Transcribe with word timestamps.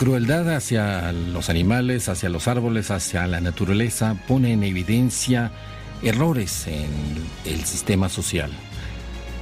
Crueldad 0.00 0.56
hacia 0.56 1.12
los 1.12 1.50
animales, 1.50 2.08
hacia 2.08 2.30
los 2.30 2.48
árboles, 2.48 2.90
hacia 2.90 3.26
la 3.26 3.42
naturaleza 3.42 4.16
pone 4.26 4.54
en 4.54 4.62
evidencia 4.62 5.52
errores 6.02 6.66
en 6.68 6.88
el 7.44 7.66
sistema 7.66 8.08
social. 8.08 8.50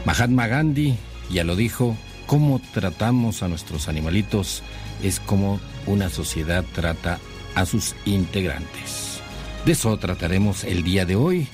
Mahatma 0.05 0.49
Gandhi 0.49 0.97
ya 1.31 1.45
lo 1.45 1.55
dijo, 1.55 1.97
cómo 2.27 2.61
tratamos 2.75 3.45
a 3.45 3.49
nuestros 3.49 3.87
animalitos 3.87 4.65
es 5.01 5.21
como 5.21 5.61
una 5.87 6.09
sociedad 6.09 6.65
trata 6.75 7.21
a 7.55 7.65
sus 7.65 7.95
integrantes. 8.05 9.21
De 9.65 9.71
eso 9.71 9.97
trataremos 9.97 10.65
el 10.65 10.83
día 10.83 11.05
de 11.05 11.15
hoy. 11.15 11.47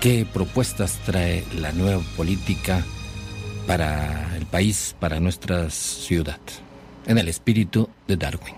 ¿Qué 0.00 0.24
propuestas 0.24 1.00
trae 1.04 1.44
la 1.54 1.72
nueva 1.72 2.02
política 2.16 2.82
para 3.66 4.34
el 4.38 4.46
país, 4.46 4.96
para 4.98 5.20
nuestra 5.20 5.68
ciudad? 5.68 6.40
En 7.06 7.18
el 7.18 7.28
espíritu 7.28 7.88
de 8.06 8.16
Darwin. 8.16 8.54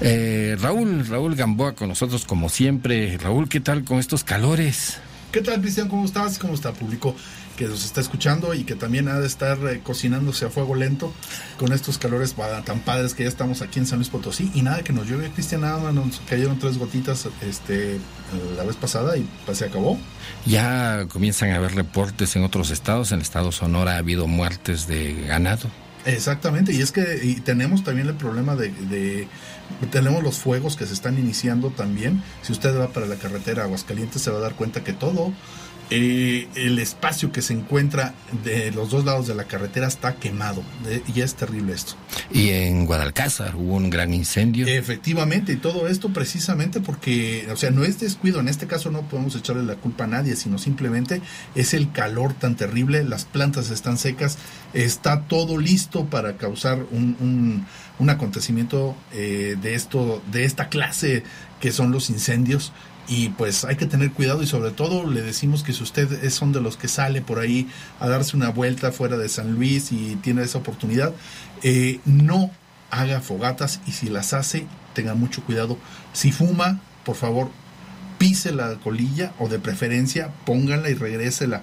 Eh, 0.00 0.56
Raúl, 0.60 1.06
Raúl 1.06 1.34
Gamboa 1.34 1.74
con 1.74 1.88
nosotros 1.88 2.24
como 2.24 2.48
siempre. 2.48 3.18
Raúl, 3.18 3.48
¿qué 3.48 3.60
tal 3.60 3.84
con 3.84 3.98
estos 3.98 4.24
calores? 4.24 4.98
¿Qué 5.30 5.42
tal, 5.42 5.60
Cristian? 5.60 5.88
¿Cómo 5.88 6.06
estás? 6.06 6.38
¿Cómo 6.38 6.54
está 6.54 6.72
público? 6.72 7.14
Que 7.60 7.68
nos 7.68 7.84
está 7.84 8.00
escuchando 8.00 8.54
y 8.54 8.64
que 8.64 8.74
también 8.74 9.06
ha 9.08 9.20
de 9.20 9.26
estar 9.26 9.58
eh, 9.68 9.82
cocinándose 9.82 10.46
a 10.46 10.48
fuego 10.48 10.74
lento 10.74 11.12
con 11.58 11.74
estos 11.74 11.98
calores 11.98 12.34
tan 12.64 12.80
padres 12.80 13.12
que 13.12 13.24
ya 13.24 13.28
estamos 13.28 13.60
aquí 13.60 13.78
en 13.78 13.84
San 13.84 13.98
Luis 13.98 14.08
Potosí. 14.08 14.50
Y 14.54 14.62
nada 14.62 14.82
que 14.82 14.94
nos 14.94 15.06
llueve 15.06 15.30
Cristian 15.30 15.60
nada 15.60 15.92
nos 15.92 16.20
cayeron 16.20 16.58
tres 16.58 16.78
gotitas 16.78 17.28
este 17.42 18.00
la 18.56 18.64
vez 18.64 18.76
pasada 18.76 19.14
y 19.18 19.28
pues, 19.44 19.58
se 19.58 19.66
acabó. 19.66 19.98
Ya 20.46 21.04
comienzan 21.08 21.50
a 21.50 21.56
haber 21.56 21.74
reportes 21.74 22.34
en 22.34 22.44
otros 22.44 22.70
estados. 22.70 23.12
En 23.12 23.18
el 23.18 23.22
estado 23.22 23.52
Sonora 23.52 23.96
ha 23.96 23.98
habido 23.98 24.26
muertes 24.26 24.86
de 24.86 25.26
ganado. 25.26 25.68
Exactamente, 26.06 26.72
y 26.72 26.80
es 26.80 26.92
que 26.92 27.20
y 27.22 27.34
tenemos 27.40 27.84
también 27.84 28.08
el 28.08 28.14
problema 28.14 28.56
de, 28.56 28.70
de, 28.70 29.28
tenemos 29.90 30.22
los 30.22 30.38
fuegos 30.38 30.74
que 30.74 30.86
se 30.86 30.94
están 30.94 31.18
iniciando 31.18 31.68
también. 31.68 32.22
Si 32.40 32.52
usted 32.52 32.74
va 32.74 32.88
para 32.88 33.04
la 33.04 33.16
carretera 33.16 33.64
Aguascalientes 33.64 34.22
se 34.22 34.30
va 34.30 34.38
a 34.38 34.40
dar 34.40 34.54
cuenta 34.54 34.82
que 34.82 34.94
todo 34.94 35.30
eh, 35.90 36.46
el 36.54 36.78
espacio 36.78 37.32
que 37.32 37.42
se 37.42 37.52
encuentra 37.52 38.14
de 38.44 38.70
los 38.70 38.90
dos 38.90 39.04
lados 39.04 39.26
de 39.26 39.34
la 39.34 39.44
carretera 39.44 39.88
está 39.88 40.14
quemado 40.14 40.62
y 41.12 41.20
es 41.20 41.34
terrible 41.34 41.72
esto. 41.72 41.94
Y 42.30 42.50
en 42.50 42.86
Guadalcázar 42.86 43.56
hubo 43.56 43.74
un 43.74 43.90
gran 43.90 44.14
incendio. 44.14 44.68
Efectivamente, 44.68 45.52
y 45.52 45.56
todo 45.56 45.88
esto 45.88 46.10
precisamente 46.10 46.80
porque, 46.80 47.48
o 47.52 47.56
sea, 47.56 47.70
no 47.70 47.82
es 47.82 47.98
descuido, 47.98 48.38
en 48.38 48.48
este 48.48 48.68
caso 48.68 48.90
no 48.90 49.02
podemos 49.02 49.34
echarle 49.34 49.64
la 49.64 49.74
culpa 49.74 50.04
a 50.04 50.06
nadie, 50.06 50.36
sino 50.36 50.58
simplemente 50.58 51.22
es 51.56 51.74
el 51.74 51.90
calor 51.90 52.34
tan 52.34 52.56
terrible, 52.56 53.02
las 53.02 53.24
plantas 53.24 53.70
están 53.70 53.98
secas, 53.98 54.38
está 54.72 55.22
todo 55.22 55.58
listo 55.58 56.06
para 56.06 56.36
causar 56.36 56.86
un, 56.92 57.66
un, 57.98 58.10
acontecimiento 58.10 58.96
eh, 59.12 59.56
de 59.60 59.74
esto, 59.74 60.22
de 60.32 60.44
esta 60.44 60.68
clase 60.68 61.22
que 61.60 61.70
son 61.72 61.92
los 61.92 62.10
incendios 62.10 62.72
y 63.08 63.30
pues 63.30 63.64
hay 63.64 63.76
que 63.76 63.86
tener 63.86 64.12
cuidado 64.12 64.42
y 64.42 64.46
sobre 64.46 64.70
todo 64.70 65.08
le 65.08 65.22
decimos 65.22 65.62
que 65.62 65.72
si 65.72 65.82
usted 65.82 66.24
es 66.24 66.34
son 66.34 66.52
de 66.52 66.60
los 66.60 66.76
que 66.76 66.88
sale 66.88 67.22
por 67.22 67.38
ahí 67.38 67.68
a 67.98 68.08
darse 68.08 68.36
una 68.36 68.50
vuelta 68.50 68.92
fuera 68.92 69.16
de 69.16 69.28
San 69.28 69.54
Luis 69.54 69.92
y 69.92 70.16
tiene 70.16 70.42
esa 70.42 70.58
oportunidad, 70.58 71.12
eh, 71.62 72.00
no 72.04 72.50
haga 72.90 73.20
fogatas 73.20 73.80
y 73.86 73.92
si 73.92 74.08
las 74.08 74.32
hace, 74.32 74.66
tenga 74.94 75.14
mucho 75.14 75.42
cuidado. 75.42 75.78
Si 76.12 76.32
fuma, 76.32 76.80
por 77.04 77.16
favor, 77.16 77.50
pise 78.18 78.52
la 78.52 78.74
colilla 78.74 79.32
o 79.38 79.48
de 79.48 79.58
preferencia 79.58 80.30
pónganla 80.44 80.90
y 80.90 80.94
regrésela 80.94 81.62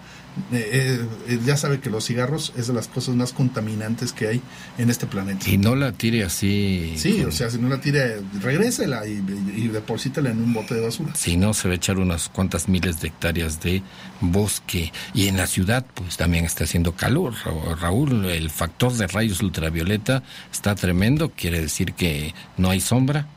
eh, 0.51 1.05
eh, 1.27 1.39
ya 1.45 1.57
sabe 1.57 1.79
que 1.79 1.89
los 1.89 2.05
cigarros 2.05 2.53
es 2.57 2.67
de 2.67 2.73
las 2.73 2.87
cosas 2.87 3.15
más 3.15 3.33
contaminantes 3.33 4.13
que 4.13 4.27
hay 4.27 4.41
en 4.77 4.89
este 4.89 5.07
planeta. 5.07 5.49
Y 5.49 5.57
no 5.57 5.75
la 5.75 5.91
tire 5.91 6.23
así. 6.23 6.93
Sí, 6.97 7.23
o 7.23 7.31
sea, 7.31 7.49
si 7.49 7.57
no 7.57 7.69
la 7.69 7.81
tire, 7.81 8.21
regrésela 8.41 9.07
y, 9.07 9.23
y, 9.55 9.67
deposítela 9.67 10.29
en 10.29 10.41
un 10.41 10.53
bote 10.53 10.75
de 10.75 10.81
basura. 10.81 11.13
Si 11.15 11.37
no, 11.37 11.53
se 11.53 11.67
va 11.67 11.73
a 11.73 11.77
echar 11.77 11.97
unas 11.97 12.29
cuantas 12.29 12.69
miles 12.69 13.01
de 13.01 13.07
hectáreas 13.07 13.61
de 13.61 13.81
bosque. 14.21 14.91
Y 15.13 15.27
en 15.27 15.37
la 15.37 15.47
ciudad, 15.47 15.85
pues 15.93 16.17
también 16.17 16.45
está 16.45 16.63
haciendo 16.63 16.93
calor. 16.93 17.33
Raúl, 17.81 18.25
el 18.25 18.49
factor 18.49 18.93
de 18.93 19.07
rayos 19.07 19.41
ultravioleta 19.41 20.23
está 20.51 20.75
tremendo. 20.75 21.31
Quiere 21.31 21.61
decir 21.61 21.93
que 21.93 22.33
no 22.57 22.69
hay 22.69 22.79
sombra 22.79 23.27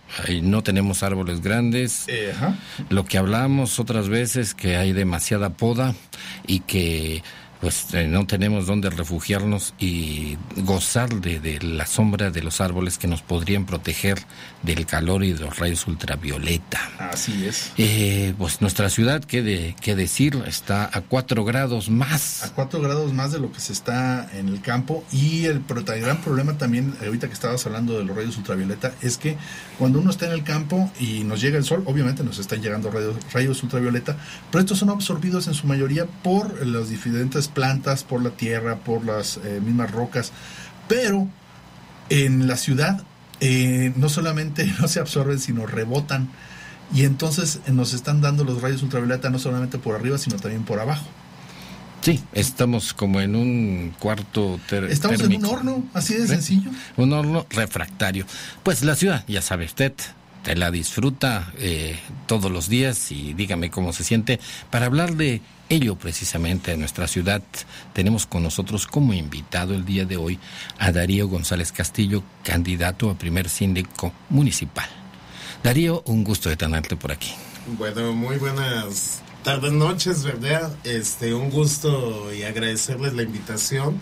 no 0.42 0.62
tenemos 0.62 1.02
árboles 1.02 1.40
grandes. 1.40 2.04
Eh, 2.08 2.32
Lo 2.88 3.04
que 3.04 3.18
hablamos 3.18 3.78
otras 3.78 4.08
veces, 4.08 4.54
que 4.54 4.76
hay 4.76 4.92
demasiada 4.92 5.50
poda 5.50 5.94
y 6.46 6.60
que 6.60 7.22
pues 7.60 7.92
eh, 7.92 8.06
no 8.06 8.26
tenemos 8.26 8.66
dónde 8.66 8.88
refugiarnos 8.88 9.74
y 9.78 10.38
gozar 10.56 11.10
de, 11.20 11.58
la 11.62 11.86
sombra 11.86 12.30
de 12.30 12.42
los 12.42 12.60
árboles 12.60 12.96
que 12.96 13.06
nos 13.06 13.20
podrían 13.20 13.66
proteger 13.66 14.18
del 14.62 14.86
calor 14.86 15.24
y 15.24 15.32
de 15.34 15.40
los 15.40 15.58
rayos 15.58 15.86
ultravioleta. 15.86 16.80
Así 16.98 17.46
es. 17.46 17.72
Eh, 17.76 18.34
pues 18.38 18.60
nuestra 18.62 18.88
ciudad, 18.88 19.22
¿qué, 19.22 19.42
de, 19.42 19.76
qué 19.80 19.94
decir? 19.94 20.42
Está 20.46 20.90
a 20.92 21.02
cuatro 21.02 21.44
grados 21.44 21.90
más. 21.90 22.42
A 22.44 22.54
cuatro 22.54 22.80
grados 22.80 23.12
más 23.12 23.32
de 23.32 23.40
lo 23.40 23.52
que 23.52 23.60
se 23.60 23.72
está 23.72 24.28
en 24.32 24.48
el 24.48 24.60
campo 24.62 25.04
y 25.12 25.44
el, 25.44 25.62
gran 25.66 26.20
problema 26.22 26.56
también, 26.56 26.94
ahorita 27.04 27.28
que 27.28 27.34
estabas 27.34 27.66
hablando 27.66 27.98
de 27.98 28.04
los 28.04 28.16
rayos 28.16 28.36
ultravioleta, 28.38 28.92
es 29.02 29.18
que 29.18 29.36
cuando 29.78 30.00
uno 30.00 30.10
está 30.10 30.26
en 30.26 30.32
el 30.32 30.44
campo 30.44 30.90
y 30.98 31.24
nos 31.24 31.40
llega 31.40 31.58
el 31.58 31.64
sol, 31.64 31.82
obviamente 31.86 32.24
nos 32.24 32.38
están 32.38 32.62
llegando 32.62 32.90
rayos, 32.90 33.16
rayos 33.32 33.62
ultravioleta, 33.62 34.16
pero 34.50 34.60
estos 34.60 34.78
son 34.78 34.90
absorbidos 34.90 35.46
en 35.46 35.54
su 35.54 35.66
mayoría 35.66 36.06
por 36.06 36.66
los 36.66 36.88
diferentes 36.88 37.49
plantas, 37.50 38.04
por 38.04 38.22
la 38.22 38.30
tierra, 38.30 38.76
por 38.76 39.04
las 39.04 39.38
eh, 39.44 39.60
mismas 39.64 39.90
rocas, 39.90 40.32
pero 40.88 41.28
en 42.08 42.48
la 42.48 42.56
ciudad 42.56 43.04
eh, 43.40 43.92
no 43.96 44.08
solamente 44.08 44.66
no 44.80 44.88
se 44.88 45.00
absorben, 45.00 45.38
sino 45.38 45.66
rebotan. 45.66 46.28
Y 46.92 47.04
entonces 47.04 47.60
eh, 47.66 47.72
nos 47.72 47.92
están 47.92 48.20
dando 48.20 48.44
los 48.44 48.62
rayos 48.62 48.82
ultravioleta 48.82 49.30
no 49.30 49.38
solamente 49.38 49.78
por 49.78 49.94
arriba, 49.94 50.18
sino 50.18 50.36
también 50.36 50.64
por 50.64 50.80
abajo. 50.80 51.06
Sí, 52.02 52.22
estamos 52.32 52.94
como 52.94 53.20
en 53.20 53.36
un 53.36 53.94
cuarto 53.98 54.58
térmico. 54.68 54.92
Estamos 54.92 55.20
en 55.20 55.36
un 55.36 55.44
horno, 55.44 55.84
así 55.92 56.14
de 56.14 56.26
sencillo. 56.26 56.70
Un 56.96 57.12
horno 57.12 57.46
refractario. 57.50 58.24
Pues 58.62 58.82
la 58.82 58.96
ciudad, 58.96 59.22
ya 59.28 59.42
sabe 59.42 59.66
usted, 59.66 59.92
te 60.42 60.56
la 60.56 60.70
disfruta 60.70 61.52
todos 62.26 62.50
los 62.50 62.68
días 62.68 63.12
y 63.12 63.34
dígame 63.34 63.70
cómo 63.70 63.92
se 63.92 64.04
siente. 64.04 64.40
Para 64.70 64.86
hablar 64.86 65.16
de 65.16 65.40
ello 65.68 65.96
precisamente 65.96 66.72
en 66.72 66.80
nuestra 66.80 67.06
ciudad 67.06 67.42
tenemos 67.92 68.26
con 68.26 68.42
nosotros 68.42 68.86
como 68.86 69.12
invitado 69.14 69.74
el 69.74 69.84
día 69.84 70.04
de 70.04 70.16
hoy 70.16 70.38
a 70.78 70.92
Darío 70.92 71.28
González 71.28 71.72
Castillo, 71.72 72.22
candidato 72.42 73.10
a 73.10 73.14
primer 73.14 73.48
síndico 73.48 74.12
municipal. 74.28 74.88
Darío, 75.62 76.02
un 76.06 76.24
gusto 76.24 76.48
de 76.48 76.56
tenerte 76.56 76.96
por 76.96 77.12
aquí. 77.12 77.32
Bueno, 77.78 78.12
muy 78.12 78.36
buenas 78.36 79.22
tardes, 79.44 79.72
noches, 79.72 80.24
¿verdad? 80.24 80.74
Este, 80.84 81.34
un 81.34 81.50
gusto 81.50 82.32
y 82.32 82.42
agradecerles 82.42 83.12
la 83.14 83.22
invitación 83.22 84.00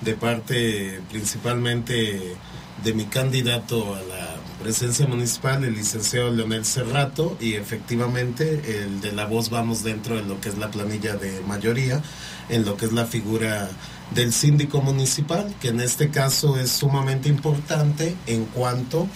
de 0.00 0.14
parte 0.14 1.00
principalmente 1.10 2.36
de 2.82 2.92
mi 2.92 3.04
candidato 3.04 3.94
a 3.94 4.02
la 4.02 4.33
presencia 4.54 5.06
municipal, 5.06 5.64
el 5.64 5.74
licenciado 5.74 6.30
Leonel 6.30 6.64
Cerrato, 6.64 7.36
y 7.40 7.54
efectivamente 7.54 8.82
el 8.82 9.00
de 9.00 9.12
la 9.12 9.26
voz 9.26 9.50
vamos 9.50 9.82
dentro 9.82 10.16
de 10.16 10.22
lo 10.22 10.40
que 10.40 10.48
es 10.48 10.58
la 10.58 10.70
planilla 10.70 11.16
de 11.16 11.40
mayoría, 11.46 12.02
en 12.48 12.64
lo 12.64 12.76
que 12.76 12.86
es 12.86 12.92
la 12.92 13.06
figura 13.06 13.68
del 14.14 14.32
síndico 14.32 14.80
municipal, 14.80 15.54
que 15.60 15.68
en 15.68 15.80
este 15.80 16.10
caso 16.10 16.58
es 16.58 16.70
sumamente 16.70 17.28
importante 17.28 18.16
en 18.26 18.44
cuanto 18.46 19.08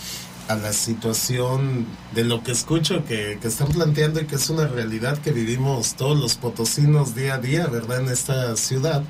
a 0.49 0.57
la 0.57 0.73
situación 0.73 1.87
de 2.15 2.25
lo 2.25 2.43
que 2.43 2.53
escucho 2.53 3.05
que, 3.05 3.39
que, 3.41 3.49
están 3.49 3.69
planteando 3.69 4.21
y 4.21 4.25
que 4.25 4.37
es 4.37 4.49
una 4.49 4.67
realidad 4.67 5.19
que 5.19 5.31
vivimos 5.31 5.95
todos 5.95 6.19
los 6.19 6.37
potosinos 6.37 7.15
día 7.15 7.35
a 7.35 7.39
día, 7.39 7.67
¿verdad? 7.67 8.01
En 8.01 8.09
esta 8.09 8.57
ciudad. 8.57 9.05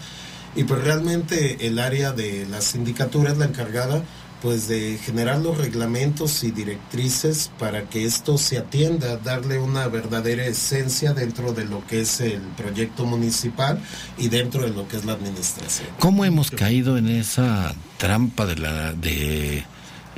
Y 0.57 0.65
pues 0.65 0.83
realmente 0.83 1.69
el 1.69 1.79
área 1.79 2.13
de 2.13 2.45
la 2.51 2.61
sindicatura 2.61 3.31
es 3.31 3.39
la 3.39 3.45
encargada 3.45 4.03
pues 4.43 4.69
de 4.69 4.99
generar 4.99 5.38
los 5.38 5.58
reglamentos 5.58 6.44
y 6.44 6.50
directrices 6.50 7.50
para 7.58 7.88
que 7.88 8.05
esto 8.05 8.38
se 8.38 8.58
atienda, 8.58 9.17
darle 9.17 9.58
una 9.58 9.88
verdadera 9.88 10.46
esencia 10.46 11.12
dentro 11.12 11.52
de 11.52 11.64
lo 11.64 11.87
que 11.87 12.02
es 12.02 12.20
el 12.20 12.40
proyecto 12.56 13.05
municipal 13.05 13.81
y 14.17 14.29
dentro 14.29 14.62
de 14.62 14.70
lo 14.70 14.87
que 14.87 14.96
es 14.96 15.05
la 15.05 15.12
administración. 15.12 15.88
¿Cómo 15.99 16.25
hemos 16.25 16.50
caído 16.50 16.99
en 16.99 17.08
esa 17.08 17.75
trampa 17.99 18.46
de 18.46 18.56
la 18.56 18.93
de 18.93 19.64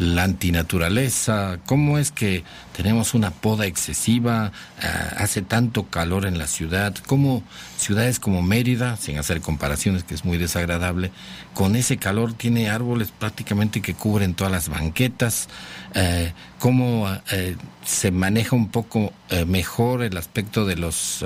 la 0.00 0.24
antinaturaleza, 0.24 1.58
cómo 1.66 1.98
es 1.98 2.10
que 2.10 2.42
tenemos 2.74 3.12
una 3.12 3.30
poda 3.32 3.66
excesiva, 3.66 4.50
eh, 4.82 4.86
hace 5.18 5.42
tanto 5.42 5.88
calor 5.88 6.24
en 6.24 6.38
la 6.38 6.46
ciudad, 6.46 6.94
cómo 7.06 7.42
ciudades 7.76 8.18
como 8.18 8.40
Mérida, 8.40 8.96
sin 8.96 9.18
hacer 9.18 9.42
comparaciones 9.42 10.02
que 10.02 10.14
es 10.14 10.24
muy 10.24 10.38
desagradable, 10.38 11.12
con 11.52 11.76
ese 11.76 11.98
calor 11.98 12.32
tiene 12.32 12.70
árboles 12.70 13.12
prácticamente 13.16 13.82
que 13.82 13.92
cubren 13.92 14.32
todas 14.32 14.50
las 14.50 14.70
banquetas, 14.70 15.50
eh, 15.94 16.32
cómo 16.58 17.06
eh, 17.30 17.56
se 17.84 18.10
maneja 18.10 18.56
un 18.56 18.70
poco 18.70 19.12
mejor 19.46 20.02
el 20.02 20.16
aspecto 20.16 20.66
de 20.66 20.76
los 20.76 21.24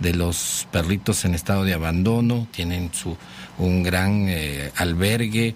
de 0.00 0.14
los 0.14 0.66
perritos 0.72 1.24
en 1.24 1.34
estado 1.34 1.64
de 1.64 1.74
abandono, 1.74 2.48
tienen 2.50 2.90
su 2.92 3.16
un 3.58 3.84
gran 3.84 4.28
albergue 4.76 5.54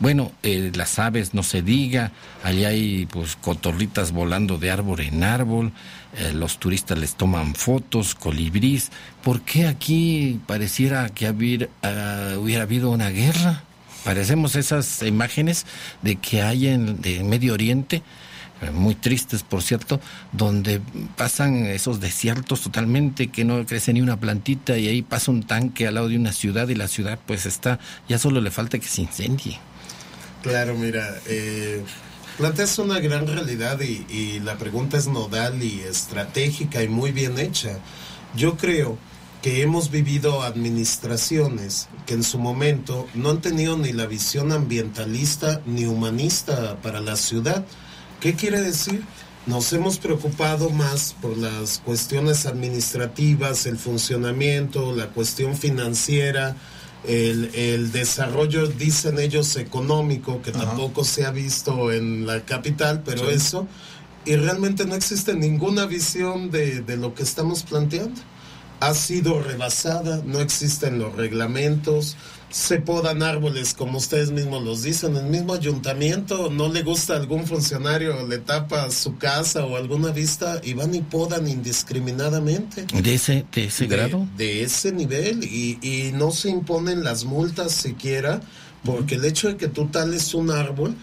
bueno, 0.00 0.32
eh, 0.42 0.72
las 0.74 0.98
aves 0.98 1.34
no 1.34 1.42
se 1.42 1.60
diga, 1.60 2.10
allá 2.42 2.68
hay 2.68 3.06
pues 3.06 3.36
cotorritas 3.36 4.12
volando 4.12 4.56
de 4.56 4.70
árbol 4.70 5.00
en 5.00 5.22
árbol, 5.22 5.72
eh, 6.16 6.32
los 6.32 6.58
turistas 6.58 6.98
les 6.98 7.14
toman 7.14 7.54
fotos, 7.54 8.14
colibrís. 8.14 8.90
¿Por 9.22 9.42
qué 9.42 9.68
aquí 9.68 10.40
pareciera 10.46 11.10
que 11.10 11.26
ah, 11.26 12.34
hubiera 12.38 12.62
habido 12.62 12.90
una 12.90 13.10
guerra? 13.10 13.62
Parecemos 14.02 14.56
esas 14.56 15.02
imágenes 15.02 15.66
de 16.00 16.16
que 16.16 16.40
hay 16.40 16.68
en 16.68 17.02
de 17.02 17.22
Medio 17.22 17.52
Oriente, 17.52 18.02
eh, 18.62 18.70
muy 18.70 18.94
tristes 18.94 19.42
por 19.42 19.62
cierto, 19.62 20.00
donde 20.32 20.80
pasan 21.18 21.66
esos 21.66 22.00
desiertos 22.00 22.62
totalmente 22.62 23.28
que 23.28 23.44
no 23.44 23.66
crece 23.66 23.92
ni 23.92 24.00
una 24.00 24.18
plantita 24.18 24.78
y 24.78 24.88
ahí 24.88 25.02
pasa 25.02 25.30
un 25.30 25.42
tanque 25.42 25.86
al 25.86 25.96
lado 25.96 26.08
de 26.08 26.16
una 26.16 26.32
ciudad 26.32 26.68
y 26.68 26.74
la 26.74 26.88
ciudad 26.88 27.18
pues 27.26 27.44
está, 27.44 27.78
ya 28.08 28.18
solo 28.18 28.40
le 28.40 28.50
falta 28.50 28.78
que 28.78 28.88
se 28.88 29.02
incendie. 29.02 29.58
Claro, 30.42 30.74
mira, 30.74 31.20
eh, 31.26 31.84
planteas 32.38 32.78
una 32.78 32.98
gran 32.98 33.26
realidad 33.26 33.78
y, 33.80 34.40
la 34.40 34.56
pregunta 34.56 34.96
es 34.96 35.06
nodal 35.06 35.62
y 35.62 35.80
estratégica 35.80 36.82
y 36.82 36.88
muy 36.88 37.12
bien 37.12 37.38
hecha. 37.38 37.78
Yo 38.34 38.56
creo 38.56 38.96
que 39.42 39.60
hemos 39.60 39.90
vivido 39.90 40.42
administraciones 40.42 41.88
que 42.06 42.14
en 42.14 42.22
su 42.22 42.38
momento 42.38 43.06
no 43.14 43.30
han 43.30 43.42
tenido 43.42 43.76
ni 43.76 43.92
la 43.92 44.06
visión 44.06 44.52
ambientalista 44.52 45.60
ni 45.66 45.84
humanista 45.84 46.80
para 46.80 47.00
la 47.00 47.16
ciudad. 47.16 47.66
¿Qué 48.20 48.34
quiere 48.34 48.62
decir? 48.62 49.04
Nos 49.46 49.72
hemos 49.74 49.98
preocupado 49.98 50.70
más 50.70 51.14
por 51.20 51.36
las 51.36 51.80
cuestiones 51.84 52.46
administrativas, 52.46 53.66
el 53.66 53.76
funcionamiento, 53.76 54.94
la 54.94 55.08
cuestión 55.08 55.56
financiera, 55.56 56.56
el, 57.04 57.50
el, 57.54 57.92
desarrollo, 57.92 58.66
dicen 58.66 59.18
ellos, 59.18 59.56
económico, 59.56 60.42
que 60.42 60.52
tampoco 60.52 61.04
se 61.04 61.24
ha 61.24 61.30
visto 61.30 61.92
en 61.92 62.26
la 62.26 62.44
capital, 62.44 63.02
pero 63.04 63.30
eso, 63.30 63.66
y 64.24 64.36
realmente 64.36 64.84
no 64.84 64.94
existe 64.94 65.34
ninguna 65.34 65.86
visión 65.86 66.50
de, 66.50 66.82
de 66.82 66.96
lo 66.96 67.14
que 67.14 67.22
estamos 67.22 67.62
planteando. 67.62 68.20
Ha 68.80 68.94
sido 68.94 69.42
rebasada, 69.42 70.22
no 70.24 70.40
existen 70.40 70.98
los 70.98 71.14
reglamentos, 71.14 72.16
se 72.50 72.80
podan 72.80 73.22
árboles, 73.22 73.74
como 73.74 73.98
ustedes 73.98 74.32
mismos 74.32 74.62
los 74.64 74.82
dicen, 74.82 75.16
en 75.16 75.24
el 75.24 75.30
mismo 75.30 75.54
ayuntamiento 75.54 76.50
no 76.50 76.68
le 76.68 76.82
gusta 76.82 77.14
a 77.14 77.16
algún 77.16 77.46
funcionario, 77.46 78.26
le 78.26 78.38
tapa 78.38 78.90
su 78.90 79.16
casa 79.16 79.64
o 79.64 79.76
alguna 79.76 80.10
vista 80.10 80.60
y 80.62 80.74
van 80.74 80.94
y 80.94 81.00
podan 81.00 81.48
indiscriminadamente. 81.48 82.86
¿De 82.92 83.14
ese, 83.14 83.46
de 83.52 83.64
ese 83.64 83.86
grado? 83.86 84.26
De 84.36 84.62
ese 84.62 84.92
nivel 84.92 85.44
y, 85.44 85.78
y 85.80 86.12
no 86.12 86.32
se 86.32 86.50
imponen 86.50 87.04
las 87.04 87.24
multas 87.24 87.72
siquiera, 87.72 88.40
porque 88.84 89.14
el 89.14 89.24
hecho 89.24 89.48
de 89.48 89.56
que 89.56 89.68
tú 89.68 89.86
tales 89.86 90.34
un 90.34 90.50
árbol, 90.50 90.96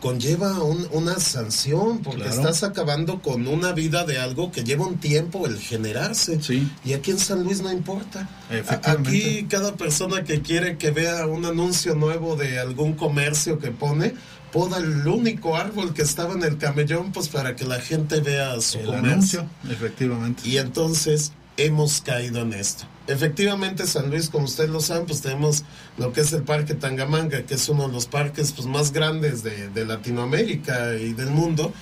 conlleva 0.00 0.62
una 0.62 1.18
sanción 1.20 2.00
porque 2.00 2.28
estás 2.28 2.62
acabando 2.62 3.20
con 3.20 3.46
una 3.46 3.72
vida 3.72 4.04
de 4.04 4.18
algo 4.18 4.50
que 4.50 4.64
lleva 4.64 4.86
un 4.86 4.98
tiempo 4.98 5.46
el 5.46 5.58
generarse. 5.58 6.40
Y 6.84 6.92
aquí 6.94 7.10
en 7.10 7.18
San 7.18 7.44
Luis 7.44 7.62
no 7.62 7.72
importa. 7.72 8.28
Aquí 8.84 9.46
cada 9.48 9.76
persona 9.76 10.24
que 10.24 10.40
quiere 10.40 10.78
que 10.78 10.90
vea 10.90 11.26
un 11.26 11.44
anuncio 11.44 11.94
nuevo 11.94 12.36
de 12.36 12.58
algún 12.58 12.94
comercio 12.94 13.58
que 13.58 13.70
pone, 13.70 14.14
poda 14.52 14.78
el 14.78 15.06
único 15.06 15.56
árbol 15.56 15.94
que 15.94 16.02
estaba 16.02 16.34
en 16.34 16.42
el 16.42 16.58
camellón 16.58 17.12
pues 17.12 17.28
para 17.28 17.54
que 17.54 17.64
la 17.64 17.80
gente 17.80 18.20
vea 18.20 18.60
su 18.60 18.80
comercio. 18.80 19.46
efectivamente. 19.70 20.48
Y 20.48 20.58
entonces 20.58 21.32
hemos 21.56 22.00
caído 22.00 22.42
en 22.42 22.52
esto. 22.52 22.84
Efectivamente, 23.06 23.86
San 23.86 24.08
Luis, 24.10 24.30
como 24.30 24.44
ustedes 24.44 24.70
lo 24.70 24.80
saben, 24.80 25.06
pues 25.06 25.20
tenemos 25.20 25.64
lo 25.98 26.12
que 26.12 26.20
es 26.20 26.32
el 26.32 26.42
Parque 26.42 26.74
Tangamanga, 26.74 27.42
que 27.42 27.54
es 27.54 27.68
uno 27.68 27.88
de 27.88 27.92
los 27.92 28.06
parques 28.06 28.52
pues, 28.52 28.68
más 28.68 28.92
grandes 28.92 29.42
de, 29.42 29.84
Latinoamérica 29.84 30.94
y 30.94 31.12
del 31.12 31.30
mundo, 31.30 31.72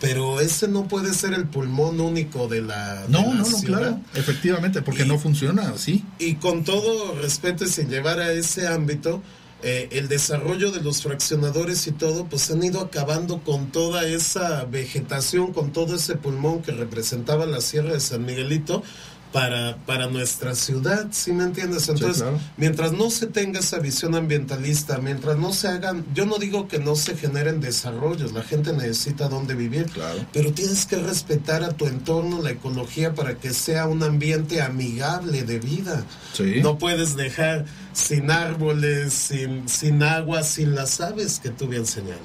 pero 0.00 0.40
ese 0.40 0.68
no 0.68 0.86
puede 0.86 1.12
ser 1.14 1.34
el 1.34 1.46
pulmón 1.46 2.00
único 2.00 2.46
de 2.46 2.62
la 2.62 3.04
No, 3.08 3.34
no, 3.34 3.44
no, 3.44 3.60
claro, 3.62 4.00
efectivamente, 4.14 4.82
porque 4.82 5.04
no 5.04 5.18
funciona 5.18 5.70
así. 5.70 6.04
Y 6.20 6.34
con 6.34 6.62
todo 6.62 7.16
respeto 7.20 7.64
y 7.64 7.68
sin 7.68 7.88
llevar 7.88 8.20
a 8.20 8.32
ese 8.32 8.68
ámbito, 8.68 9.20
eh, 9.62 9.88
el 9.90 10.06
desarrollo 10.06 10.70
de 10.70 10.80
los 10.80 11.02
fraccionadores 11.02 11.86
y 11.88 11.92
todo, 11.92 12.26
pues 12.26 12.48
han 12.50 12.62
ido 12.62 12.80
acabando 12.80 13.42
con 13.42 13.72
toda 13.72 14.06
esa 14.06 14.64
vegetación, 14.64 15.52
con 15.52 15.72
todo 15.72 15.96
ese 15.96 16.14
pulmón 16.14 16.62
que 16.62 16.70
representaba 16.70 17.44
la 17.44 17.60
Sierra 17.60 17.92
de 17.92 18.00
San 18.00 18.24
Miguelito, 18.24 18.84
para, 19.32 19.76
para 19.84 20.06
nuestra 20.06 20.54
ciudad, 20.54 21.08
¿sí 21.10 21.32
me 21.32 21.44
entiendes? 21.44 21.88
Entonces, 21.88 22.24
mientras 22.56 22.92
no 22.92 23.10
se 23.10 23.26
tenga 23.26 23.60
esa 23.60 23.78
visión 23.78 24.14
ambientalista, 24.14 24.98
mientras 24.98 25.36
no 25.36 25.52
se 25.52 25.68
hagan, 25.68 26.04
yo 26.14 26.24
no 26.24 26.38
digo 26.38 26.66
que 26.66 26.78
no 26.78 26.96
se 26.96 27.16
generen 27.16 27.60
desarrollos, 27.60 28.32
la 28.32 28.42
gente 28.42 28.72
necesita 28.72 29.28
dónde 29.28 29.54
vivir, 29.54 29.86
Claro. 29.86 30.24
pero 30.32 30.52
tienes 30.52 30.86
que 30.86 30.96
respetar 30.96 31.62
a 31.62 31.70
tu 31.72 31.86
entorno, 31.86 32.40
la 32.42 32.50
ecología, 32.52 33.14
para 33.14 33.34
que 33.34 33.50
sea 33.52 33.86
un 33.86 34.02
ambiente 34.02 34.62
amigable 34.62 35.42
de 35.42 35.58
vida. 35.58 36.04
Sí. 36.32 36.60
No 36.62 36.78
puedes 36.78 37.14
dejar 37.16 37.66
sin 37.92 38.30
árboles, 38.30 39.12
sin, 39.12 39.68
sin 39.68 40.02
agua, 40.02 40.42
sin 40.42 40.74
las 40.74 41.00
aves 41.00 41.38
que 41.42 41.50
tú 41.50 41.68
bien 41.68 41.86
señalas. 41.86 42.18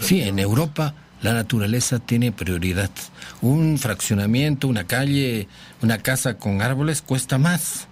Sí, 0.00 0.22
en 0.22 0.38
Europa 0.38 0.94
la 1.22 1.32
naturaleza 1.34 1.98
tiene 1.98 2.32
prioridad. 2.32 2.90
Un 3.40 3.78
fraccionamiento, 3.78 4.68
una 4.68 4.84
calle, 4.84 5.48
una 5.82 5.98
casa 5.98 6.34
con 6.38 6.62
árboles 6.62 7.02
cuesta 7.02 7.38
más. 7.38 7.86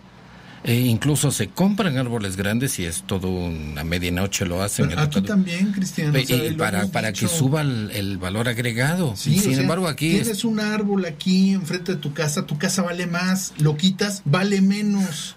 E 0.64 0.74
incluso 0.80 1.30
se 1.30 1.46
compran 1.48 1.96
árboles 1.96 2.34
grandes 2.36 2.80
y 2.80 2.86
es 2.86 3.04
todo 3.06 3.28
una 3.28 3.84
medianoche 3.84 4.44
lo 4.46 4.62
hacen. 4.62 4.88
Pero 4.88 5.00
aquí 5.02 5.20
también, 5.22 5.70
Cristian. 5.70 6.12
o 6.14 6.18
Y- 6.18 6.26
sea, 6.26 6.36
y 6.44 6.50
lo 6.50 6.56
para, 6.56 6.86
para 6.88 7.12
que 7.12 7.28
suba 7.28 7.60
el, 7.60 7.92
el 7.92 8.18
valor 8.18 8.48
agregado. 8.48 9.14
Sí, 9.16 9.38
Sin 9.38 9.52
sea, 9.52 9.60
embargo, 9.62 9.86
aquí 9.86 10.16
es- 10.16 10.22
tienes 10.24 10.44
un 10.44 10.58
árbol 10.58 11.04
aquí 11.04 11.52
enfrente 11.52 11.92
de 11.94 11.98
tu 11.98 12.12
casa, 12.14 12.46
tu 12.46 12.58
casa 12.58 12.82
vale 12.82 13.06
más, 13.06 13.52
lo 13.58 13.76
quitas, 13.76 14.22
vale 14.24 14.60
menos. 14.60 15.36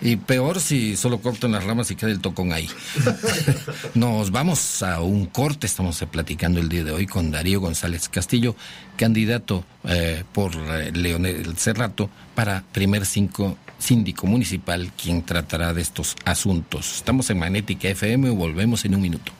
Y 0.00 0.16
peor 0.16 0.60
si 0.60 0.96
solo 0.96 1.20
cortan 1.20 1.52
las 1.52 1.64
ramas 1.64 1.90
y 1.90 1.96
queda 1.96 2.10
el 2.10 2.20
tocón 2.20 2.52
ahí. 2.52 2.68
Nos 3.94 4.30
vamos 4.30 4.82
a 4.82 5.00
un 5.00 5.26
corte. 5.26 5.66
Estamos 5.66 6.04
platicando 6.10 6.60
el 6.60 6.68
día 6.68 6.84
de 6.84 6.92
hoy 6.92 7.06
con 7.06 7.30
Darío 7.30 7.60
González 7.60 8.08
Castillo, 8.08 8.54
candidato 8.96 9.64
eh, 9.84 10.24
por 10.32 10.52
eh, 10.54 10.92
Leonel 10.92 11.56
Cerrato 11.56 12.10
para 12.34 12.62
primer 12.72 13.06
cinco 13.06 13.56
síndico 13.78 14.26
municipal, 14.26 14.90
quien 14.92 15.22
tratará 15.22 15.74
de 15.74 15.82
estos 15.82 16.16
asuntos. 16.24 16.96
Estamos 16.96 17.28
en 17.30 17.38
Magnética 17.38 17.88
FM 17.88 18.30
volvemos 18.30 18.84
en 18.84 18.94
un 18.94 19.02
minuto. 19.02 19.32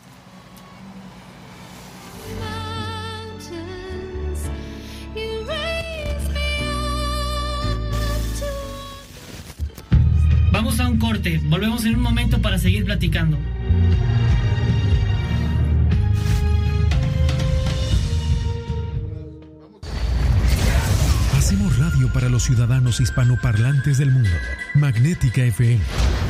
Para 12.46 12.58
seguir 12.60 12.84
platicando. 12.84 13.36
Hacemos 21.36 21.76
radio 21.76 22.08
para 22.12 22.28
los 22.28 22.44
ciudadanos 22.44 23.00
hispanoparlantes 23.00 23.98
del 23.98 24.12
mundo. 24.12 24.30
Magnética 24.76 25.42
FM 25.42 25.80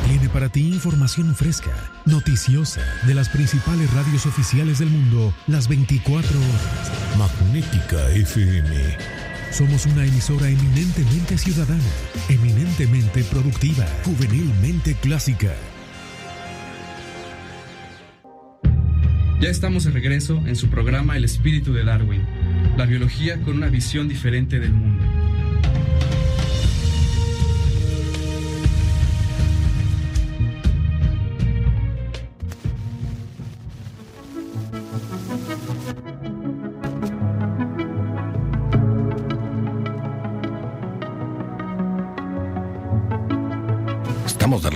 tiene 0.07 0.27
para 0.29 0.49
ti 0.49 0.61
información 0.61 1.35
fresca, 1.35 1.69
noticiosa, 2.05 2.81
de 3.05 3.13
las 3.13 3.29
principales 3.29 3.93
radios 3.93 4.25
oficiales 4.25 4.79
del 4.79 4.89
mundo, 4.89 5.35
las 5.45 5.67
24 5.67 6.35
horas. 6.35 6.91
Magnética 7.19 8.09
FM. 8.09 8.97
Somos 9.51 9.85
una 9.85 10.03
emisora 10.03 10.49
eminentemente 10.49 11.37
ciudadana, 11.37 11.83
eminentemente 12.27 13.23
productiva, 13.23 13.85
juvenilmente 14.03 14.95
clásica. 14.95 15.53
Ya 19.39 19.49
estamos 19.49 19.83
de 19.83 19.91
regreso 19.91 20.41
en 20.47 20.55
su 20.55 20.67
programa 20.67 21.15
El 21.15 21.23
espíritu 21.23 21.71
de 21.71 21.83
Darwin, 21.83 22.23
la 22.75 22.87
biología 22.87 23.39
con 23.43 23.55
una 23.55 23.67
visión 23.67 24.07
diferente 24.07 24.59
del 24.59 24.73
mundo. 24.73 25.03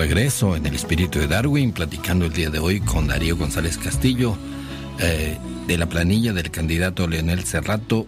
Regreso 0.01 0.55
en 0.55 0.65
el 0.65 0.73
espíritu 0.73 1.19
de 1.19 1.27
Darwin, 1.27 1.73
platicando 1.73 2.25
el 2.25 2.33
día 2.33 2.49
de 2.49 2.57
hoy 2.57 2.79
con 2.81 3.05
Darío 3.07 3.37
González 3.37 3.77
Castillo, 3.77 4.35
eh, 4.99 5.37
de 5.67 5.77
la 5.77 5.85
planilla 5.87 6.33
del 6.33 6.49
candidato 6.49 7.07
Leonel 7.07 7.43
Cerrato 7.43 8.07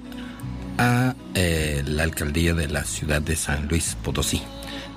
a 0.80 1.14
eh, 1.36 1.84
la 1.86 2.02
alcaldía 2.02 2.56
de 2.56 2.68
la 2.68 2.84
ciudad 2.84 3.22
de 3.22 3.36
San 3.36 3.68
Luis 3.68 3.96
Potosí. 4.04 4.42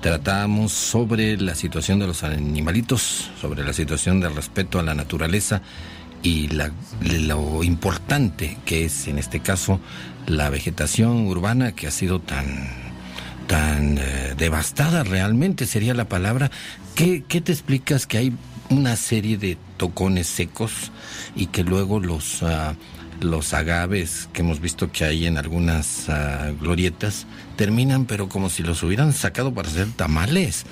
Tratamos 0.01 0.71
sobre 0.71 1.37
la 1.37 1.53
situación 1.53 1.99
de 1.99 2.07
los 2.07 2.23
animalitos, 2.23 3.29
sobre 3.39 3.63
la 3.63 3.73
situación 3.73 4.19
del 4.19 4.33
respeto 4.35 4.79
a 4.79 4.83
la 4.83 4.95
naturaleza 4.95 5.61
y 6.23 6.47
la- 6.47 6.71
lo 7.01 7.63
importante 7.63 8.57
que 8.65 8.85
es 8.85 9.07
en 9.07 9.19
este 9.19 9.39
caso 9.41 9.79
la 10.25 10.49
vegetación 10.49 11.27
urbana 11.27 11.73
que 11.73 11.85
ha 11.85 11.91
sido 11.91 12.19
tan 12.19 12.86
tan 13.47 13.97
eh, 13.97 14.35
devastada 14.37 15.03
realmente 15.03 15.65
sería 15.65 15.93
la 15.93 16.07
palabra. 16.07 16.51
¿Qué, 16.95 17.23
¿Qué 17.27 17.41
te 17.41 17.51
explicas 17.51 18.05
que 18.05 18.17
hay 18.17 18.33
una 18.69 18.95
serie 18.95 19.37
de 19.37 19.57
tocones 19.77 20.27
secos 20.27 20.91
y 21.35 21.47
que 21.47 21.63
luego 21.63 21.99
los 21.99 22.43
ah, 22.43 22.75
los 23.21 23.53
agaves 23.53 24.29
que 24.33 24.41
hemos 24.41 24.59
visto 24.59 24.91
que 24.91 25.05
hay 25.05 25.25
en 25.25 25.37
algunas 25.37 26.09
ah, 26.09 26.51
glorietas 26.59 27.25
terminan 27.55 28.05
pero 28.05 28.29
como 28.29 28.49
si 28.49 28.63
los 28.63 28.83
hubieran 28.83 29.13
sacado 29.13 29.53
para 29.53 29.69
hacer 29.69 29.87
tamales? 29.95 30.65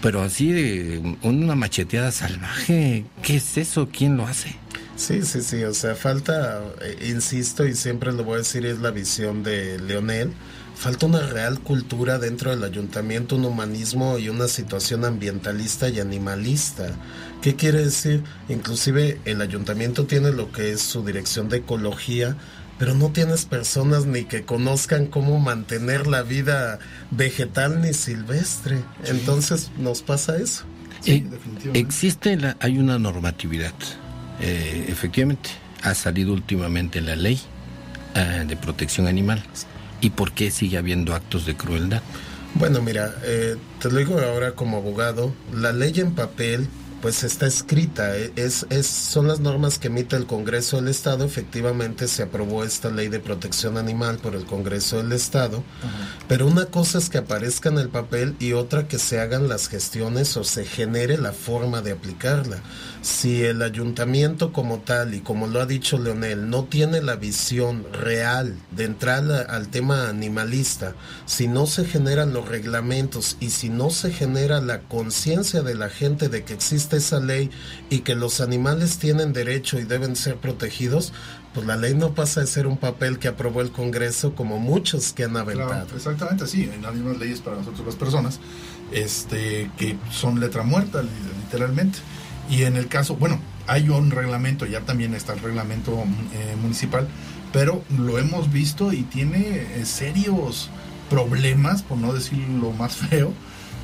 Pero 0.00 0.22
así 0.22 0.50
de 0.50 1.16
una 1.22 1.54
macheteada 1.54 2.10
salvaje, 2.10 3.04
¿qué 3.22 3.36
es 3.36 3.58
eso? 3.58 3.90
¿Quién 3.92 4.16
lo 4.16 4.26
hace? 4.26 4.56
Sí, 4.96 5.22
sí, 5.22 5.42
sí, 5.42 5.62
o 5.64 5.74
sea, 5.74 5.94
falta, 5.94 6.62
eh, 6.80 7.08
insisto 7.08 7.66
y 7.66 7.74
siempre 7.74 8.12
lo 8.12 8.24
voy 8.24 8.36
a 8.36 8.38
decir, 8.38 8.64
es 8.64 8.78
la 8.78 8.90
visión 8.90 9.42
de 9.42 9.78
Leonel, 9.78 10.32
falta 10.80 11.04
una 11.04 11.20
real 11.20 11.60
cultura 11.60 12.18
dentro 12.18 12.50
del 12.50 12.64
ayuntamiento, 12.64 13.36
un 13.36 13.44
humanismo 13.44 14.18
y 14.18 14.30
una 14.30 14.48
situación 14.48 15.04
ambientalista 15.04 15.90
y 15.90 16.00
animalista. 16.00 16.92
¿Qué 17.42 17.54
quiere 17.54 17.84
decir? 17.84 18.22
Inclusive 18.48 19.20
el 19.26 19.42
ayuntamiento 19.42 20.06
tiene 20.06 20.32
lo 20.32 20.50
que 20.50 20.72
es 20.72 20.80
su 20.80 21.04
dirección 21.04 21.50
de 21.50 21.58
ecología, 21.58 22.34
pero 22.78 22.94
no 22.94 23.10
tienes 23.10 23.44
personas 23.44 24.06
ni 24.06 24.24
que 24.24 24.44
conozcan 24.44 25.04
cómo 25.04 25.38
mantener 25.38 26.06
la 26.06 26.22
vida 26.22 26.78
vegetal 27.10 27.82
ni 27.82 27.92
silvestre. 27.92 28.82
Entonces 29.04 29.70
nos 29.76 30.00
pasa 30.00 30.38
eso. 30.38 30.64
Sí, 31.02 31.26
Eh, 31.64 31.70
existe 31.74 32.38
la, 32.38 32.56
hay 32.58 32.78
una 32.78 32.98
normatividad, 32.98 33.74
eh, 34.40 34.86
efectivamente, 34.88 35.50
ha 35.82 35.94
salido 35.94 36.32
últimamente 36.32 37.02
la 37.02 37.16
ley 37.16 37.38
eh, 38.14 38.44
de 38.48 38.56
protección 38.56 39.06
animal. 39.06 39.42
¿Y 40.00 40.10
por 40.10 40.32
qué 40.32 40.50
sigue 40.50 40.78
habiendo 40.78 41.14
actos 41.14 41.46
de 41.46 41.56
crueldad? 41.56 42.02
Bueno, 42.54 42.82
mira, 42.82 43.14
eh, 43.22 43.56
te 43.80 43.90
lo 43.90 43.98
digo 43.98 44.18
ahora 44.18 44.52
como 44.52 44.78
abogado, 44.78 45.32
la 45.54 45.72
ley 45.72 45.92
en 45.96 46.14
papel 46.14 46.68
pues 47.02 47.24
está 47.24 47.46
escrita, 47.46 48.16
eh, 48.16 48.32
es, 48.36 48.66
es, 48.68 48.86
son 48.86 49.26
las 49.28 49.40
normas 49.40 49.78
que 49.78 49.88
emite 49.88 50.16
el 50.16 50.26
Congreso 50.26 50.76
del 50.76 50.88
Estado, 50.88 51.24
efectivamente 51.24 52.06
se 52.08 52.22
aprobó 52.22 52.62
esta 52.64 52.90
ley 52.90 53.08
de 53.08 53.20
protección 53.20 53.78
animal 53.78 54.18
por 54.18 54.34
el 54.34 54.44
Congreso 54.44 54.98
del 54.98 55.12
Estado, 55.12 55.62
pero 56.28 56.46
una 56.46 56.66
cosa 56.66 56.98
es 56.98 57.08
que 57.08 57.18
aparezca 57.18 57.70
en 57.70 57.78
el 57.78 57.88
papel 57.88 58.36
y 58.38 58.52
otra 58.52 58.86
que 58.86 58.98
se 58.98 59.18
hagan 59.18 59.48
las 59.48 59.68
gestiones 59.68 60.36
o 60.36 60.44
se 60.44 60.64
genere 60.64 61.16
la 61.16 61.32
forma 61.32 61.80
de 61.80 61.92
aplicarla. 61.92 62.58
Si 63.02 63.42
el 63.44 63.62
ayuntamiento 63.62 64.52
como 64.52 64.80
tal 64.80 65.14
y 65.14 65.20
como 65.20 65.46
lo 65.46 65.60
ha 65.62 65.66
dicho 65.66 65.96
Leonel 65.98 66.50
no 66.50 66.64
tiene 66.64 67.00
la 67.00 67.16
visión 67.16 67.86
real 67.94 68.56
de 68.72 68.84
entrar 68.84 69.24
a- 69.32 69.40
al 69.56 69.68
tema 69.68 70.08
animalista, 70.10 70.94
si 71.24 71.48
no 71.48 71.66
se 71.66 71.86
generan 71.86 72.34
los 72.34 72.46
reglamentos 72.46 73.38
y 73.40 73.50
si 73.50 73.70
no 73.70 73.88
se 73.88 74.12
genera 74.12 74.60
la 74.60 74.80
conciencia 74.82 75.62
de 75.62 75.74
la 75.74 75.88
gente 75.88 76.28
de 76.28 76.44
que 76.44 76.52
existe 76.52 76.89
esa 76.96 77.20
ley 77.20 77.50
y 77.88 78.00
que 78.00 78.14
los 78.14 78.40
animales 78.40 78.98
tienen 78.98 79.32
derecho 79.32 79.78
y 79.78 79.84
deben 79.84 80.16
ser 80.16 80.36
protegidos, 80.36 81.12
pues 81.54 81.66
la 81.66 81.76
ley 81.76 81.94
no 81.94 82.14
pasa 82.14 82.40
de 82.40 82.46
ser 82.46 82.66
un 82.66 82.76
papel 82.76 83.18
que 83.18 83.28
aprobó 83.28 83.60
el 83.60 83.70
Congreso 83.72 84.34
como 84.34 84.58
muchos 84.58 85.12
que 85.12 85.24
han 85.24 85.36
aventado. 85.36 85.70
Claro, 85.70 85.96
exactamente, 85.96 86.46
sí. 86.46 86.70
Hay 86.72 87.00
unas 87.00 87.18
leyes 87.18 87.40
para 87.40 87.56
nosotros 87.56 87.86
las 87.86 87.96
personas 87.96 88.38
este, 88.92 89.70
que 89.76 89.96
son 90.10 90.40
letra 90.40 90.62
muerta, 90.62 91.02
li- 91.02 91.08
literalmente. 91.44 91.98
Y 92.48 92.62
en 92.62 92.76
el 92.76 92.88
caso, 92.88 93.16
bueno, 93.16 93.40
hay 93.66 93.88
un 93.88 94.10
reglamento, 94.10 94.66
ya 94.66 94.80
también 94.80 95.14
está 95.14 95.32
el 95.34 95.40
reglamento 95.40 95.92
eh, 96.34 96.56
municipal, 96.60 97.06
pero 97.52 97.84
lo 97.96 98.18
hemos 98.18 98.52
visto 98.52 98.92
y 98.92 99.02
tiene 99.02 99.66
eh, 99.76 99.82
serios 99.84 100.70
problemas, 101.08 101.82
por 101.82 101.98
no 101.98 102.12
decir 102.12 102.38
lo 102.60 102.70
más 102.72 102.96
feo, 102.96 103.32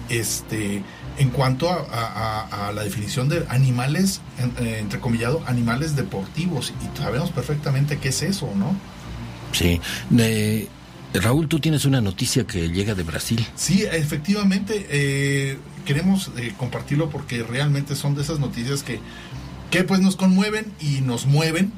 este, 0.08 0.82
en 1.18 1.30
cuanto 1.30 1.70
a, 1.70 1.76
a- 1.90 2.40
a- 2.50 2.68
a 2.68 2.72
la 2.72 2.82
definición 2.84 3.28
de 3.28 3.44
animales, 3.48 4.20
eh, 4.60 4.78
entrecomillado, 4.80 5.42
animales 5.46 5.96
deportivos. 5.96 6.72
Y 6.82 6.98
sabemos 6.98 7.30
perfectamente 7.30 7.98
qué 7.98 8.08
es 8.10 8.22
eso, 8.22 8.50
¿no? 8.54 8.76
Sí. 9.52 9.80
Raúl, 11.14 11.48
tú 11.48 11.60
tienes 11.60 11.84
una 11.86 12.00
noticia 12.00 12.44
que 12.46 12.68
llega 12.68 12.94
de 12.94 13.02
Brasil. 13.02 13.46
Sí, 13.54 13.84
efectivamente, 13.90 14.86
eh, 14.90 15.58
queremos 15.86 16.30
eh, 16.36 16.52
compartirlo 16.58 17.08
porque 17.08 17.42
realmente 17.42 17.96
son 17.96 18.14
de 18.14 18.22
esas 18.22 18.38
noticias 18.38 18.82
que, 18.82 19.00
que 19.70 19.82
pues 19.84 20.00
nos 20.00 20.16
conmueven 20.16 20.66
y 20.80 21.00
nos 21.00 21.26
mueven. 21.26 21.72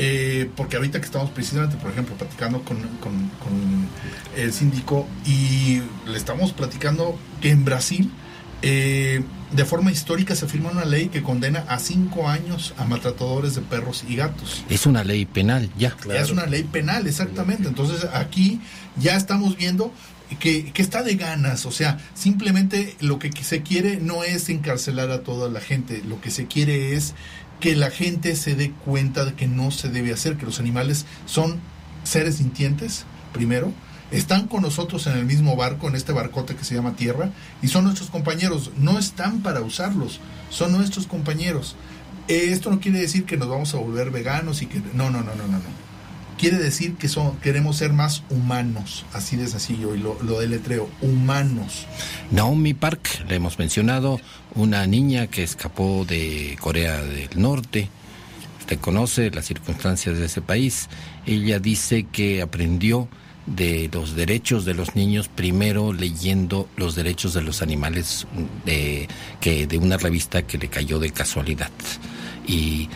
eh, 0.00 0.48
porque 0.56 0.76
ahorita 0.76 1.00
que 1.00 1.06
estamos 1.06 1.28
precisamente, 1.30 1.76
por 1.76 1.90
ejemplo, 1.90 2.14
platicando 2.14 2.62
con, 2.62 2.78
con- 3.00 3.28
con 3.40 3.88
el 4.36 4.52
síndico 4.52 5.08
y 5.26 5.82
le 6.06 6.16
estamos 6.16 6.52
platicando 6.52 7.18
que 7.40 7.50
en 7.50 7.64
Brasil, 7.64 8.08
eh, 8.62 9.22
de 9.52 9.64
forma 9.64 9.90
histórica, 9.90 10.34
se 10.34 10.46
firma 10.46 10.70
una 10.70 10.84
ley 10.84 11.08
que 11.08 11.22
condena 11.22 11.64
a 11.68 11.78
cinco 11.78 12.28
años 12.28 12.74
a 12.76 12.84
maltratadores 12.84 13.54
de 13.54 13.62
perros 13.62 14.04
y 14.08 14.16
gatos. 14.16 14.64
Es 14.68 14.86
una 14.86 15.04
ley 15.04 15.24
penal, 15.26 15.70
ya. 15.78 15.96
Ya 16.06 16.20
es 16.20 16.30
una 16.30 16.46
ley 16.46 16.64
penal, 16.64 17.06
exactamente. 17.06 17.68
Entonces 17.68 18.06
aquí 18.12 18.60
ya 18.96 19.16
estamos 19.16 19.56
viendo 19.56 19.92
que, 20.40 20.72
que 20.72 20.82
está 20.82 21.02
de 21.02 21.14
ganas, 21.14 21.64
o 21.64 21.70
sea, 21.70 21.98
simplemente 22.14 22.96
lo 23.00 23.18
que 23.18 23.32
se 23.32 23.62
quiere 23.62 23.96
no 23.96 24.24
es 24.24 24.50
encarcelar 24.50 25.10
a 25.10 25.22
toda 25.22 25.48
la 25.48 25.60
gente, 25.60 26.02
lo 26.06 26.20
que 26.20 26.30
se 26.30 26.46
quiere 26.46 26.94
es 26.94 27.14
que 27.60 27.74
la 27.74 27.90
gente 27.90 28.36
se 28.36 28.54
dé 28.54 28.70
cuenta 28.70 29.24
de 29.24 29.34
que 29.34 29.46
no 29.46 29.70
se 29.70 29.88
debe 29.88 30.12
hacer, 30.12 30.36
que 30.36 30.46
los 30.46 30.60
animales 30.60 31.06
son 31.24 31.58
seres 32.04 32.36
sintientes, 32.36 33.04
primero, 33.32 33.72
están 34.10 34.48
con 34.48 34.62
nosotros 34.62 35.06
en 35.06 35.18
el 35.18 35.26
mismo 35.26 35.56
barco, 35.56 35.88
en 35.88 35.94
este 35.94 36.12
barcote 36.12 36.56
que 36.56 36.64
se 36.64 36.74
llama 36.74 36.96
Tierra, 36.96 37.30
y 37.62 37.68
son 37.68 37.84
nuestros 37.84 38.10
compañeros, 38.10 38.70
no 38.76 38.98
están 38.98 39.40
para 39.40 39.60
usarlos, 39.60 40.20
son 40.50 40.72
nuestros 40.72 41.06
compañeros. 41.06 41.76
Eh, 42.28 42.48
esto 42.50 42.70
no 42.70 42.80
quiere 42.80 43.00
decir 43.00 43.24
que 43.24 43.36
nos 43.36 43.48
vamos 43.48 43.74
a 43.74 43.78
volver 43.78 44.10
veganos 44.10 44.62
y 44.62 44.66
que 44.66 44.80
no, 44.94 45.10
no, 45.10 45.22
no, 45.22 45.34
no, 45.34 45.46
no, 45.46 45.58
no. 45.58 45.88
Quiere 46.38 46.58
decir 46.58 46.94
que 46.94 47.08
son, 47.08 47.36
queremos 47.38 47.76
ser 47.76 47.92
más 47.92 48.22
humanos, 48.30 49.04
así 49.12 49.36
de 49.36 49.48
sencillo, 49.48 49.94
y 49.96 49.98
lo, 49.98 50.22
lo 50.22 50.38
deletreo, 50.38 50.88
humanos. 51.00 51.86
Naomi 52.30 52.74
Park, 52.74 53.24
le 53.28 53.36
hemos 53.36 53.58
mencionado, 53.58 54.20
una 54.54 54.86
niña 54.86 55.26
que 55.26 55.42
escapó 55.42 56.04
de 56.04 56.56
Corea 56.60 57.02
del 57.02 57.30
Norte. 57.34 57.88
Usted 58.60 58.78
conoce 58.78 59.30
las 59.32 59.46
circunstancias 59.46 60.16
de 60.16 60.26
ese 60.26 60.40
país. 60.40 60.88
Ella 61.26 61.58
dice 61.58 62.04
que 62.04 62.40
aprendió 62.40 63.08
de 63.56 63.88
los 63.92 64.14
derechos 64.14 64.64
de 64.64 64.74
los 64.74 64.94
niños 64.94 65.28
primero 65.28 65.92
leyendo 65.92 66.68
los 66.76 66.94
derechos 66.94 67.34
de 67.34 67.42
los 67.42 67.62
animales 67.62 68.26
de, 68.64 69.08
que 69.40 69.66
de 69.66 69.78
una 69.78 69.96
revista 69.96 70.42
que 70.42 70.58
le 70.58 70.68
cayó 70.68 70.98
de 70.98 71.10
casualidad. 71.10 71.70
Y 72.46 72.88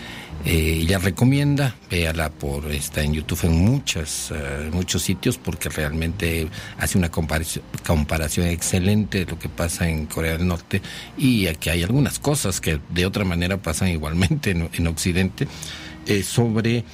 eh, 0.45 0.79
ella 0.83 0.99
recomienda, 0.99 1.77
véala 1.91 2.31
por 2.31 2.71
está 2.73 3.03
en 3.03 3.15
YouTube 3.15 3.45
en 3.45 3.65
muchas, 3.65 4.33
eh, 4.35 4.71
muchos 4.73 5.03
sitios 5.03 5.39
porque 5.39 5.69
realmente 5.69 6.49
hace 6.79 6.99
una 6.99 7.11
comparación, 7.11 7.65
comparación 7.87 8.49
excelente 8.49 9.25
de 9.25 9.31
lo 9.31 9.39
que 9.39 9.49
pasa 9.49 9.89
en 9.89 10.07
Corea 10.07 10.37
del 10.37 10.49
Norte 10.49 10.83
y 11.17 11.47
aquí 11.47 11.71
hay 11.71 11.85
algunas 11.85 12.19
cosas 12.19 12.61
que 12.61 12.81
de 12.91 13.07
otra 13.07 13.25
manera 13.25 13.59
pasan 13.59 13.89
igualmente 13.89 14.51
en, 14.51 14.69
en 14.73 14.87
Occidente 14.89 15.47
eh, 16.07 16.25
sobre 16.25 16.85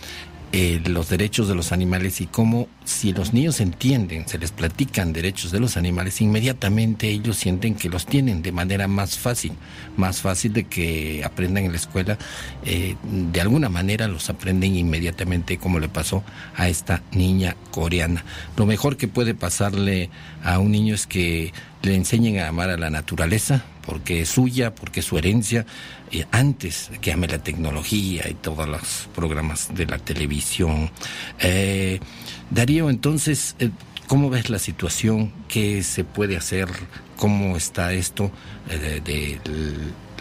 eh, 0.53 0.81
los 0.87 1.11
derechos 1.11 1.47
de 1.47 1.55
los 1.55 1.73
animales 1.73 2.23
y 2.23 2.27
cómo 2.27 2.69
si 2.89 3.13
los 3.13 3.33
niños 3.35 3.61
entienden, 3.61 4.27
se 4.27 4.39
les 4.39 4.51
platican 4.51 5.13
derechos 5.13 5.51
de 5.51 5.61
los 5.61 5.77
animales, 5.77 6.21
inmediatamente 6.21 7.09
ellos 7.09 7.37
sienten 7.37 7.75
que 7.75 7.89
los 7.89 8.07
tienen 8.07 8.41
de 8.41 8.51
manera 8.51 8.89
más 8.89 9.19
fácil, 9.19 9.53
más 9.97 10.23
fácil 10.23 10.55
de 10.55 10.65
que 10.65 11.23
aprendan 11.23 11.65
en 11.65 11.73
la 11.73 11.77
escuela, 11.77 12.19
eh, 12.65 12.97
de 13.03 13.41
alguna 13.41 13.69
manera 13.69 14.09
los 14.09 14.31
aprenden 14.31 14.75
inmediatamente 14.75 15.59
como 15.59 15.79
le 15.79 15.89
pasó 15.89 16.25
a 16.57 16.69
esta 16.69 17.03
niña 17.13 17.57
coreana. 17.71 18.25
Lo 18.57 18.65
mejor 18.65 18.97
que 18.97 19.07
puede 19.07 19.35
pasarle 19.35 20.09
a 20.43 20.59
un 20.59 20.73
niño 20.73 20.95
es 20.95 21.07
que 21.07 21.53
le 21.83 21.95
enseñen 21.95 22.39
a 22.39 22.49
amar 22.49 22.71
a 22.71 22.77
la 22.77 22.91
naturaleza, 22.91 23.65
porque 23.87 24.23
es 24.23 24.31
suya, 24.31 24.75
porque 24.75 25.01
es 25.01 25.07
su 25.07 25.17
herencia, 25.19 25.65
eh, 26.11 26.25
antes 26.31 26.91
que 27.01 27.13
ame 27.13 27.27
la 27.29 27.39
tecnología 27.39 28.29
y 28.29 28.35
todos 28.35 28.69
los 28.69 29.09
programas 29.15 29.75
de 29.75 29.87
la 29.87 29.99
televisión. 29.99 30.91
Eh, 31.39 32.01
Darío, 32.51 32.91
entonces, 32.91 33.55
eh, 33.59 33.71
¿cómo 34.07 34.31
ves 34.31 34.51
la 34.51 34.59
situación? 34.59 35.33
¿Qué 35.49 35.83
se 35.83 36.05
puede 36.05 36.37
hacer? 36.37 36.69
¿Cómo 37.17 37.57
está 37.57 37.93
esto 37.93 38.31
eh, 38.71 39.01
de, 39.05 39.41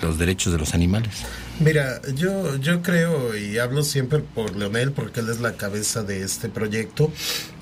los 0.01 0.17
derechos 0.17 0.51
de 0.53 0.59
los 0.59 0.73
animales? 0.73 1.23
Mira, 1.59 2.01
yo, 2.13 2.57
yo 2.57 2.81
creo 2.81 3.35
y 3.35 3.57
hablo 3.57 3.83
siempre 3.83 4.19
por 4.19 4.55
Leonel 4.55 4.91
porque 4.91 5.21
él 5.21 5.29
es 5.29 5.39
la 5.39 5.53
cabeza 5.53 6.03
de 6.03 6.23
este 6.23 6.49
proyecto. 6.49 7.11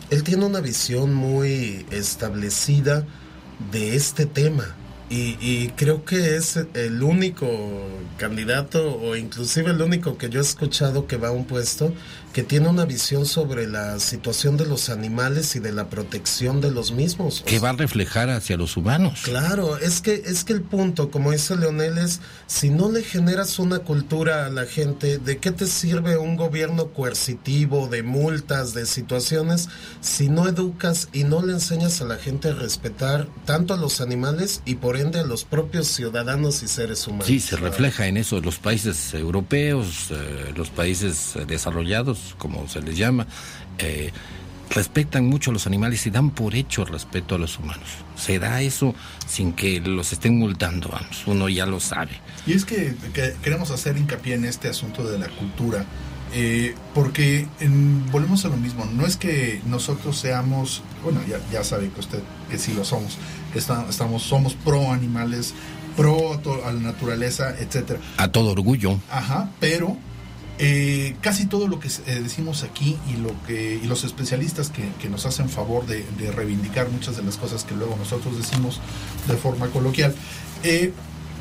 Él 0.09 0.23
tiene 0.23 0.45
una 0.45 0.61
visión 0.61 1.13
muy 1.13 1.85
establecida 1.91 3.05
de 3.71 3.95
este 3.95 4.25
tema 4.25 4.75
y, 5.09 5.37
y 5.39 5.71
creo 5.75 6.03
que 6.03 6.35
es 6.35 6.59
el 6.73 7.03
único 7.03 7.47
candidato 8.17 8.95
o 8.95 9.15
inclusive 9.15 9.71
el 9.71 9.81
único 9.81 10.17
que 10.17 10.29
yo 10.29 10.39
he 10.39 10.43
escuchado 10.43 11.07
que 11.07 11.17
va 11.17 11.29
a 11.29 11.31
un 11.31 11.45
puesto 11.45 11.93
que 12.35 12.43
tiene 12.43 12.67
una 12.67 12.83
visión 12.83 13.25
sobre 13.25 13.65
la 13.65 13.97
situación 13.97 14.57
de 14.57 14.65
los 14.65 14.89
animales 14.89 15.55
y 15.55 15.59
de 15.59 15.71
la 15.71 15.89
protección 15.89 16.59
de 16.59 16.69
los 16.69 16.91
mismos. 16.91 17.41
Que 17.45 17.59
va 17.59 17.69
a 17.69 17.73
reflejar 17.73 18.29
hacia 18.29 18.57
los 18.57 18.75
humanos. 18.75 19.21
Claro, 19.23 19.77
es 19.77 20.01
que 20.01 20.15
es 20.25 20.43
que 20.43 20.51
el 20.51 20.61
punto, 20.61 21.11
como 21.11 21.31
dice 21.31 21.55
Leonel, 21.55 21.97
es 21.97 22.19
si 22.45 22.71
no 22.71 22.91
le 22.91 23.03
generas 23.03 23.57
una 23.57 23.79
cultura 23.79 24.47
a 24.47 24.49
la 24.49 24.65
gente, 24.65 25.17
¿de 25.17 25.37
qué 25.37 25.51
te 25.51 25.65
sirve 25.65 26.17
un 26.17 26.35
gobierno 26.35 26.87
coercitivo, 26.87 27.87
de 27.87 28.03
multas, 28.03 28.73
de 28.73 28.85
situaciones, 28.85 29.69
si 30.01 30.27
no 30.27 30.45
educas 30.45 31.07
y 31.13 31.23
no 31.23 31.41
le 31.41 31.53
enseñas 31.53 32.01
a 32.01 32.05
la 32.05 32.17
gente 32.17 32.49
a 32.49 32.53
respetar 32.53 33.29
tanto 33.45 33.73
a 33.73 33.77
los 33.77 34.01
animales 34.01 34.61
y 34.65 34.75
por 34.75 34.94
ende 34.97 35.19
a 35.19 35.23
los 35.23 35.43
propios 35.43 35.87
ciudadanos 35.87 36.63
y 36.63 36.67
seres 36.67 37.05
humanos? 37.07 37.27
Sí, 37.27 37.39
se 37.39 37.55
refleja 37.57 38.07
en 38.07 38.17
eso. 38.17 38.39
Los 38.41 38.57
países 38.57 39.13
europeos, 39.13 40.07
eh, 40.11 40.53
los 40.55 40.69
países 40.69 41.33
desarrollados, 41.47 42.35
como 42.37 42.67
se 42.67 42.81
les 42.81 42.97
llama, 42.97 43.27
eh, 43.77 44.11
respetan 44.69 45.25
mucho 45.27 45.51
a 45.51 45.53
los 45.53 45.67
animales 45.67 46.05
y 46.07 46.09
dan 46.09 46.31
por 46.31 46.55
hecho 46.55 46.81
el 46.83 46.87
respeto 46.89 47.35
a 47.35 47.37
los 47.37 47.59
humanos. 47.59 47.87
Se 48.17 48.39
da 48.39 48.61
eso 48.61 48.95
sin 49.27 49.53
que 49.53 49.79
los 49.79 50.11
estén 50.11 50.37
multando, 50.39 50.89
vamos. 50.89 51.23
Uno 51.27 51.47
ya 51.49 51.65
lo 51.65 51.79
sabe. 51.79 52.11
Y 52.47 52.53
es 52.53 52.65
que, 52.65 52.95
que 53.13 53.35
queremos 53.43 53.71
hacer 53.71 53.95
hincapié 53.97 54.33
en 54.35 54.45
este 54.45 54.67
asunto 54.67 55.03
de 55.09 55.19
la 55.19 55.29
cultura, 55.29 55.85
eh, 56.33 56.73
porque 56.95 57.47
en- 57.59 58.09
volvemos 58.11 58.43
a 58.45 58.49
lo 58.49 58.57
mismo, 58.57 58.85
no 58.85 59.05
es 59.05 59.15
que 59.17 59.61
nosotros 59.67 60.17
seamos, 60.17 60.81
bueno, 61.03 61.21
ya, 61.29 61.39
ya 61.51 61.63
sabe 61.63 61.89
que 61.89 61.99
usted 61.99 62.19
que 62.49 62.57
sí 62.57 62.73
lo 62.73 62.83
somos, 62.83 63.17
está- 63.59 63.85
estamos, 63.89 64.23
somos 64.23 64.53
pro 64.53 64.91
animales, 64.91 65.53
pro 65.95 66.33
a, 66.33 66.37
to- 66.41 66.65
a 66.65 66.71
la 66.73 66.79
naturaleza, 66.79 67.55
etcétera. 67.59 67.99
A 68.17 68.27
todo 68.29 68.51
orgullo. 68.51 68.99
Ajá, 69.11 69.49
pero 69.59 69.97
eh, 70.57 71.15
casi 71.21 71.45
todo 71.47 71.67
lo 71.67 71.79
que 71.79 71.87
eh, 72.07 72.19
decimos 72.23 72.63
aquí 72.63 72.97
y 73.13 73.17
lo 73.17 73.31
que 73.45 73.75
y 73.83 73.87
los 73.87 74.03
especialistas 74.05 74.69
que, 74.69 74.83
que 75.01 75.09
nos 75.09 75.25
hacen 75.25 75.49
favor 75.49 75.85
de, 75.85 76.05
de 76.17 76.31
reivindicar 76.31 76.89
muchas 76.89 77.17
de 77.17 77.23
las 77.23 77.35
cosas 77.37 77.63
que 77.65 77.75
luego 77.75 77.95
nosotros 77.97 78.37
decimos 78.37 78.79
de 79.27 79.35
forma 79.35 79.67
coloquial 79.67 80.15
eh, 80.63 80.93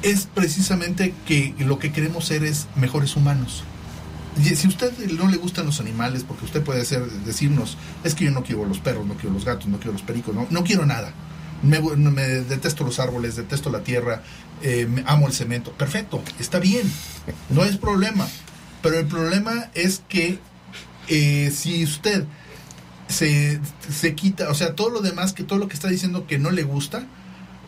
es 0.02 0.26
precisamente 0.34 1.14
que 1.26 1.54
lo 1.60 1.78
que 1.78 1.92
queremos 1.92 2.24
ser 2.26 2.44
es 2.44 2.66
mejores 2.76 3.16
humanos. 3.16 3.62
Y 4.36 4.42
si 4.56 4.66
a 4.66 4.68
usted 4.68 4.92
no 5.12 5.28
le 5.28 5.36
gustan 5.36 5.64
los 5.64 5.78
animales, 5.78 6.24
porque 6.26 6.44
usted 6.44 6.60
puede 6.62 6.84
ser, 6.84 7.08
decirnos, 7.24 7.78
es 8.02 8.16
que 8.16 8.24
yo 8.24 8.32
no 8.32 8.42
quiero 8.42 8.64
los 8.66 8.80
perros, 8.80 9.06
no 9.06 9.14
quiero 9.14 9.32
los 9.32 9.44
gatos, 9.44 9.66
no 9.68 9.76
quiero 9.78 9.92
los 9.92 10.02
pericos, 10.02 10.34
no, 10.34 10.46
no 10.50 10.64
quiero 10.64 10.84
nada. 10.86 11.12
Me, 11.64 11.80
me 11.80 12.22
detesto 12.22 12.84
los 12.84 13.00
árboles, 13.00 13.36
detesto 13.36 13.70
la 13.70 13.80
tierra, 13.80 14.22
eh, 14.62 14.88
amo 15.06 15.26
el 15.26 15.32
cemento. 15.32 15.72
Perfecto, 15.72 16.22
está 16.38 16.58
bien, 16.58 16.90
no 17.50 17.64
es 17.64 17.76
problema. 17.76 18.26
Pero 18.82 18.98
el 18.98 19.06
problema 19.06 19.70
es 19.72 20.02
que 20.08 20.38
eh, 21.08 21.50
si 21.54 21.84
usted 21.84 22.24
se, 23.08 23.60
se 23.90 24.14
quita, 24.14 24.50
o 24.50 24.54
sea, 24.54 24.74
todo 24.74 24.90
lo 24.90 25.00
demás, 25.00 25.32
que 25.32 25.42
todo 25.42 25.58
lo 25.58 25.68
que 25.68 25.74
está 25.74 25.88
diciendo 25.88 26.26
que 26.26 26.38
no 26.38 26.50
le 26.50 26.64
gusta, 26.64 27.06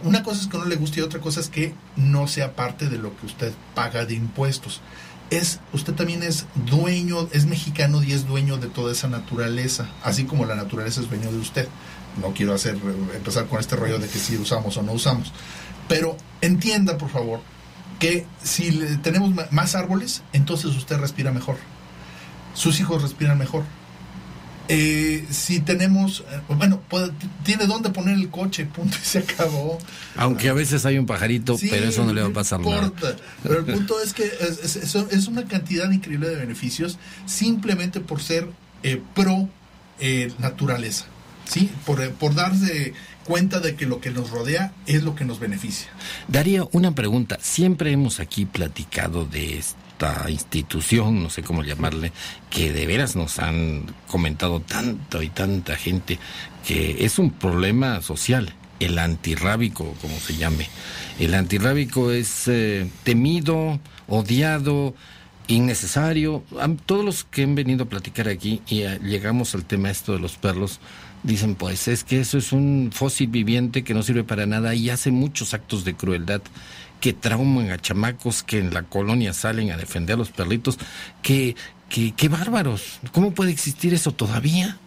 una 0.04 0.22
cosa 0.22 0.42
es 0.42 0.46
que 0.48 0.59
no 0.59 0.66
le 0.66 0.76
guste 0.76 1.00
y 1.00 1.02
otra 1.02 1.20
cosa 1.20 1.40
es 1.40 1.48
que 1.48 1.74
no 1.96 2.28
sea 2.28 2.54
parte 2.54 2.88
de 2.88 2.98
lo 2.98 3.16
que 3.16 3.26
usted 3.26 3.52
paga 3.74 4.04
de 4.04 4.14
impuestos. 4.14 4.82
Es, 5.30 5.61
usted 5.72 5.94
también 5.94 6.22
es 6.22 6.46
dueño, 6.54 7.28
es 7.32 7.46
mexicano 7.46 8.02
y 8.02 8.12
es 8.12 8.26
dueño 8.26 8.59
de 8.59 8.68
toda 8.68 8.92
esa 8.92 9.09
naturaleza, 9.09 9.88
así 10.04 10.24
como 10.24 10.44
la 10.44 10.54
naturaleza 10.54 11.00
es 11.00 11.09
dueño 11.09 11.32
de 11.32 11.38
usted. 11.38 11.68
No 12.20 12.33
quiero 12.35 12.55
hacer 12.55 12.76
empezar 13.14 13.46
con 13.46 13.61
este 13.61 13.76
rollo 13.76 13.98
de 13.98 14.09
que 14.09 14.18
si 14.18 14.37
usamos 14.37 14.76
o 14.76 14.83
no 14.83 14.92
usamos. 14.92 15.33
Pero 15.88 16.16
entienda, 16.40 16.96
por 16.98 17.11
favor, 17.11 17.40
que 17.98 18.26
si 18.42 18.70
le- 18.70 18.96
tenemos 18.98 19.33
más 19.52 19.74
árboles, 19.74 20.22
entonces 20.33 20.74
usted 20.76 20.98
respira 20.98 21.31
mejor. 21.33 21.57
Sus 22.55 22.81
hijos 22.81 23.02
respiran 23.02 23.37
mejor. 23.38 23.64
Eh, 24.68 25.24
si 25.31 25.61
tenemos, 25.61 26.24
eh, 26.29 26.40
bueno, 26.48 26.81
puede- 26.88 27.12
tiene 27.44 27.66
dónde 27.66 27.90
poner 27.90 28.16
el 28.16 28.31
coche, 28.31 28.66
punto, 28.66 28.96
y 29.02 29.05
se 29.07 29.18
acabó. 29.20 29.79
Aunque 30.16 30.48
a 30.48 30.55
veces 30.55 30.85
hay 30.85 30.98
un 30.98 31.07
pajarito, 31.07 31.57
Sí, 31.57 31.68
pero 31.70 31.87
eso 31.88 32.05
no 32.05 32.12
le 32.12 32.22
va 32.22 32.29
a 32.29 32.33
pasar 32.33 32.59
nada. 32.61 32.87
importa. 32.87 33.14
Pero 33.44 33.59
el 33.61 33.64
punto 33.74 34.00
es 34.02 34.12
que 34.12 34.24
es, 34.24 34.59
es- 34.64 34.76
es- 34.76 34.94
es 35.12 35.29
una 35.29 35.44
cantidad 35.44 35.88
increíble 35.92 36.29
de 36.31 36.37
beneficios 36.37 36.98
simplemente 37.26 38.00
por 38.00 38.20
ser 38.20 38.48
eh, 38.83 39.00
pro 39.14 39.48
eh, 40.00 40.33
naturaleza. 40.38 41.05
¿Sí? 41.46 41.70
Por, 41.85 42.11
por 42.12 42.35
darse 42.35 42.92
cuenta 43.24 43.61
de 43.61 43.74
que 43.74 43.87
lo 43.87 44.00
que 44.00 44.11
nos 44.11 44.30
rodea 44.30 44.72
es 44.87 45.02
lo 45.02 45.14
que 45.14 45.24
nos 45.24 45.40
beneficia. 45.40 45.88
Daría 46.28 46.64
una 46.72 46.94
pregunta. 46.94 47.38
Siempre 47.40 47.90
hemos 47.90 48.20
aquí 48.20 48.44
platicado 48.44 49.24
de 49.24 49.59
esta 49.59 50.30
institución, 50.30 51.22
no 51.22 51.30
sé 51.30 51.42
cómo 51.42 51.62
llamarle, 51.62 52.12
que 52.50 52.72
de 52.72 52.87
veras 52.87 53.16
nos 53.16 53.38
han 53.38 53.87
comentado 54.06 54.61
tanto 54.61 55.22
y 55.22 55.28
tanta 55.28 55.76
gente 55.76 56.18
que 56.66 57.04
es 57.04 57.18
un 57.18 57.30
problema 57.30 58.02
social, 58.02 58.52
el 58.80 58.98
antirrábico, 58.98 59.94
como 60.02 60.18
se 60.20 60.37
llame. 60.37 60.68
El 61.18 61.35
antirrábico 61.35 62.11
es 62.11 62.46
eh, 62.46 62.90
temido, 63.04 63.80
odiado, 64.06 64.94
innecesario. 65.48 66.44
Todos 66.85 67.04
los 67.04 67.24
que 67.24 67.44
han 67.44 67.54
venido 67.54 67.85
a 67.85 67.88
platicar 67.88 68.28
aquí 68.28 68.62
y 68.68 68.82
eh, 68.82 68.98
llegamos 69.02 69.54
al 69.54 69.64
tema 69.64 69.90
esto 69.90 70.12
de 70.12 70.18
los 70.18 70.37
perros, 70.37 70.80
dicen 71.26 71.56
pues 71.56 71.88
es 71.88 72.04
que 72.04 72.20
eso 72.20 72.38
es 72.38 72.52
un 72.52 72.90
fósil 72.92 73.28
viviente 73.28 73.84
que 73.84 73.94
no 73.94 74.02
sirve 74.02 74.24
para 74.24 74.46
nada 74.46 74.74
y 74.74 74.90
hace 74.90 75.10
muchos 75.10 75.52
actos 75.52 75.84
de 75.84 75.94
crueldad 75.94 76.40
que 77.00 77.12
trauman 77.12 77.70
a 77.70 77.78
chamacos 77.78 78.42
que 78.42 78.58
en 78.58 78.72
la 78.72 78.82
colonia 78.82 79.32
salen 79.32 79.70
a 79.70 79.76
defender 79.76 80.14
a 80.14 80.18
los 80.18 80.30
perritos. 80.30 80.78
Que, 81.22 81.54
que, 81.88 82.12
qué 82.12 82.28
bárbaros. 82.28 83.00
¿Cómo 83.12 83.32
puede 83.32 83.50
existir 83.50 83.92
eso 83.94 84.12
todavía? 84.12 84.78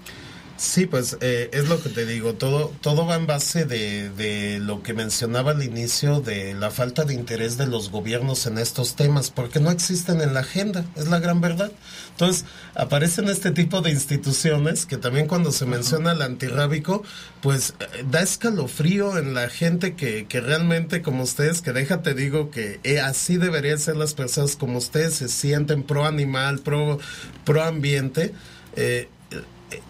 Sí, 0.61 0.87
pues 0.87 1.17
eh, 1.21 1.49
es 1.53 1.69
lo 1.69 1.81
que 1.81 1.87
te 1.87 2.05
digo, 2.05 2.33
todo, 2.33 2.73
todo 2.81 3.05
va 3.05 3.15
en 3.15 3.25
base 3.25 3.63
de, 3.63 4.09
de 4.09 4.59
lo 4.59 4.83
que 4.83 4.93
mencionaba 4.93 5.51
al 5.51 5.63
inicio 5.63 6.19
de 6.19 6.53
la 6.53 6.69
falta 6.69 7.05
de 7.05 7.13
interés 7.13 7.55
de 7.57 7.65
los 7.65 7.89
gobiernos 7.89 8.45
en 8.45 8.57
estos 8.57 8.97
temas, 8.97 9.31
porque 9.31 9.61
no 9.61 9.71
existen 9.71 10.19
en 10.19 10.33
la 10.33 10.41
agenda, 10.41 10.83
es 10.97 11.07
la 11.07 11.19
gran 11.19 11.39
verdad. 11.39 11.71
Entonces, 12.11 12.43
aparecen 12.75 13.29
este 13.29 13.51
tipo 13.51 13.79
de 13.81 13.91
instituciones 13.91 14.85
que 14.85 14.97
también 14.97 15.27
cuando 15.27 15.53
se 15.53 15.65
menciona 15.65 16.11
el 16.11 16.21
antirrábico, 16.21 17.03
pues 17.39 17.75
eh, 17.79 18.03
da 18.11 18.19
escalofrío 18.21 19.17
en 19.17 19.33
la 19.33 19.47
gente 19.47 19.95
que, 19.95 20.27
que 20.27 20.41
realmente 20.41 21.01
como 21.01 21.23
ustedes, 21.23 21.61
que 21.61 21.71
déjate 21.71 22.13
digo 22.13 22.51
que 22.51 22.81
eh, 22.83 22.99
así 22.99 23.37
deberían 23.37 23.79
ser 23.79 23.95
las 23.95 24.13
personas 24.13 24.57
como 24.57 24.79
ustedes, 24.79 25.13
se 25.13 25.29
sienten 25.29 25.83
pro 25.83 26.03
animal, 26.05 26.59
pro, 26.59 26.99
pro 27.45 27.63
ambiente. 27.63 28.33
eh, 28.75 29.07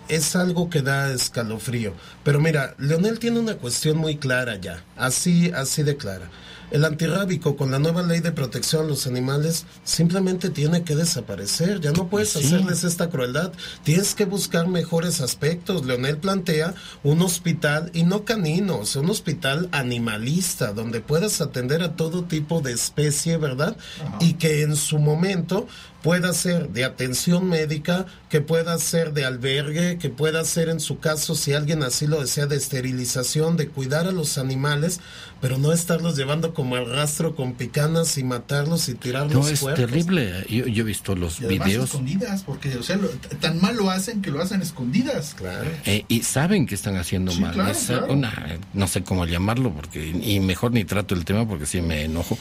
es 0.07 0.35
algo 0.35 0.69
que 0.69 0.81
da 0.81 1.11
escalofrío. 1.11 1.93
Pero 2.23 2.39
mira, 2.39 2.75
Leonel 2.77 3.19
tiene 3.19 3.39
una 3.39 3.55
cuestión 3.55 3.97
muy 3.97 4.17
clara 4.17 4.55
ya, 4.57 4.83
así, 4.97 5.51
así 5.55 5.83
de 5.83 5.97
clara. 5.97 6.29
El 6.71 6.85
antirrábico 6.85 7.55
con 7.57 7.71
la 7.71 7.79
nueva 7.79 8.03
ley 8.03 8.19
de 8.19 8.31
protección 8.31 8.85
a 8.85 8.87
los 8.87 9.07
animales 9.07 9.65
simplemente 9.83 10.51
tiene 10.51 10.83
que 10.83 10.95
desaparecer. 10.95 11.79
Ya 11.81 11.91
no 11.93 12.09
puedes 12.09 12.29
Sí. 12.29 12.45
hacerles 12.45 12.83
esta 12.83 13.09
crueldad. 13.09 13.51
Tienes 13.83 14.13
que 14.13 14.25
buscar 14.25 14.67
mejores 14.67 15.19
aspectos. 15.19 15.83
Leonel 15.87 16.17
plantea 16.17 16.75
un 17.01 17.23
hospital, 17.23 17.89
y 17.95 18.03
no 18.03 18.23
canino, 18.23 18.77
o 18.81 18.85
sea, 18.85 19.01
un 19.01 19.09
hospital 19.09 19.67
animalista, 19.71 20.71
donde 20.73 21.01
puedas 21.01 21.41
atender 21.41 21.81
a 21.81 21.95
todo 21.95 22.25
tipo 22.25 22.61
de 22.61 22.71
especie, 22.73 23.37
¿verdad? 23.37 23.75
Y 24.19 24.33
que 24.33 24.61
en 24.61 24.75
su 24.75 24.99
momento 24.99 25.67
pueda 26.01 26.33
ser 26.33 26.69
de 26.69 26.85
atención 26.85 27.47
médica, 27.47 28.05
que 28.29 28.41
pueda 28.41 28.77
ser 28.77 29.13
de 29.13 29.25
albergue, 29.25 29.97
que 29.97 30.09
pueda 30.09 30.45
ser 30.45 30.69
en 30.69 30.79
su 30.79 30.99
caso, 30.99 31.35
si 31.35 31.53
alguien 31.53 31.83
así 31.83 32.07
lo 32.07 32.21
desea, 32.21 32.45
de 32.45 32.55
esterilización, 32.55 33.57
de 33.57 33.69
cuidar 33.69 34.07
a 34.07 34.11
los 34.11 34.37
animales, 34.37 34.99
pero 35.41 35.57
no 35.57 35.71
estarlos 35.71 36.17
llevando 36.17 36.53
como 36.53 36.75
al 36.75 36.89
rastro 36.89 37.35
con 37.35 37.53
picanas 37.53 38.17
y 38.17 38.23
matarlos 38.23 38.89
y 38.89 38.95
tirarlos 38.95 39.33
No, 39.33 39.47
es 39.47 39.59
cuerpos. 39.61 39.85
terrible. 39.85 40.45
Yo, 40.49 40.67
yo 40.67 40.81
he 40.83 40.85
visto 40.85 41.15
los 41.15 41.39
Y 41.41 41.45
videos. 41.45 41.85
escondidas, 41.91 42.43
porque 42.43 42.75
o 42.77 42.83
sea, 42.83 42.97
lo- 42.97 43.07
tan 43.39 43.61
mal 43.61 43.75
lo 43.77 43.89
hacen 43.89 44.21
que 44.21 44.31
lo 44.31 44.41
hacen 44.41 44.61
escondidas. 44.61 45.35
Claro. 45.37 45.69
Eh, 45.85 46.03
y 46.07 46.23
saben 46.23 46.65
que 46.65 46.75
están 46.75 46.97
haciendo 46.97 47.31
Sí, 47.31 47.39
mal. 47.41 47.53
claro, 47.53 47.71
es 47.71 47.77
claro. 47.85 48.11
una, 48.13 48.59
no 48.73 48.87
sé 48.87 49.03
cómo 49.03 49.25
llamarlo, 49.25 49.71
porque 49.73 50.07
y 50.07 50.39
mejor 50.41 50.71
ni 50.73 50.83
trato 50.85 51.15
el 51.15 51.23
tema 51.25 51.47
porque 51.47 51.65
sí 51.65 51.81
me 51.81 52.03
enojo. 52.03 52.37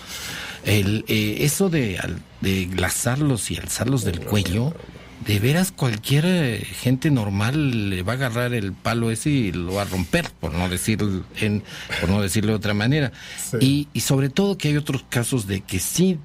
El, 0.65 1.05
eh, 1.09 1.39
eso 1.41 1.69
de, 1.71 1.99
al- 1.99 2.21
de 2.41 2.69
lazarlos 2.77 3.51
y 3.51 3.57
alzarlos 3.57 4.05
del 4.05 4.21
cuello, 4.21 4.75
de 5.27 5.39
veras 5.41 5.73
cualquier 5.73 6.25
eh, 6.27 6.65
gente 6.65 7.11
normal 7.11 7.91
le 7.91 8.03
va 8.03 8.13
a 8.13 8.17
agarrar 8.17 8.55
el 8.55 8.73
palo 8.73 9.11
ese 9.11 9.31
y 9.31 9.53
lo 9.53 9.75
va 9.75 9.83
a 9.83 9.85
romper, 9.85 10.31
por 10.41 10.55
no 10.55 10.69
decir 10.69 10.99
en, 11.41 11.63
por 12.01 12.09
no 12.09 12.23
decirlo 12.23 12.53
de 12.53 12.57
otra 12.57 12.75
manera. 12.75 13.13
Y, 13.61 13.89
y 13.93 14.01
sobre 14.01 14.29
todo 14.29 14.57
que 14.57 14.69
hay 14.69 14.77
otros 14.77 15.05
casos 15.09 15.47
de 15.47 15.61
que 15.61 15.81
sí 15.81 16.19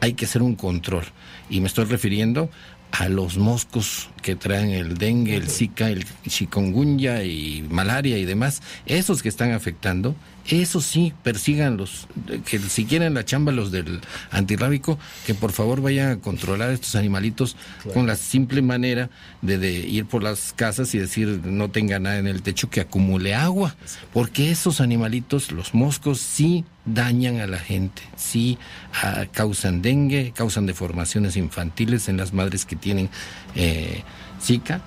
hay 0.00 0.14
que 0.14 0.26
hacer 0.26 0.42
un 0.42 0.54
control. 0.54 1.04
Y 1.48 1.60
me 1.60 1.66
estoy 1.66 1.84
refiriendo 1.84 2.50
a 2.92 3.08
los 3.08 3.36
moscos 3.36 4.08
que 4.22 4.36
traen 4.36 4.70
el 4.70 4.96
dengue, 4.96 5.36
el 5.36 5.48
zika, 5.48 5.90
el 5.90 6.04
chikungunya 6.28 7.24
y 7.24 7.66
malaria 7.70 8.16
y 8.18 8.24
demás, 8.24 8.62
esos 8.86 9.22
que 9.22 9.28
están 9.28 9.52
afectando, 9.52 10.14
esos 10.48 10.84
sí 10.84 11.12
persíganlos, 11.22 12.06
que 12.44 12.58
si 12.58 12.84
quieren 12.84 13.14
la 13.14 13.24
chamba 13.24 13.52
los 13.52 13.70
del 13.70 14.00
antirrábico, 14.30 14.98
que 15.26 15.34
por 15.34 15.52
favor 15.52 15.80
vayan 15.80 16.10
a 16.10 16.16
controlar 16.20 16.70
a 16.70 16.72
estos 16.72 16.94
animalitos 16.94 17.56
con 17.94 18.06
la 18.06 18.16
simple 18.16 18.62
manera 18.62 19.10
de, 19.42 19.58
de 19.58 19.72
ir 19.72 20.06
por 20.06 20.22
las 20.22 20.52
casas 20.54 20.94
y 20.94 20.98
decir 20.98 21.40
no 21.44 21.70
tenga 21.70 21.98
nada 21.98 22.18
en 22.18 22.26
el 22.26 22.42
techo 22.42 22.70
que 22.70 22.80
acumule 22.80 23.34
agua, 23.34 23.76
porque 24.12 24.50
esos 24.50 24.80
animalitos, 24.80 25.52
los 25.52 25.74
moscos, 25.74 26.20
sí 26.20 26.64
dañan 26.84 27.40
a 27.40 27.46
la 27.46 27.58
gente, 27.58 28.02
sí 28.16 28.58
ah, 29.02 29.26
causan 29.32 29.82
dengue, 29.82 30.32
causan 30.34 30.66
deformaciones 30.66 31.36
infantiles 31.36 32.08
en 32.08 32.16
las 32.16 32.32
madres 32.32 32.64
que 32.64 32.76
tienen 32.76 33.10
eh, 33.54 34.02
Zika. 34.40 34.80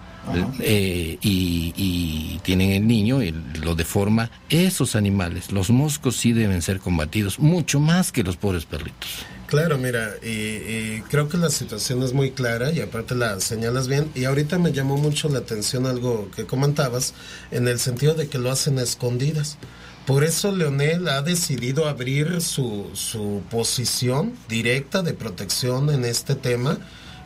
Eh, 0.59 1.17
y, 1.21 1.73
y 1.75 2.39
tienen 2.43 2.71
el 2.71 2.87
niño 2.87 3.23
y 3.23 3.31
lo 3.61 3.75
deforma. 3.75 4.29
Esos 4.49 4.95
animales, 4.95 5.51
los 5.51 5.69
moscos 5.69 6.15
sí 6.15 6.33
deben 6.33 6.61
ser 6.61 6.79
combatidos, 6.79 7.39
mucho 7.39 7.79
más 7.79 8.11
que 8.11 8.23
los 8.23 8.37
pobres 8.37 8.65
perritos. 8.65 9.09
Claro, 9.47 9.79
mira, 9.79 10.13
y, 10.21 10.27
y 10.27 11.03
creo 11.09 11.27
que 11.27 11.37
la 11.37 11.49
situación 11.49 12.03
es 12.03 12.13
muy 12.13 12.31
clara 12.31 12.71
y 12.71 12.81
aparte 12.81 13.15
la 13.15 13.39
señalas 13.39 13.87
bien. 13.87 14.11
Y 14.13 14.25
ahorita 14.25 14.59
me 14.59 14.71
llamó 14.71 14.97
mucho 14.97 15.27
la 15.27 15.39
atención 15.39 15.87
algo 15.87 16.29
que 16.35 16.45
comentabas, 16.45 17.15
en 17.49 17.67
el 17.67 17.79
sentido 17.79 18.13
de 18.13 18.27
que 18.27 18.37
lo 18.37 18.51
hacen 18.51 18.77
a 18.77 18.83
escondidas. 18.83 19.57
Por 20.05 20.23
eso 20.23 20.51
Leonel 20.51 21.07
ha 21.07 21.21
decidido 21.23 21.87
abrir 21.87 22.41
su, 22.41 22.89
su 22.93 23.41
posición 23.49 24.33
directa 24.47 25.01
de 25.01 25.13
protección 25.13 25.89
en 25.89 26.05
este 26.05 26.35
tema. 26.35 26.77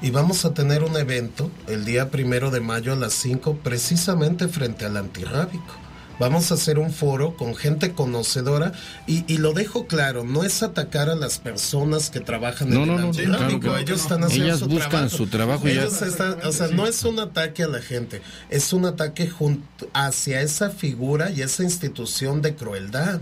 Y 0.03 0.11
vamos 0.11 0.43
a 0.43 0.53
tener 0.53 0.83
un 0.83 0.97
evento 0.97 1.49
el 1.65 1.85
día 1.85 2.11
primero 2.11 2.51
de 2.51 2.59
mayo 2.59 2.91
a 2.91 2.97
las 2.97 3.13
5, 3.13 3.59
precisamente 3.63 4.49
frente 4.49 4.83
al 4.83 4.97
antirrábico. 4.97 5.82
Vamos 6.19 6.51
a 6.51 6.55
hacer 6.55 6.79
un 6.79 6.91
foro 6.91 7.35
con 7.35 7.55
gente 7.55 7.91
conocedora 7.93 8.71
y, 9.07 9.23
y 9.31 9.37
lo 9.37 9.53
dejo 9.53 9.87
claro, 9.87 10.23
no 10.23 10.43
es 10.43 10.61
atacar 10.63 11.09
a 11.09 11.15
las 11.15 11.39
personas 11.39 12.09
que 12.09 12.19
trabajan 12.19 12.69
No, 12.69 12.83
en 12.83 12.87
no, 12.87 12.93
el 13.11 13.31
no, 13.31 13.59
claro 13.59 13.77
ellos 13.77 14.01
están 14.01 14.23
haciendo 14.23 14.45
Ellas 14.47 14.59
su 14.59 14.67
buscan 14.67 14.89
trabajo. 14.89 15.17
su 15.17 15.27
trabajo 15.27 15.67
ya. 15.67 15.83
Están- 15.85 16.37
o 16.45 16.51
sea, 16.51 16.67
no 16.67 16.85
es 16.87 17.03
un 17.03 17.19
ataque 17.19 17.63
a 17.63 17.67
la 17.67 17.81
gente, 17.81 18.21
es 18.49 18.73
un 18.73 18.85
ataque 18.85 19.27
junto, 19.29 19.87
hacia 19.93 20.41
esa 20.41 20.69
figura 20.69 21.31
y 21.31 21.41
esa 21.41 21.63
institución 21.63 22.41
de 22.41 22.55
crueldad. 22.55 23.21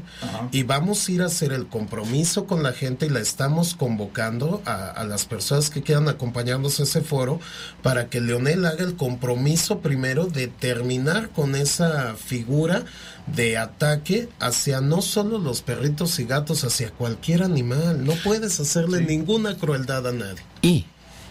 Y 0.52 0.64
vamos 0.64 1.08
a 1.08 1.12
ir 1.12 1.22
a 1.22 1.28
hacer 1.28 1.54
el 1.54 1.68
compromiso 1.68 2.46
con 2.46 2.62
la 2.64 2.74
gente 2.74 3.06
y 3.06 3.10
la 3.10 3.20
estamos 3.20 3.74
convocando 3.76 4.62
a, 4.66 4.90
a 4.90 5.04
las 5.06 5.26
personas 5.26 5.70
que 5.70 5.82
quieran 5.82 6.08
acompañarnos 6.10 6.80
a 6.80 6.84
ese 6.84 7.02
foro 7.02 7.40
para 7.82 8.08
que 8.10 8.20
Leonel 8.22 8.66
haga 8.66 8.84
el 8.84 8.96
compromiso 8.96 9.80
primero 9.80 10.26
de 10.26 10.48
terminar 10.48 11.30
con 11.30 11.56
esa 11.56 12.16
figura 12.16 12.81
de 13.28 13.58
ataque 13.58 14.30
hacia 14.40 14.82
no 14.82 15.02
solo 15.02 15.38
los 15.38 15.62
perritos 15.62 16.20
y 16.20 16.26
gatos, 16.26 16.64
hacia 16.64 16.92
cualquier 16.92 17.44
animal. 17.44 18.04
No 18.06 18.14
puedes 18.24 18.60
hacerle 18.60 19.02
ninguna 19.02 19.56
crueldad 19.58 20.08
a 20.08 20.12
nadie. 20.12 20.42
Y 20.62 20.86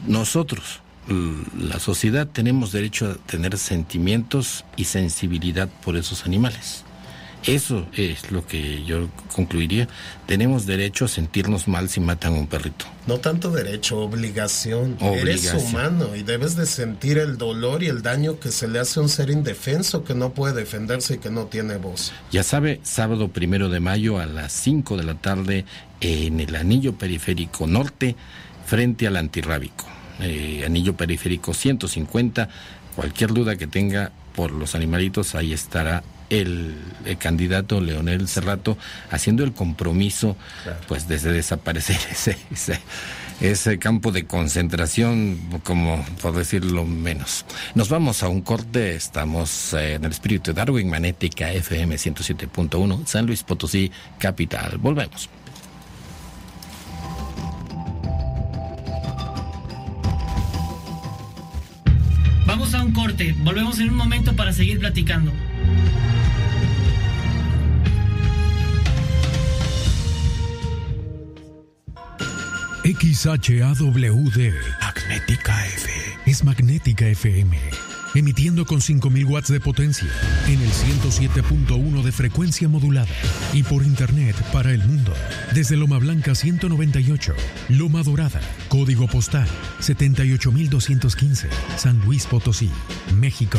nosotros, 0.07 0.81
l- 1.09 1.45
la 1.69 1.79
sociedad, 1.81 2.27
tenemos 2.27 2.73
derecho 2.73 3.11
a 3.11 3.15
tener 3.27 3.59
sentimientos 3.59 4.65
y 4.77 4.85
sensibilidad 4.85 5.69
por 5.85 5.97
esos 5.97 6.25
animales. 6.25 6.85
Eso 7.46 7.87
es 7.96 8.31
lo 8.31 8.46
que 8.46 8.85
yo 8.85 9.09
concluiría. 9.35 9.88
Tenemos 10.26 10.66
derecho 10.66 11.07
a 11.07 11.09
sentirnos 11.09 11.68
mal 11.68 11.88
si 11.88 12.00
matan 12.00 12.35
a 12.35 12.38
un 12.38 12.46
perrito. 12.46 12.85
No 13.07 13.18
tanto 13.18 13.50
derecho, 13.50 13.98
obligación. 13.98 14.98
Eres 15.00 15.53
humano 15.55 16.14
y 16.14 16.22
debes 16.22 16.55
de 16.57 16.66
sentir 16.66 17.18
el 17.18 17.38
dolor 17.38 17.83
y 17.83 17.87
el 17.87 18.03
daño 18.03 18.38
que 18.38 18.53
se 18.53 18.68
le 18.68 18.79
hace 18.79 19.00
a 19.00 19.03
un 19.03 19.09
ser 19.09 19.31
indefenso 19.31 20.05
que 20.05 20.14
no 20.14 20.35
puede 20.35 20.55
defenderse 20.55 21.14
y 21.14 21.18
que 21.18 21.31
no 21.31 21.46
tiene 21.46 21.76
voz. 21.79 22.12
Ya 22.31 22.42
sabe, 22.42 22.81
sábado 22.83 23.29
primero 23.29 23.70
de 23.70 23.81
mayo 23.81 24.18
a 24.18 24.26
las 24.26 24.53
5 24.53 24.98
de 24.98 25.05
la 25.05 25.14
tarde 25.14 25.64
en 26.00 26.40
el 26.40 26.55
anillo 26.57 26.94
periférico 26.94 27.66
norte 27.66 28.16
frente 28.66 29.07
al 29.07 29.16
antirrábico. 29.16 29.87
Eh, 30.20 30.62
anillo 30.66 30.94
periférico 30.94 31.55
150. 31.55 32.48
Cualquier 32.94 33.33
duda 33.33 33.57
que 33.57 33.66
tenga 33.66 34.12
por 34.35 34.53
los 34.53 34.74
animalitos, 34.74 35.35
ahí 35.35 35.53
estará 35.53 36.03
el, 36.31 36.75
el 37.05 37.19
candidato 37.19 37.81
Leonel 37.81 38.29
Cerrato 38.29 38.79
haciendo 39.11 39.45
el 39.45 39.53
compromiso, 39.53 40.37
pues 40.88 41.09
desde 41.09 41.33
desaparecer 41.33 41.99
ese, 42.11 42.38
ese, 42.51 42.81
ese 43.40 43.79
campo 43.79 44.12
de 44.12 44.25
concentración, 44.25 45.38
como 45.64 46.05
por 46.23 46.35
decirlo 46.35 46.87
menos. 46.87 47.45
Nos 47.75 47.88
vamos 47.88 48.23
a 48.23 48.29
un 48.29 48.40
corte, 48.40 48.95
estamos 48.95 49.75
eh, 49.75 49.95
en 49.95 50.05
el 50.05 50.12
espíritu 50.12 50.53
de 50.53 50.55
Darwin, 50.55 50.88
Magnética 50.88 51.53
FM 51.53 51.97
107.1, 51.97 53.07
San 53.07 53.27
Luis 53.27 53.43
Potosí, 53.43 53.90
capital. 54.19 54.79
Volvemos. 54.79 55.29
Vamos 62.47 62.75
a 62.75 62.83
un 62.83 62.93
corte, 62.93 63.35
volvemos 63.45 63.79
en 63.79 63.90
un 63.90 63.97
momento 63.97 64.35
para 64.35 64.53
seguir 64.53 64.81
platicando. 64.81 65.33
XHAWD 73.01 74.53
Magnética 74.81 75.67
F 75.67 75.91
es 76.27 76.45
Magnética 76.45 77.07
FM, 77.07 77.57
emitiendo 78.15 78.65
con 78.65 78.81
5000 78.81 79.25
watts 79.27 79.49
de 79.49 79.61
potencia 79.61 80.09
en 80.47 80.61
el 80.61 80.71
107.1 80.71 82.03
de 82.03 82.13
frecuencia 82.13 82.69
modulada 82.69 83.15
y 83.53 83.63
por 83.63 83.85
internet 83.85 84.35
para 84.53 84.73
el 84.73 84.83
mundo. 84.85 85.13
Desde 85.55 85.77
Loma 85.77 85.99
Blanca 85.99 86.35
198, 86.35 87.35
Loma 87.69 88.03
Dorada, 88.03 88.41
código 88.69 89.07
postal 89.07 89.47
78215, 89.81 91.49
San 91.77 92.01
Luis 92.01 92.27
Potosí, 92.27 92.71
México. 93.15 93.59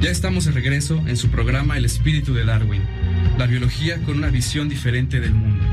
Ya 0.00 0.10
estamos 0.10 0.44
de 0.44 0.52
regreso 0.52 1.02
en 1.08 1.16
su 1.16 1.28
programa 1.28 1.76
El 1.76 1.84
espíritu 1.84 2.32
de 2.32 2.44
Darwin, 2.44 2.82
la 3.36 3.46
biología 3.46 4.00
con 4.02 4.16
una 4.16 4.28
visión 4.28 4.68
diferente 4.68 5.18
del 5.18 5.34
mundo. 5.34 5.64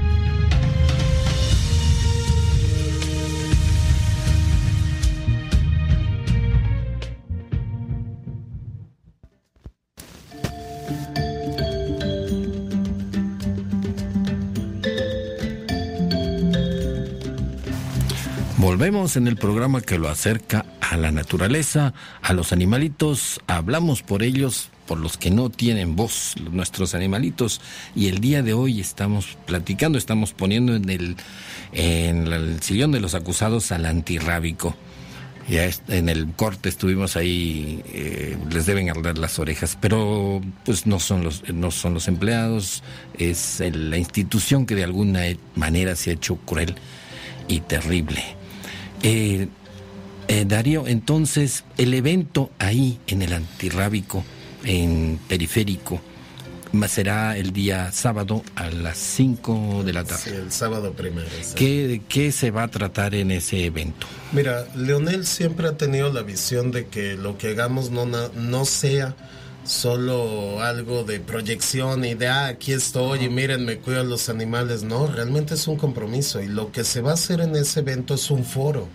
Volvemos 18.76 19.16
en 19.16 19.28
el 19.28 19.38
programa 19.38 19.80
que 19.80 19.98
lo 19.98 20.10
acerca 20.10 20.66
a 20.82 20.98
la 20.98 21.10
naturaleza, 21.10 21.94
a 22.22 22.34
los 22.34 22.52
animalitos, 22.52 23.40
hablamos 23.48 24.04
por 24.04 24.22
ellos, 24.22 24.68
por 24.86 24.98
los 24.98 25.16
que 25.16 25.32
no 25.32 25.50
tienen 25.50 25.96
voz, 25.96 26.36
nuestros 26.52 26.94
animalitos, 26.94 27.62
y 27.96 28.10
el 28.10 28.20
día 28.20 28.44
de 28.44 28.54
hoy 28.54 28.82
estamos 28.82 29.38
platicando, 29.46 29.98
estamos 29.98 30.34
poniendo 30.34 30.76
en 30.76 30.90
el, 30.90 31.16
en 31.72 32.28
el 32.28 32.62
sillón 32.62 32.92
de 32.92 33.00
los 33.00 33.16
acusados 33.16 33.72
al 33.72 33.86
antirrábico. 33.86 34.76
Ya 35.48 35.70
en 35.88 36.10
el 36.10 36.34
corte 36.34 36.68
estuvimos 36.68 37.16
ahí, 37.16 37.82
eh, 37.94 38.36
les 38.52 38.66
deben 38.66 38.90
arder 38.90 39.18
las 39.18 39.40
orejas, 39.40 39.78
pero 39.80 40.42
pues 40.66 40.86
no 40.86 41.00
son 41.00 41.24
los, 41.24 41.48
no 41.48 41.72
son 41.72 41.94
los 41.94 42.10
empleados, 42.10 42.84
es 43.18 43.62
la 43.62 43.98
institución 43.98 44.66
que 44.66 44.76
de 44.76 44.84
alguna 44.84 45.22
manera 45.56 45.96
se 45.96 46.10
ha 46.10 46.14
hecho 46.14 46.36
cruel 46.36 46.76
y 47.48 47.62
terrible. 47.62 48.36
Eh, 49.04 49.48
eh, 50.28 50.46
Darío, 50.48 50.88
entonces, 50.88 51.64
el 51.78 51.94
evento 51.94 52.50
ahí 52.60 53.00
en 53.08 53.22
el 53.22 53.34
antirrábico, 53.34 54.24
en 54.64 55.20
periférico, 55.28 56.02
será 56.88 57.38
el 57.38 57.54
día 57.54 57.92
sábado 57.94 58.44
a 58.56 58.70
las 58.70 58.98
5 58.98 59.84
de 59.86 59.94
la 59.94 60.02
Sí, 60.04 60.08
tarde. 60.10 60.38
el 60.38 60.52
sábado 60.52 60.92
primero. 60.94 61.28
sí. 61.42 61.54
¿Qué, 61.56 62.02
¿Qué 62.10 62.32
se 62.34 62.52
va 62.52 62.64
a 62.64 62.68
tratar 62.68 63.16
en 63.16 63.32
ese 63.32 63.66
evento? 63.66 64.08
Mira, 64.34 64.68
Leonel 64.76 65.26
siempre 65.26 65.68
ha 65.68 65.78
tenido 65.78 66.12
la 66.12 66.22
visión 66.24 66.72
de 66.72 66.88
que 66.88 67.16
lo 67.16 67.38
que 67.38 67.50
hagamos 67.50 67.92
no, 67.92 68.06
no 68.06 68.66
sea 68.66 69.16
solo 69.66 70.62
algo 70.62 71.04
de 71.04 71.20
proyección 71.20 72.06
y 72.06 72.14
de, 72.14 72.28
ah, 72.28 72.48
aquí 72.48 72.72
estoy 72.74 73.26
y 73.26 73.30
miren, 73.30 73.66
me 73.66 73.80
cuido 73.80 74.02
a 74.02 74.04
los 74.04 74.30
animales. 74.30 74.84
No, 74.84 75.08
realmente 75.08 75.56
es 75.56 75.68
un 75.68 75.78
compromiso 75.78 76.42
y 76.42 76.48
lo 76.48 76.72
que 76.72 76.84
se 76.84 77.02
va 77.02 77.12
a 77.12 77.16
hacer 77.16 77.42
en 77.42 77.56
ese 77.56 77.82
evento 77.82 78.14
es 78.14 78.30
un 78.32 78.46
foro. 78.46 78.88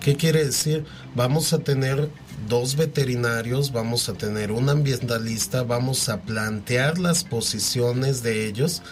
¿Qué 0.00 0.16
quiere 0.16 0.44
decir? 0.44 0.84
Vamos 1.14 1.52
a 1.52 1.58
tener 1.58 2.08
dos 2.48 2.76
veterinarios, 2.76 3.72
vamos 3.72 4.08
a 4.08 4.14
tener 4.14 4.52
un 4.52 4.68
ambientalista, 4.68 5.62
vamos 5.62 6.08
a 6.08 6.20
plantear 6.20 6.98
las 6.98 7.24
posiciones 7.24 8.22
de 8.22 8.46
ellos 8.46 8.82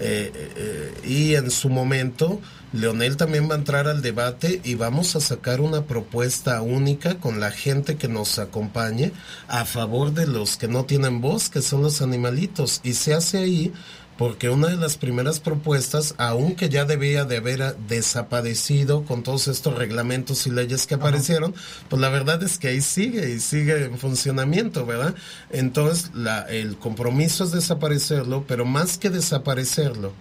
eh, 0.00 0.32
eh, 0.56 0.94
y 1.04 1.34
en 1.34 1.50
su 1.50 1.68
momento 1.68 2.40
Leonel 2.72 3.16
también 3.16 3.50
va 3.50 3.54
a 3.54 3.58
entrar 3.58 3.88
al 3.88 4.00
debate 4.00 4.60
y 4.62 4.76
vamos 4.76 5.16
a 5.16 5.20
sacar 5.20 5.60
una 5.60 5.84
propuesta 5.84 6.62
única 6.62 7.16
con 7.16 7.40
la 7.40 7.50
gente 7.50 7.96
que 7.96 8.06
nos 8.06 8.38
acompañe 8.38 9.12
a 9.48 9.64
favor 9.64 10.12
de 10.12 10.26
los 10.26 10.56
que 10.56 10.68
no 10.68 10.84
tienen 10.84 11.20
voz, 11.20 11.50
que 11.50 11.62
son 11.62 11.82
los 11.82 12.00
animalitos. 12.00 12.80
Y 12.84 12.94
se 12.94 13.14
hace 13.14 13.38
ahí 13.38 13.72
porque 14.20 14.50
una 14.50 14.68
de 14.68 14.76
las 14.76 14.98
primeras 14.98 15.40
propuestas, 15.40 16.14
aunque 16.18 16.68
ya 16.68 16.84
debía 16.84 17.24
de 17.24 17.38
haber 17.38 17.62
ah, 17.62 17.74
desaparecido 17.88 19.06
con 19.06 19.22
todos 19.22 19.48
estos 19.48 19.78
reglamentos 19.78 20.46
y 20.46 20.50
leyes 20.50 20.86
que 20.86 20.96
aparecieron, 20.96 21.54
pues 21.88 22.02
la 22.02 22.10
verdad 22.10 22.42
es 22.42 22.58
que 22.58 22.68
ahí 22.68 22.82
sigue 22.82 23.30
y 23.30 23.40
sigue 23.40 23.82
en 23.82 23.96
funcionamiento, 23.96 24.84
¿verdad? 24.84 25.14
Entonces, 25.48 26.10
la, 26.12 26.42
el 26.42 26.76
compromiso 26.76 27.44
es 27.44 27.52
desaparecerlo, 27.52 28.44
pero 28.46 28.66
más 28.66 28.98
que 28.98 29.08
desaparecerlo, 29.08 30.12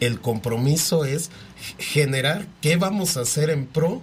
el 0.00 0.18
compromiso 0.18 1.04
es 1.04 1.28
generar 1.76 2.46
qué 2.62 2.76
vamos 2.76 3.18
a 3.18 3.20
hacer 3.20 3.50
en 3.50 3.66
pro 3.66 4.00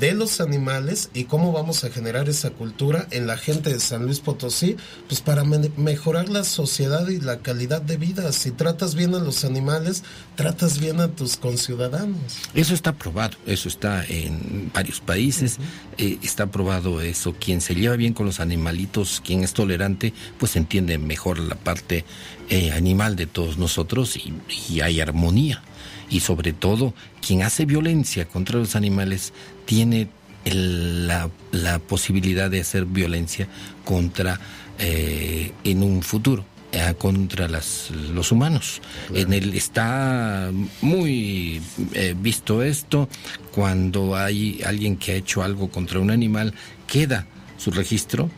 de 0.00 0.12
los 0.14 0.40
animales 0.40 1.10
y 1.12 1.24
cómo 1.24 1.52
vamos 1.52 1.84
a 1.84 1.90
generar 1.90 2.28
esa 2.28 2.50
cultura 2.50 3.06
en 3.10 3.26
la 3.26 3.36
gente 3.36 3.70
de 3.72 3.80
San 3.80 4.04
Luis 4.06 4.20
Potosí, 4.20 4.76
pues 5.08 5.20
para 5.20 5.44
me- 5.44 5.70
mejorar 5.76 6.28
la 6.30 6.42
sociedad 6.44 7.06
y 7.08 7.20
la 7.20 7.40
calidad 7.40 7.82
de 7.82 7.96
vida. 7.98 8.32
Si 8.32 8.50
tratas 8.50 8.94
bien 8.94 9.14
a 9.14 9.18
los 9.18 9.44
animales, 9.44 10.02
tratas 10.36 10.78
bien 10.78 11.00
a 11.00 11.08
tus 11.08 11.36
conciudadanos. 11.36 12.16
Eso 12.54 12.72
está 12.74 12.92
probado, 12.94 13.36
eso 13.46 13.68
está 13.68 14.04
en 14.06 14.70
varios 14.72 15.00
países, 15.00 15.58
eh, 15.98 16.18
está 16.22 16.46
probado 16.50 17.00
eso. 17.02 17.34
Quien 17.38 17.60
se 17.60 17.74
lleva 17.74 17.96
bien 17.96 18.14
con 18.14 18.26
los 18.26 18.40
animalitos, 18.40 19.20
quien 19.24 19.44
es 19.44 19.52
tolerante, 19.52 20.12
pues 20.38 20.56
entiende 20.56 20.96
mejor 20.98 21.38
la 21.38 21.56
parte 21.56 22.04
eh, 22.48 22.72
animal 22.72 23.16
de 23.16 23.26
todos 23.26 23.58
nosotros 23.58 24.16
y, 24.16 24.32
y 24.70 24.80
hay 24.80 25.00
armonía. 25.00 25.62
Y 26.10 26.20
sobre 26.20 26.52
todo, 26.52 26.94
quien 27.26 27.42
hace 27.42 27.64
violencia 27.64 28.26
contra 28.26 28.58
los 28.58 28.76
animales 28.76 29.32
tiene 29.64 30.08
el- 30.44 31.06
la, 31.06 31.30
la 31.52 31.78
posibilidad 31.78 32.50
de 32.50 32.60
hacer 32.60 32.84
violencia 32.84 33.48
contra 33.84 34.38
eh, 34.78 35.52
en 35.64 35.82
un 35.82 36.02
futuro 36.02 36.44
eh, 36.72 36.94
contra 36.98 37.48
las, 37.48 37.90
los 38.12 38.32
humanos. 38.32 38.82
En 39.14 39.32
el 39.32 39.54
está 39.54 40.50
muy 40.82 41.62
eh, 41.94 42.14
visto 42.18 42.62
esto 42.62 43.08
cuando 43.54 44.16
hay 44.16 44.60
alguien 44.66 44.96
que 44.96 45.12
ha 45.12 45.14
hecho 45.14 45.42
algo 45.42 45.70
contra 45.70 46.00
un 46.00 46.10
animal 46.10 46.52
queda 46.86 47.26
su 47.56 47.70
registro 47.70 48.28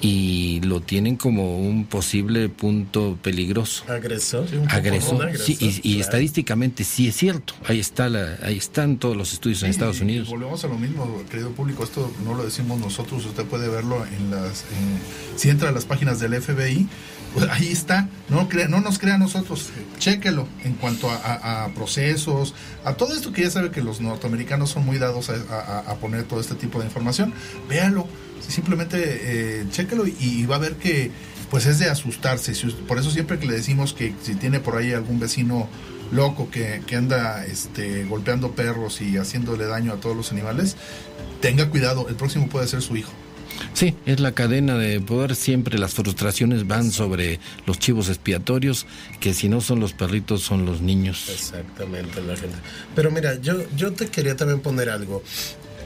y 0.00 0.60
lo 0.62 0.80
tienen 0.80 1.16
como 1.16 1.58
un 1.58 1.84
posible 1.84 2.48
punto 2.48 3.18
peligroso. 3.22 3.84
Agresor. 3.88 4.46
Agresor, 4.68 5.26
Un 5.26 5.38
sí, 5.38 5.56
y, 5.60 5.66
y 5.66 5.80
claro. 5.80 6.00
estadísticamente 6.00 6.84
sí 6.84 7.08
es 7.08 7.16
cierto. 7.16 7.54
Ahí 7.66 7.80
está 7.80 8.08
la, 8.08 8.38
ahí 8.42 8.56
están 8.56 8.96
todos 8.98 9.16
los 9.16 9.32
estudios 9.34 9.62
en 9.62 9.68
Sí, 9.68 9.70
Estados 9.72 9.98
y- 9.98 10.02
Unidos. 10.02 10.28
y 10.28 10.30
volvemos 10.30 10.64
a 10.64 10.68
lo 10.68 10.78
mismo, 10.78 11.22
querido 11.30 11.50
público. 11.50 11.84
Esto 11.84 12.10
no 12.24 12.34
lo 12.34 12.44
decimos 12.44 12.80
nosotros. 12.80 13.24
Usted 13.26 13.44
puede 13.44 13.68
verlo 13.68 14.04
en 14.06 14.30
las. 14.30 14.62
en- 14.62 15.38
si 15.38 15.50
entra 15.50 15.68
a 15.68 15.72
las 15.72 15.84
páginas 15.84 16.18
del 16.18 16.32
FBI, 16.34 16.88
pues 17.34 17.48
ahí 17.50 17.68
está. 17.68 18.08
No, 18.30 18.48
crea, 18.48 18.68
no 18.68 18.80
nos 18.80 18.98
crea 18.98 19.16
a 19.16 19.18
nosotros. 19.18 19.68
Chéquelo 19.98 20.48
en 20.64 20.74
cuanto 20.74 21.10
a, 21.10 21.16
a- 21.16 21.64
a 21.66 21.74
procesos, 21.74 22.54
a 22.84 22.94
todo 22.94 23.14
esto 23.14 23.32
que 23.32 23.42
ya 23.42 23.50
sabe 23.50 23.70
que 23.70 23.82
los 23.82 24.00
norteamericanos 24.00 24.70
son 24.70 24.86
muy 24.86 24.98
dados 24.98 25.28
a, 25.30 25.34
a- 25.34 25.80
a 25.90 25.94
poner 25.96 26.24
todo 26.24 26.40
este 26.40 26.54
tipo 26.54 26.78
de 26.78 26.86
información. 26.86 27.34
Véalo. 27.68 28.06
Simplemente 28.46 28.98
eh, 29.00 29.66
chéquelo 29.70 30.06
y, 30.06 30.16
y 30.20 30.46
va 30.46 30.56
a 30.56 30.58
ver 30.58 30.74
que 30.76 31.10
pues 31.50 31.66
es 31.66 31.78
de 31.78 31.90
asustarse. 31.90 32.52
Por 32.86 32.98
eso 32.98 33.10
siempre 33.10 33.38
que 33.38 33.46
le 33.46 33.54
decimos 33.54 33.92
que 33.92 34.14
si 34.22 34.34
tiene 34.34 34.60
por 34.60 34.76
ahí 34.76 34.92
algún 34.92 35.18
vecino 35.18 35.68
loco 36.12 36.50
que, 36.50 36.82
que 36.86 36.96
anda 36.96 37.44
este, 37.44 38.04
golpeando 38.04 38.52
perros 38.52 39.00
y 39.00 39.16
haciéndole 39.16 39.66
daño 39.66 39.92
a 39.92 39.96
todos 39.96 40.16
los 40.16 40.32
animales, 40.32 40.76
tenga 41.40 41.68
cuidado, 41.68 42.08
el 42.08 42.14
próximo 42.14 42.48
puede 42.48 42.66
ser 42.68 42.82
su 42.82 42.96
hijo. 42.96 43.12
Sí, 43.74 43.94
es 44.06 44.20
la 44.20 44.32
cadena 44.32 44.76
de 44.78 45.00
poder. 45.00 45.34
Siempre 45.34 45.78
las 45.78 45.94
frustraciones 45.94 46.66
van 46.66 46.90
sobre 46.92 47.40
los 47.66 47.78
chivos 47.78 48.08
expiatorios, 48.08 48.86
que 49.18 49.34
si 49.34 49.48
no 49.48 49.60
son 49.60 49.80
los 49.80 49.92
perritos, 49.92 50.42
son 50.42 50.64
los 50.64 50.80
niños. 50.80 51.28
Exactamente, 51.28 52.22
la 52.22 52.36
gente. 52.36 52.56
Pero 52.94 53.10
mira, 53.10 53.40
yo, 53.40 53.64
yo 53.76 53.92
te 53.92 54.06
quería 54.06 54.36
también 54.36 54.60
poner 54.60 54.88
algo. 54.88 55.22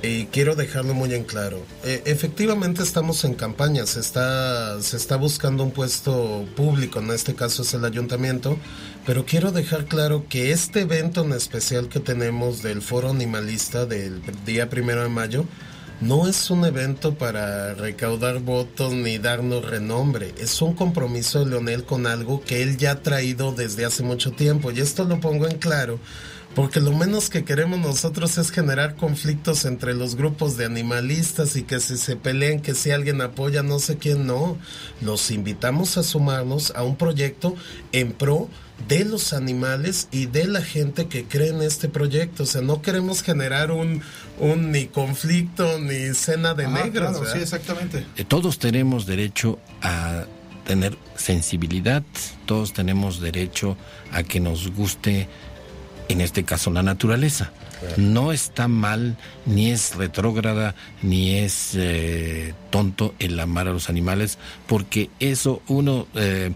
Y 0.04 0.26
quiero 0.26 0.54
dejarlo 0.54 0.92
muy 0.92 1.14
en 1.14 1.24
claro. 1.24 1.64
Eh, 1.82 2.02
efectivamente 2.04 2.82
estamos 2.82 3.24
en 3.24 3.34
campaña, 3.34 3.84
está, 3.84 4.80
se 4.82 4.96
está 4.96 5.16
buscando 5.16 5.62
un 5.64 5.70
puesto 5.70 6.44
público, 6.56 6.98
en 6.98 7.10
este 7.10 7.34
caso 7.34 7.62
es 7.62 7.72
el 7.72 7.86
ayuntamiento, 7.86 8.58
pero 9.06 9.24
quiero 9.24 9.50
dejar 9.50 9.86
claro 9.86 10.26
que 10.28 10.52
este 10.52 10.82
evento 10.82 11.24
en 11.24 11.32
especial 11.32 11.88
que 11.88 12.00
tenemos 12.00 12.62
del 12.62 12.82
foro 12.82 13.08
animalista 13.08 13.86
del 13.86 14.20
día 14.44 14.68
primero 14.68 15.02
de 15.02 15.08
mayo, 15.08 15.46
no 16.00 16.28
es 16.28 16.50
un 16.50 16.66
evento 16.66 17.14
para 17.14 17.72
recaudar 17.74 18.40
votos 18.40 18.92
ni 18.92 19.16
darnos 19.16 19.64
renombre, 19.64 20.34
es 20.38 20.60
un 20.60 20.74
compromiso 20.74 21.38
de 21.38 21.50
Leonel 21.50 21.84
con 21.84 22.06
algo 22.06 22.42
que 22.42 22.62
él 22.62 22.76
ya 22.76 22.90
ha 22.90 23.02
traído 23.02 23.52
desde 23.52 23.86
hace 23.86 24.02
mucho 24.02 24.32
tiempo. 24.32 24.70
Y 24.70 24.80
esto 24.80 25.04
lo 25.04 25.20
pongo 25.20 25.46
en 25.46 25.56
claro 25.56 25.98
porque 26.54 26.80
lo 26.80 26.92
menos 26.92 27.30
que 27.30 27.44
queremos 27.44 27.78
nosotros 27.80 28.38
es 28.38 28.50
generar 28.50 28.94
conflictos 28.94 29.64
entre 29.64 29.92
los 29.94 30.14
grupos 30.14 30.56
de 30.56 30.64
animalistas 30.64 31.56
y 31.56 31.62
que 31.62 31.80
si 31.80 31.96
se 31.96 32.16
peleen, 32.16 32.60
que 32.60 32.74
si 32.74 32.90
alguien 32.92 33.20
apoya, 33.20 33.62
no 33.62 33.78
sé 33.78 33.96
quién, 33.98 34.26
no. 34.26 34.56
Los 35.00 35.30
invitamos 35.30 35.96
a 35.98 36.02
sumarnos 36.02 36.72
a 36.76 36.84
un 36.84 36.96
proyecto 36.96 37.56
en 37.92 38.12
pro 38.12 38.48
de 38.88 39.04
los 39.04 39.32
animales 39.32 40.08
y 40.12 40.26
de 40.26 40.46
la 40.46 40.60
gente 40.62 41.06
que 41.06 41.24
cree 41.24 41.48
en 41.48 41.62
este 41.62 41.88
proyecto. 41.88 42.42
O 42.44 42.46
sea, 42.46 42.60
no 42.60 42.82
queremos 42.82 43.22
generar 43.22 43.70
un, 43.70 44.02
un 44.38 44.70
ni 44.72 44.86
conflicto 44.86 45.78
ni 45.80 46.14
cena 46.14 46.54
de 46.54 46.66
Ah, 46.66 46.68
negros. 46.84 47.18
claro, 47.18 47.32
sí, 47.32 47.38
exactamente. 47.40 48.04
Eh, 48.16 48.24
Todos 48.24 48.58
tenemos 48.58 49.06
derecho 49.06 49.58
a 49.82 50.24
tener 50.66 50.96
sensibilidad, 51.16 52.02
todos 52.46 52.72
tenemos 52.72 53.20
derecho 53.20 53.76
a 54.12 54.22
que 54.22 54.40
nos 54.40 54.72
guste, 54.72 55.28
en 56.08 56.20
este 56.20 56.44
caso, 56.44 56.70
la 56.70 56.82
naturaleza. 56.82 57.52
No 57.96 58.32
está 58.32 58.66
mal, 58.66 59.16
ni 59.44 59.70
es 59.70 59.94
retrógrada, 59.94 60.74
ni 61.02 61.34
es 61.34 61.72
eh, 61.74 62.54
tonto 62.70 63.14
el 63.18 63.38
amar 63.38 63.68
a 63.68 63.72
los 63.72 63.90
animales, 63.90 64.38
porque 64.66 65.10
eso 65.20 65.62
uno 65.68 66.06
eh, 66.14 66.52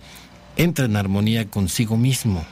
entra 0.56 0.86
en 0.86 0.96
armonía 0.96 1.46
consigo 1.48 1.96
mismo. 1.96 2.46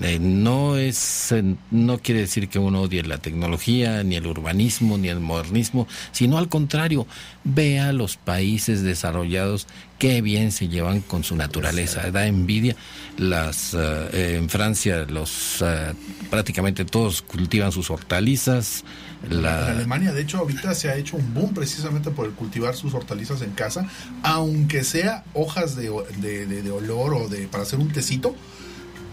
Eh, 0.00 0.18
no 0.18 0.76
es 0.78 1.32
eh, 1.32 1.54
no 1.70 1.98
quiere 1.98 2.20
decir 2.20 2.48
que 2.48 2.58
uno 2.58 2.82
odie 2.82 3.02
la 3.02 3.18
tecnología 3.18 4.02
ni 4.02 4.16
el 4.16 4.26
urbanismo 4.26 4.96
ni 4.96 5.08
el 5.08 5.20
modernismo 5.20 5.86
sino 6.12 6.38
al 6.38 6.48
contrario 6.48 7.06
vea 7.44 7.92
los 7.92 8.16
países 8.16 8.82
desarrollados 8.82 9.66
qué 9.98 10.22
bien 10.22 10.50
se 10.50 10.68
llevan 10.68 11.00
con 11.02 11.24
su 11.24 11.36
naturaleza. 11.36 12.10
Da 12.10 12.26
envidia. 12.26 12.74
Las 13.18 13.74
eh, 13.74 14.38
en 14.38 14.48
Francia 14.48 15.04
los 15.08 15.58
eh, 15.60 15.92
prácticamente 16.30 16.84
todos 16.84 17.20
cultivan 17.22 17.70
sus 17.70 17.90
hortalizas 17.90 18.84
En 19.28 19.42
la 19.42 19.66
Alemania, 19.68 20.12
de 20.12 20.22
hecho, 20.22 20.38
ahorita 20.38 20.74
se 20.74 20.88
ha 20.90 20.96
hecho 20.96 21.16
un 21.16 21.34
boom 21.34 21.52
precisamente 21.54 22.10
por 22.10 22.26
el 22.26 22.32
cultivar 22.32 22.74
sus 22.74 22.94
hortalizas 22.94 23.42
en 23.42 23.50
casa, 23.52 23.86
aunque 24.22 24.82
sea 24.84 25.22
hojas 25.34 25.76
de, 25.76 25.90
de- 26.18 26.46
de- 26.46 26.62
de 26.62 26.70
olor 26.70 27.14
o 27.14 27.28
de 27.28 27.46
para 27.46 27.62
hacer 27.64 27.78
un 27.78 27.88
tecito, 27.92 28.34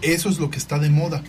eso 0.02 0.28
es 0.28 0.38
lo 0.38 0.50
que 0.50 0.58
está 0.58 0.78
de 0.78 0.90
moda. 0.90 1.22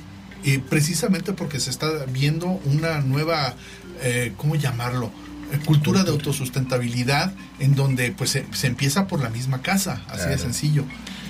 Y 0.44 0.58
precisamente 0.58 1.34
porque 1.34 1.60
se 1.60 1.70
está 1.70 1.88
viendo 2.06 2.48
una 2.66 3.02
nueva, 3.02 3.56
eh, 4.02 4.34
¿cómo 4.38 4.56
llamarlo? 4.56 5.12
Eh, 5.52 5.60
Cultura 5.66 6.04
de 6.04 6.12
autosustentabilidad 6.12 7.34
en 7.60 7.76
donde 7.76 8.12
pues 8.12 8.32
se, 8.32 8.46
se 8.54 8.68
empieza 8.68 9.08
por 9.08 9.22
la 9.22 9.30
misma 9.30 9.62
casa, 9.62 10.02
así 10.08 10.28
de 10.30 10.38
sencillo. 10.38 10.86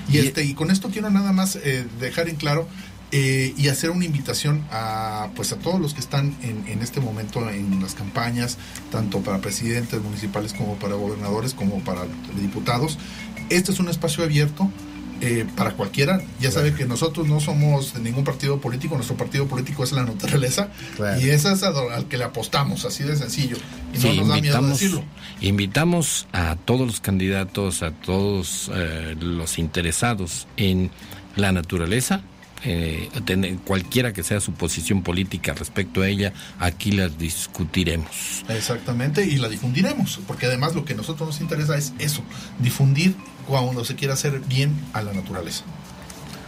Y, 0.09 0.17
este, 0.17 0.43
y 0.43 0.53
con 0.53 0.71
esto 0.71 0.89
quiero 0.89 1.09
nada 1.09 1.31
más 1.31 1.55
eh, 1.55 1.85
dejar 1.99 2.29
en 2.29 2.35
claro 2.35 2.67
eh, 3.11 3.53
y 3.57 3.67
hacer 3.67 3.89
una 3.89 4.05
invitación 4.05 4.65
a 4.71 5.29
pues 5.35 5.51
a 5.51 5.57
todos 5.57 5.79
los 5.79 5.93
que 5.93 5.99
están 5.99 6.35
en, 6.41 6.65
en 6.67 6.81
este 6.81 6.99
momento 6.99 7.49
en 7.49 7.81
las 7.81 7.95
campañas, 7.95 8.57
tanto 8.91 9.19
para 9.19 9.39
presidentes 9.39 10.01
municipales 10.01 10.53
como 10.53 10.75
para 10.75 10.95
gobernadores, 10.95 11.53
como 11.53 11.79
para 11.79 12.01
diputados. 12.39 12.97
Este 13.49 13.71
es 13.71 13.79
un 13.79 13.89
espacio 13.89 14.23
abierto 14.23 14.71
eh, 15.21 15.45
para 15.55 15.71
cualquiera. 15.71 16.21
Ya 16.39 16.51
sabe 16.51 16.73
que 16.73 16.85
nosotros 16.85 17.27
no 17.27 17.39
somos 17.39 17.93
de 17.93 17.99
ningún 18.01 18.23
partido 18.23 18.59
político, 18.59 18.95
nuestro 18.95 19.15
partido 19.17 19.47
político 19.47 19.83
es 19.83 19.91
la 19.91 20.03
naturaleza 20.03 20.69
Claro. 20.95 21.21
y 21.21 21.29
ese 21.29 21.51
es 21.51 21.63
al 21.63 22.05
que 22.07 22.17
le 22.17 22.23
apostamos, 22.23 22.85
así 22.85 23.03
de 23.03 23.15
sencillo. 23.15 23.57
Y 23.93 23.99
no 23.99 24.13
nos 24.15 24.27
da 24.29 24.41
miedo 24.41 24.61
decirlo. 24.67 25.03
invitamos 25.41 26.27
a 26.33 26.55
todos 26.65 26.87
los 26.87 26.99
candidatos, 27.01 27.83
a 27.83 27.91
todos 27.91 28.71
eh, 28.73 29.15
los 29.19 29.57
interesados 29.59 30.47
en 30.57 30.91
la 31.35 31.51
naturaleza, 31.51 32.21
eh, 32.63 33.09
tener- 33.25 33.57
cualquiera 33.59 34.13
que 34.13 34.23
sea 34.23 34.39
su 34.39 34.53
posición 34.53 35.03
política 35.03 35.53
respecto 35.53 36.01
a 36.01 36.07
ella, 36.07 36.33
aquí 36.59 36.91
las 36.91 37.17
discutiremos. 37.17 38.43
Exactamente, 38.49 39.25
y 39.25 39.37
la 39.37 39.49
difundiremos, 39.49 40.19
porque 40.27 40.45
además 40.45 40.75
lo 40.75 40.85
que 40.85 40.93
a 40.93 40.97
nosotros 40.97 41.27
nos 41.29 41.41
interesa 41.41 41.77
es 41.77 41.93
eso, 41.99 42.23
difundir 42.59 43.15
cuando 43.47 43.83
se 43.85 43.95
quiera 43.95 44.13
hacer 44.13 44.39
bien 44.41 44.73
a 44.93 45.01
la 45.01 45.13
naturaleza. 45.13 45.63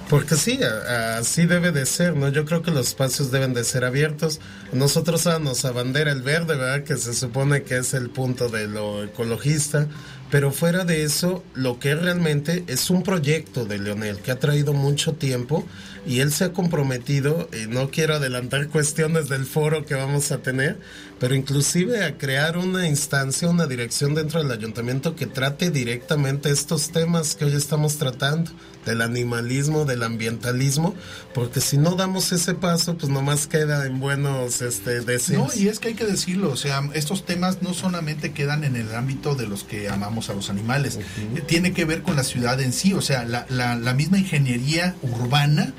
Porque 0.10 0.36
sí, 0.36 0.60
a- 0.62 1.17
así 1.17 1.45
debe 1.45 1.71
de 1.71 1.86
ser, 1.86 2.15
¿no? 2.15 2.30
Yo 2.30 2.45
creo 2.45 2.62
que 2.62 2.71
los 2.71 2.88
espacios 2.88 3.32
deben 3.32 3.54
de 3.54 3.63
ser 3.63 3.84
abiertos. 3.86 4.39
Nosotros 4.73 5.26
ah, 5.28 5.39
nos 5.39 5.65
abandera 5.65 6.12
el 6.12 6.21
verde, 6.21 6.56
¿verdad? 6.56 6.84
Que 6.84 6.97
se 6.97 7.13
supone 7.13 7.63
que 7.63 7.78
es 7.78 7.93
el 7.93 8.10
punto 8.10 8.49
de 8.49 8.67
lo 8.67 9.04
ecologista. 9.04 9.88
Pero 10.30 10.52
fuera 10.52 10.84
de 10.84 11.04
eso, 11.04 11.43
lo 11.56 11.80
que 11.80 11.95
realmente 11.95 12.63
es 12.67 12.89
un 12.89 13.02
proyecto 13.02 13.65
de 13.65 13.80
Leonel 13.80 14.17
que 14.17 14.32
ha 14.32 14.39
traído 14.39 14.73
mucho 14.73 15.13
tiempo 15.13 15.65
y 16.05 16.19
él 16.19 16.31
se 16.31 16.45
ha 16.45 16.53
comprometido, 16.53 17.49
y 17.53 17.67
no 17.67 17.89
quiero 17.89 18.15
adelantar 18.15 18.67
cuestiones 18.67 19.29
del 19.29 19.45
foro 19.45 19.85
que 19.85 19.95
vamos 19.95 20.31
a 20.31 20.39
tener, 20.39 20.77
pero 21.23 21.36
inclusive 21.36 22.03
a 22.03 22.17
crear 22.17 22.57
una 22.57 22.86
instancia, 22.86 23.47
una 23.47 23.65
dirección 23.65 24.13
dentro 24.13 24.43
del 24.43 24.51
ayuntamiento 24.51 25.15
que 25.15 25.25
trate 25.25 25.71
directamente 25.71 26.49
estos 26.49 26.89
temas 26.91 27.36
que 27.36 27.45
hoy 27.45 27.55
estamos 27.55 27.95
tratando, 27.95 28.51
del 28.86 29.01
animalismo, 29.01 29.86
del 29.86 30.03
ambientalismo, 30.03 30.93
porque 31.33 31.62
si 31.62 31.77
no 31.77 31.95
damos 31.95 32.33
ese 32.33 32.55
paso, 32.55 32.97
pues 32.97 33.09
nomás 33.09 33.47
queda 33.47 33.86
en 33.86 34.01
buenos 34.01 34.62
este, 34.62 34.97
No, 34.97 35.03
deseos. 35.05 35.55
y 35.55 35.69
es 35.69 35.79
que 35.79 35.88
hay 35.88 35.93
que 35.93 36.03
decirlo, 36.05 36.51
o 36.51 36.57
sea, 36.57 36.89
estos 36.93 37.25
temas 37.25 37.62
no 37.62 37.73
solamente 37.73 38.33
quedan 38.33 38.65
en 38.65 38.75
el 38.75 38.93
ámbito 38.93 39.33
de 39.36 39.47
los 39.47 39.63
que 39.63 39.88
amamos 39.88 40.29
a 40.29 40.33
los 40.33 40.49
animales, 40.49 40.99
eh, 41.36 41.41
tiene 41.47 41.71
que 41.71 41.86
ver 41.86 42.01
con 42.01 42.17
la 42.17 42.25
ciudad 42.25 42.59
en 42.59 42.73
sí, 42.73 42.91
o 42.91 43.01
sea, 43.01 43.23
la, 43.23 43.45
la, 43.47 43.75
la 43.75 43.93
misma 43.93 44.17
ingeniería 44.19 44.97
urbana 45.01 45.73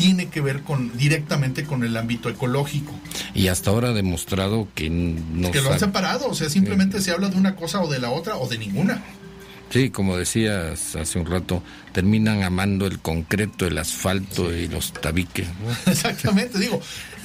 tiene 0.00 0.28
que 0.28 0.40
ver 0.40 0.62
con 0.62 0.96
directamente 0.96 1.64
con 1.64 1.84
el 1.84 1.96
ámbito 1.96 2.28
ecológico, 2.30 2.92
Y 3.34 3.48
hasta 3.48 3.70
ahora 3.70 3.90
ha 3.90 3.92
demostrado 3.92 4.66
que 4.74 4.88
no 4.88 5.50
que 5.50 5.60
lo 5.60 5.72
han 5.72 5.78
separado, 5.78 6.28
o 6.28 6.34
sea, 6.34 6.48
simplemente 6.48 7.00
se 7.02 7.10
habla 7.10 7.28
de 7.28 7.36
una 7.36 7.54
cosa 7.54 7.80
o 7.82 7.88
de 7.90 7.98
la 7.98 8.10
otra 8.10 8.36
o 8.36 8.48
de 8.48 8.56
ninguna. 8.58 9.02
Sí, 9.72 9.90
como 9.90 10.16
decías 10.16 10.96
hace 10.96 11.20
un 11.20 11.26
rato, 11.26 11.62
terminan 11.92 12.42
amando 12.42 12.86
el 12.88 12.98
concreto, 12.98 13.66
el 13.68 13.78
asfalto 13.78 14.52
y 14.52 14.66
los 14.66 14.92
tabiques. 14.92 15.46
¿no? 15.46 15.70
Exactamente, 15.92 16.58
digo, 16.58 16.80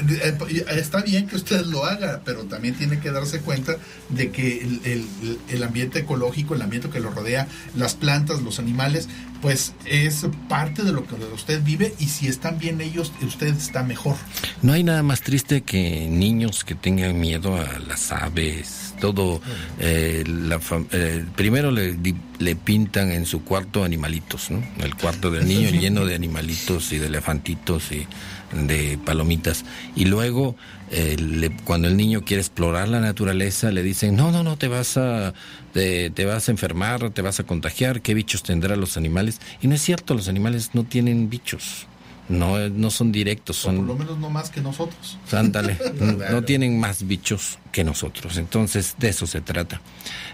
eh, 0.07 0.37
eh, 0.49 0.65
está 0.77 1.01
bien 1.01 1.25
que 1.27 1.37
usted 1.37 1.65
lo 1.65 1.85
haga, 1.85 2.21
pero 2.23 2.43
también 2.43 2.75
tiene 2.75 2.99
que 2.99 3.09
darse 3.09 3.39
cuenta 3.39 3.77
de 4.09 4.29
que 4.29 4.59
el, 4.59 4.81
el- 4.83 5.39
el 5.49 5.63
ambiente 5.63 5.99
ecológico, 5.99 6.53
el 6.53 6.61
ambiente 6.61 6.89
que 6.89 6.99
lo 6.99 7.09
rodea, 7.09 7.47
las 7.75 7.95
plantas, 7.95 8.41
los 8.43 8.59
animales, 8.59 9.09
pues 9.45 9.73
es 9.85 10.25
parte 10.49 10.81
de 10.81 10.91
lo 10.91 11.05
que 11.05 11.13
usted 11.31 11.61
vive 11.63 11.93
y 11.99 12.05
si 12.05 12.27
están 12.27 12.57
bien 12.57 12.81
ellos, 12.81 13.11
usted 13.21 13.55
está 13.55 13.83
mejor. 13.83 14.15
No 14.63 14.73
hay 14.73 14.83
nada 14.83 15.03
más 15.03 15.21
triste 15.21 15.61
que 15.61 16.07
niños 16.09 16.63
que 16.63 16.73
tengan 16.73 17.19
miedo 17.19 17.55
a 17.55 17.77
las 17.77 18.11
aves, 18.11 18.95
todo. 18.99 19.41
eh, 19.77 20.23
la 20.25 20.59
eh, 20.91 21.23
primero 21.35 21.69
le, 21.69 21.95
le 22.39 22.55
pintan 22.55 23.11
en 23.11 23.27
su 23.27 23.43
cuarto 23.43 23.83
animalitos, 23.83 24.49
¿no? 24.49 24.63
El 24.83 24.95
cuarto 24.95 25.29
del 25.29 25.47
niño 25.47 25.69
lleno 25.69 26.05
de 26.05 26.15
animalitos 26.15 26.91
y 26.91 26.97
de 26.97 27.05
elefantitos 27.05 27.91
y 27.91 28.07
de 28.51 28.97
palomitas. 29.05 29.63
Y 29.95 30.05
luego, 30.05 30.55
eh, 30.91 31.15
le- 31.17 31.51
cuando 31.63 31.87
el 31.87 31.97
niño 31.97 32.21
quiere 32.23 32.41
explorar 32.41 32.87
la 32.87 32.99
naturaleza, 32.99 33.71
le 33.71 33.81
dicen, 33.83 34.15
no, 34.15 34.31
no, 34.31 34.43
no, 34.43 34.57
te 34.57 34.67
vas 34.67 34.97
a, 34.97 35.33
te, 35.73 36.09
te 36.11 36.25
vas 36.25 36.47
a 36.47 36.51
enfermar, 36.51 37.09
te 37.11 37.21
vas 37.21 37.39
a 37.39 37.43
contagiar, 37.43 38.01
¿qué 38.01 38.13
bichos 38.13 38.43
tendrán 38.43 38.79
los 38.79 38.97
animales? 38.97 39.39
Y 39.61 39.67
no 39.67 39.75
es 39.75 39.81
cierto, 39.81 40.13
los 40.13 40.27
animales 40.27 40.71
no 40.73 40.83
tienen 40.83 41.29
bichos. 41.29 41.87
No, 42.27 42.57
no 42.69 42.89
son 42.89 43.11
directos, 43.11 43.63
O 43.63 43.67
por 43.67 43.75
son 43.77 43.85
lo 43.87 43.95
menos 43.95 44.17
no 44.17 44.31
más 44.31 44.49
que 44.49 44.59
nosotros. 44.59 45.17
Ándale, 45.31 45.77
no 46.31 46.41
tienen 46.43 46.79
más 46.79 47.05
bichos 47.05 47.59
que 47.71 47.83
nosotros. 47.83 48.37
Entonces, 48.37 48.95
de 48.97 49.09
eso 49.09 49.27
se 49.27 49.41
trata. 49.41 49.79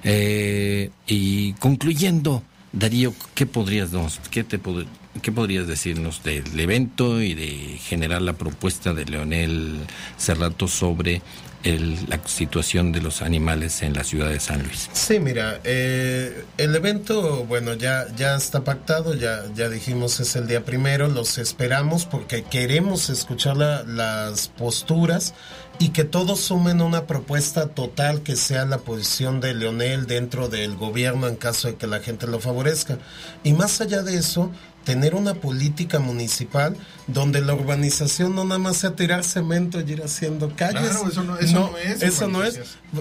Eh, 0.04 0.90
y 1.08 1.52
concluyendo 1.54 2.44
Darío, 2.74 3.14
¿qué 3.36 3.46
podrías, 3.46 3.90
qué 4.30 4.46
te 4.46 4.58
pod- 4.62 4.86
qué 5.22 5.32
podrías 5.32 5.68
decirnos 5.68 6.24
del 6.24 6.60
evento 6.60 7.22
y 7.22 7.34
de 7.34 7.78
generar 7.80 8.22
la 8.22 8.34
propuesta 8.34 8.94
de 8.94 9.06
Leonel 9.06 9.80
Cerrato 10.18 10.68
sobre 10.68 11.22
el- 11.64 11.98
la 12.10 12.20
situación 12.26 12.92
de 12.92 13.02
los 13.02 13.22
animales 13.22 13.84
en 13.84 13.94
la 13.94 14.04
ciudad 14.04 14.30
de 14.30 14.40
San 14.40 14.64
Luis? 14.64 14.90
Sí, 14.94 15.20
mira, 15.20 15.60
eh, 15.64 16.44
el 16.58 16.76
evento, 16.76 17.46
bueno, 17.46 17.74
ya, 17.76 18.08
ya 18.16 18.36
está 18.36 18.64
pactado, 18.64 19.14
ya, 19.14 19.44
ya 19.54 19.70
dijimos 19.70 20.20
es 20.20 20.36
el 20.36 20.48
día 20.48 20.66
primero, 20.66 21.08
los 21.08 21.38
esperamos 21.38 22.06
porque 22.06 22.44
queremos 22.44 23.10
escuchar 23.12 23.58
la- 23.58 23.84
las 23.84 24.48
posturas 24.48 25.36
y 25.78 25.90
que 25.90 26.04
todos 26.04 26.40
sumen 26.40 26.82
una 26.82 27.06
propuesta 27.06 27.68
total 27.68 28.22
que 28.22 28.36
sea 28.36 28.66
la 28.66 28.80
posición 28.80 29.40
de 29.40 29.54
Leonel 29.54 30.06
dentro 30.08 30.48
del 30.48 30.76
gobierno 30.76 31.28
en 31.28 31.36
caso 31.36 31.68
de 31.68 31.76
que 31.76 31.86
la 31.88 32.00
gente 32.00 32.26
lo 32.28 32.40
favorezca. 32.40 32.98
Y 33.44 33.54
más 33.54 33.82
allá 33.82 34.02
de 34.04 34.16
eso, 34.18 34.52
tener 34.84 35.14
una 35.16 35.36
política 35.36 36.00
municipal 36.00 36.76
donde 37.08 37.42
la 37.42 37.54
urbanización 37.54 38.36
no 38.36 38.44
nada 38.46 38.60
más 38.60 38.78
sea 38.78 38.96
tirar 38.96 39.24
cemento 39.24 39.80
y 39.80 39.92
ir 39.92 40.02
haciendo 40.04 40.56
calles. 40.56 40.82
Claro, 40.90 41.08
eso 41.10 41.24
no- 41.24 41.38
eso 41.38 41.70
no 41.72 41.78
es 41.78 42.02
Eso 42.02 42.28
no 42.28 42.44
es. 42.44 42.60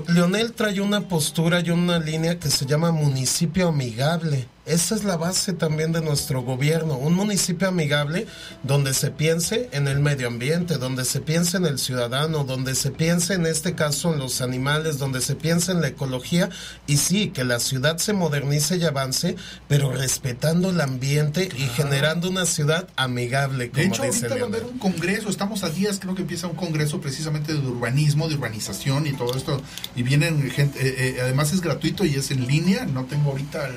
Leonel 0.09 0.53
trae 0.53 0.81
una 0.81 1.03
postura 1.09 1.61
y 1.61 1.70
una 1.70 1.99
línea 1.99 2.39
que 2.39 2.51
se 2.51 2.66
llama 2.66 2.93
municipio 2.93 3.68
amigable. 3.68 4.47
Esa 4.71 4.95
es 4.95 5.03
la 5.03 5.16
base 5.16 5.53
también 5.53 5.91
de 5.91 6.01
nuestro 6.01 6.43
gobierno. 6.43 6.97
Un 6.97 7.14
municipio 7.14 7.66
amigable 7.66 8.29
donde 8.62 8.95
se 8.95 9.11
piense 9.11 9.68
en 9.73 9.89
el 9.89 9.99
medio 9.99 10.29
ambiente, 10.29 10.79
donde 10.79 11.05
se 11.05 11.21
piense 11.21 11.57
en 11.57 11.66
el 11.66 11.81
ciudadano, 11.81 12.45
donde 12.45 12.77
se 12.77 12.93
piense 12.93 13.35
en 13.35 13.47
este 13.47 13.75
caso 13.75 14.12
en 14.12 14.21
los 14.21 14.41
animales, 14.41 14.99
donde 14.99 15.23
se 15.23 15.35
piense 15.35 15.73
en 15.73 15.81
la 15.81 15.89
ecología 15.89 16.51
y 16.87 16.99
sí, 16.99 17.31
que 17.31 17.43
la 17.43 17.59
ciudad 17.59 17.99
se 17.99 18.12
modernice 18.12 18.77
y 18.77 18.85
avance, 18.85 19.35
pero 19.66 19.91
respetando 19.91 20.71
el 20.71 20.81
ambiente 20.81 21.49
y 21.57 21.66
generando 21.66 22.31
una 22.31 22.47
ciudad 22.47 22.87
amigable, 22.95 23.71
como 23.71 23.83
De 23.83 23.89
hecho, 23.89 24.03
dice 24.05 24.27
ahorita 24.27 24.47
va 24.47 24.55
a 24.55 24.57
haber 24.57 24.71
un 24.71 24.79
congreso, 24.79 25.31
estamos 25.31 25.64
a 25.64 25.71
días, 25.71 25.99
creo 25.99 26.14
que 26.14 26.23
empieza 26.23 26.47
un 26.47 26.55
congreso 26.55 27.01
precisamente 27.01 27.55
de 27.55 27.59
urbanismo, 27.59 28.29
de 28.29 28.37
urbanización 28.37 29.09
y 29.09 29.14
todo 29.14 29.37
esto. 29.37 29.61
Y 29.97 30.05
vienen 30.05 30.49
gente, 30.51 30.79
eh, 30.81 31.16
eh, 31.16 31.21
además 31.23 31.53
es 31.53 31.61
gratuito 31.61 32.05
y 32.05 32.14
es 32.14 32.31
en 32.31 32.47
línea, 32.47 32.87
no 32.87 33.05
tengo 33.07 33.31
ahorita, 33.31 33.68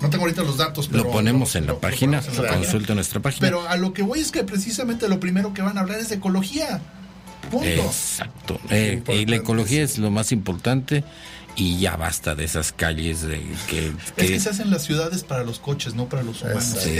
no 0.00 0.10
tengo 0.10 0.24
ahorita 0.24 0.42
los 0.42 0.56
datos, 0.56 0.88
pero 0.88 1.04
Lo 1.04 1.10
ponemos 1.10 1.54
lo- 1.54 1.58
en 1.58 1.66
la 1.66 1.72
lo- 1.72 1.74
lo 1.76 1.80
página, 1.80 2.18
ponemos 2.20 2.38
en 2.38 2.44
página. 2.44 2.60
consulta 2.62 2.94
nuestra 2.94 3.20
página. 3.20 3.40
Pero 3.46 3.68
a 3.68 3.76
lo 3.76 3.92
que 3.92 4.02
voy 4.02 4.20
es 4.20 4.30
que 4.30 4.44
precisamente 4.44 5.08
lo 5.08 5.18
primero 5.20 5.52
que 5.54 5.62
van 5.62 5.78
a 5.78 5.80
hablar 5.82 5.98
es 6.00 6.08
de 6.10 6.16
ecología. 6.16 6.80
Punto. 7.50 7.66
Exacto. 7.66 8.60
Eh, 8.70 9.02
y 9.08 9.26
la 9.26 9.36
ecología 9.36 9.82
es 9.84 9.98
lo 9.98 10.10
más 10.10 10.32
importante 10.32 11.04
y 11.56 11.78
ya 11.80 11.96
basta 11.96 12.34
de 12.34 12.44
esas 12.44 12.70
calles 12.72 13.22
de 13.22 13.40
que, 13.68 13.86
Es 13.88 14.12
que- 14.30 14.40
se 14.40 14.50
hacen 14.50 14.70
las 14.70 14.84
ciudades 14.84 15.24
para 15.24 15.42
los 15.42 15.58
coches, 15.58 15.94
no 15.94 16.08
para 16.08 16.22
los 16.22 16.42
humanos. 16.42 16.64
Sí, 16.78 16.90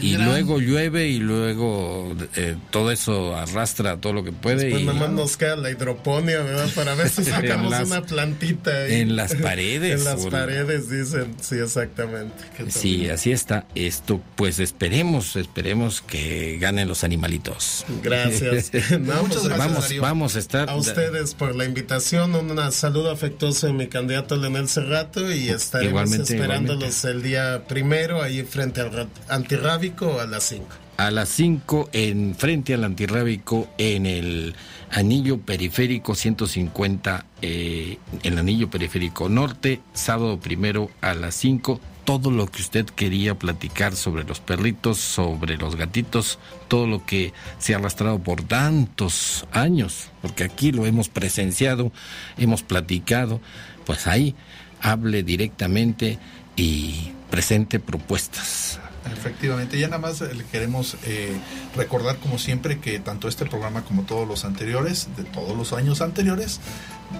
y 0.00 0.12
gran- 0.14 0.24
luego 0.28 0.58
llueve 0.60 1.08
y 1.08 1.18
luego 1.18 2.16
eh, 2.36 2.56
todo 2.70 2.90
eso 2.90 3.36
arrastra 3.36 4.00
todo 4.00 4.12
lo 4.14 4.24
que 4.24 4.32
puede 4.32 4.70
Pues 4.70 4.82
y 4.82 4.84
nada 4.86 4.98
más 4.98 5.10
nos 5.10 5.36
queda 5.36 5.56
la 5.56 5.70
hidroponía, 5.70 6.38
¿verdad? 6.42 6.68
Para 6.74 6.94
ver 6.94 7.08
si 7.10 7.22
sacamos 7.24 7.66
En 7.72 7.78
las- 7.80 7.86
una 7.88 8.02
plantita 8.02 8.70
ahí. 8.70 9.00
en 9.02 9.16
las 9.16 9.34
paredes, 9.34 9.98
en 10.00 10.04
las 10.04 10.26
paredes, 10.26 10.88
dicen. 10.90 11.36
Sí, 11.40 11.56
exactamente. 11.56 12.34
Sí, 12.70 13.08
así 13.10 13.32
está 13.32 13.66
esto. 13.74 14.20
Pues 14.36 14.58
esperemos, 14.58 15.36
esperemos 15.36 16.00
que 16.00 16.58
ganen 16.60 16.88
los 16.88 17.04
animalitos. 17.04 17.84
Gracias. 18.02 18.70
No, 18.98 19.22
Muchas 19.22 19.44
gracias, 19.44 19.58
vamos, 19.58 19.82
Darío. 19.82 20.02
vamos 20.02 20.36
a 20.36 20.38
estar. 20.38 20.70
A 20.70 20.76
ustedes 20.76 21.34
por 21.34 21.54
la 21.54 21.64
invitación, 21.64 22.34
un 22.34 22.72
saludo 22.72 23.10
afectuoso 23.10 23.66
de 23.66 23.72
mi 23.72 23.86
candidato 23.98 24.36
Leonel 24.36 24.68
Cerrato 24.68 25.32
y 25.32 25.48
estaremos 25.48 25.90
Igualmente, 25.90 26.34
esperándolos 26.34 27.04
el 27.04 27.20
día 27.20 27.64
primero 27.66 28.22
ahí 28.22 28.44
frente 28.44 28.80
al 28.80 29.08
antirrábico 29.28 30.20
a 30.20 30.26
las 30.26 30.44
5. 30.44 30.66
A 30.98 31.10
las 31.10 31.28
5 31.30 31.90
en 31.92 32.36
frente 32.36 32.74
al 32.74 32.84
antirrábico 32.84 33.68
en 33.76 34.06
el 34.06 34.54
anillo 34.92 35.40
periférico 35.40 36.14
150, 36.14 37.26
eh, 37.42 37.98
el 38.22 38.38
anillo 38.38 38.70
periférico 38.70 39.28
norte, 39.28 39.80
sábado 39.94 40.38
primero 40.38 40.90
a 41.00 41.14
las 41.14 41.34
5. 41.34 41.80
Todo 42.04 42.30
lo 42.30 42.46
que 42.46 42.62
usted 42.62 42.86
quería 42.86 43.34
platicar 43.34 43.96
sobre 43.96 44.24
los 44.24 44.40
perritos, 44.40 44.98
sobre 44.98 45.56
los 45.56 45.74
gatitos, 45.74 46.38
todo 46.68 46.86
lo 46.86 47.04
que 47.04 47.32
se 47.58 47.74
ha 47.74 47.78
arrastrado 47.78 48.18
por 48.20 48.42
tantos 48.44 49.44
años, 49.52 50.08
porque 50.22 50.44
aquí 50.44 50.72
lo 50.72 50.86
hemos 50.86 51.08
presenciado, 51.08 51.92
hemos 52.38 52.62
platicado, 52.62 53.40
pues 53.88 54.06
ahí 54.06 54.34
hable 54.82 55.22
directamente 55.22 56.18
y 56.56 57.10
presente 57.30 57.80
propuestas. 57.80 58.78
Efectivamente, 59.10 59.78
ya 59.78 59.86
nada 59.86 59.98
más 59.98 60.20
eh, 60.20 60.34
le 60.34 60.44
queremos 60.44 60.98
eh, 61.06 61.34
recordar 61.74 62.18
como 62.18 62.38
siempre 62.38 62.80
que 62.80 62.98
tanto 62.98 63.28
este 63.28 63.46
programa 63.46 63.84
como 63.84 64.02
todos 64.02 64.28
los 64.28 64.44
anteriores, 64.44 65.08
de 65.16 65.24
todos 65.24 65.56
los 65.56 65.72
años 65.72 66.02
anteriores, 66.02 66.60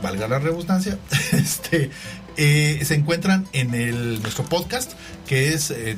valga 0.03 0.29
la 0.29 0.41
redundancia, 0.41 0.99
este, 1.33 1.91
eh, 2.37 2.81
se 2.85 2.95
encuentran 2.97 3.49
en 3.55 3.75
el 3.75 4.21
nuestro 4.21 4.45
podcast 4.45 4.93
que 5.27 5.55
es 5.55 5.71
eh, 5.71 5.97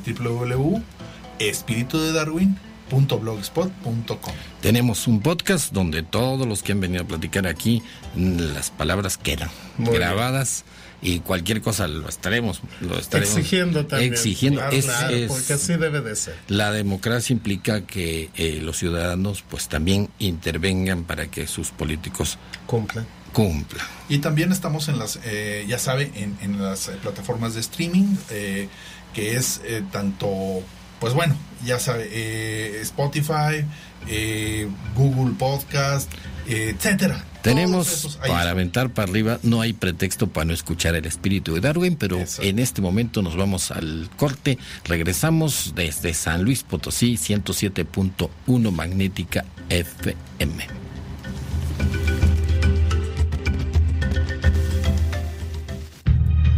www.espiritudedarwin.blogspot.com. 2.91 4.33
Tenemos 4.61 5.07
un 5.07 5.21
podcast 5.21 5.71
donde 5.73 6.03
todos 6.03 6.47
los 6.47 6.61
que 6.63 6.73
han 6.73 6.79
venido 6.81 7.03
a 7.03 7.07
platicar 7.07 7.47
aquí, 7.47 7.81
las 8.15 8.69
palabras 8.71 9.17
quedan 9.17 9.49
Muy 9.77 9.93
grabadas 9.95 10.63
y 11.01 11.19
cualquier 11.19 11.61
cosa 11.61 11.87
lo 11.87 12.07
estaremos, 12.07 12.61
lo 12.81 12.97
estaremos 12.99 13.35
Exigiendo 13.37 13.85
también. 13.87 14.13
Exigiendo. 14.13 14.61
Es- 14.69 14.87
es- 15.09 15.27
porque 15.31 15.53
así 15.53 15.75
debe 15.75 16.01
de 16.01 16.15
ser. 16.15 16.35
la 16.47 16.71
democracia 16.71 17.33
implica 17.33 17.81
que 17.87 18.29
eh, 18.35 18.59
los 18.61 18.77
ciudadanos 18.77 19.43
pues 19.49 19.67
también 19.67 20.09
intervengan 20.19 21.03
para 21.05 21.25
que 21.31 21.47
sus 21.47 21.71
políticos 21.71 22.37
Cumplan. 22.67 23.07
cumplan. 23.33 23.83
Y 24.09 24.19
también 24.19 24.51
estamos 24.51 24.89
en 24.89 24.99
las, 24.99 25.19
eh, 25.23 25.65
ya 25.67 25.79
sabe, 25.79 26.11
en, 26.15 26.37
en 26.41 26.61
las 26.61 26.87
eh, 26.89 26.91
plataformas 27.01 27.55
de 27.55 27.61
streaming, 27.61 28.15
eh, 28.29 28.67
que 29.15 29.35
es 29.37 29.61
tanto, 29.91 30.61
pues 31.01 31.15
bueno, 31.15 31.35
ya 31.65 31.79
sabe, 31.79 32.07
eh, 32.11 32.79
Spotify, 32.81 33.65
eh, 34.07 34.69
Google 34.95 35.33
Podcast, 35.33 36.13
eh, 36.47 36.75
etcétera. 36.75 37.25
Tenemos 37.41 38.19
para 38.27 38.51
aventar 38.51 38.91
para 38.91 39.09
arriba, 39.09 39.39
no 39.41 39.61
hay 39.61 39.73
pretexto 39.73 40.27
para 40.27 40.45
no 40.45 40.53
escuchar 40.53 40.93
el 40.93 41.07
espíritu 41.07 41.55
de 41.55 41.61
Darwin, 41.61 41.95
pero 41.95 42.19
Exacto. 42.19 42.43
en 42.43 42.59
este 42.59 42.83
momento 42.83 43.23
nos 43.23 43.35
vamos 43.35 43.71
al 43.71 44.11
corte. 44.15 44.59
Regresamos 44.85 45.73
desde 45.73 46.13
San 46.13 46.43
Luis 46.43 46.61
Potosí, 46.61 47.17
107.1 47.17 48.71
Magnética 48.71 49.43
FM. 49.69 50.67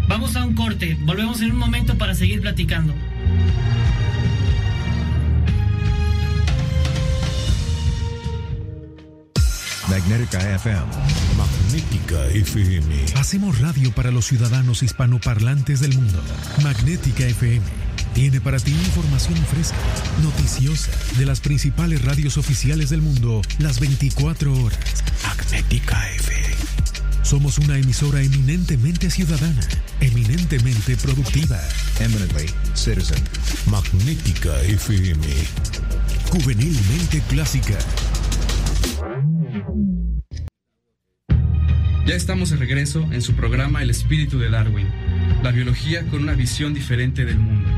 Vamos 0.09 0.35
a 0.35 0.43
un 0.43 0.53
corte, 0.53 0.97
volvemos 0.99 1.41
en 1.41 1.51
un 1.51 1.59
momento 1.59 1.97
para 1.97 2.13
seguir 2.13 2.41
platicando. 2.41 2.93
Magnética 9.93 10.39
FM. 10.55 10.85
Magnética 11.37 12.25
FM. 12.25 13.13
Hacemos 13.15 13.59
radio 13.59 13.91
para 13.93 14.09
los 14.09 14.25
ciudadanos 14.25 14.81
hispanoparlantes 14.81 15.81
del 15.81 15.93
mundo. 15.93 16.19
Magnética 16.63 17.27
FM. 17.27 17.61
Tiene 18.15 18.41
para 18.41 18.57
ti 18.57 18.71
información 18.71 19.37
fresca, 19.45 19.77
noticiosa, 20.23 20.89
de 21.19 21.27
las 21.27 21.41
principales 21.41 22.03
radios 22.03 22.37
oficiales 22.39 22.89
del 22.89 23.03
mundo, 23.03 23.43
las 23.59 23.79
24 23.79 24.63
horas. 24.63 24.79
Magnética 25.27 26.09
FM. 26.15 26.55
Somos 27.21 27.59
una 27.59 27.77
emisora 27.77 28.23
eminentemente 28.23 29.11
ciudadana, 29.11 29.61
eminentemente 30.01 30.97
productiva. 30.97 31.61
Eminently 31.99 32.47
citizen. 32.73 33.23
Magnética 33.67 34.59
FM. 34.61 35.27
Juvenilmente 36.31 37.21
clásica. 37.29 37.77
Ya 42.05 42.15
estamos 42.15 42.49
de 42.49 42.57
regreso 42.57 43.07
en 43.11 43.21
su 43.21 43.33
programa 43.33 43.81
El 43.81 43.89
espíritu 43.89 44.37
de 44.39 44.49
Darwin, 44.49 44.87
la 45.41 45.51
biología 45.51 46.05
con 46.07 46.21
una 46.23 46.33
visión 46.33 46.73
diferente 46.73 47.23
del 47.23 47.39
mundo. 47.39 47.69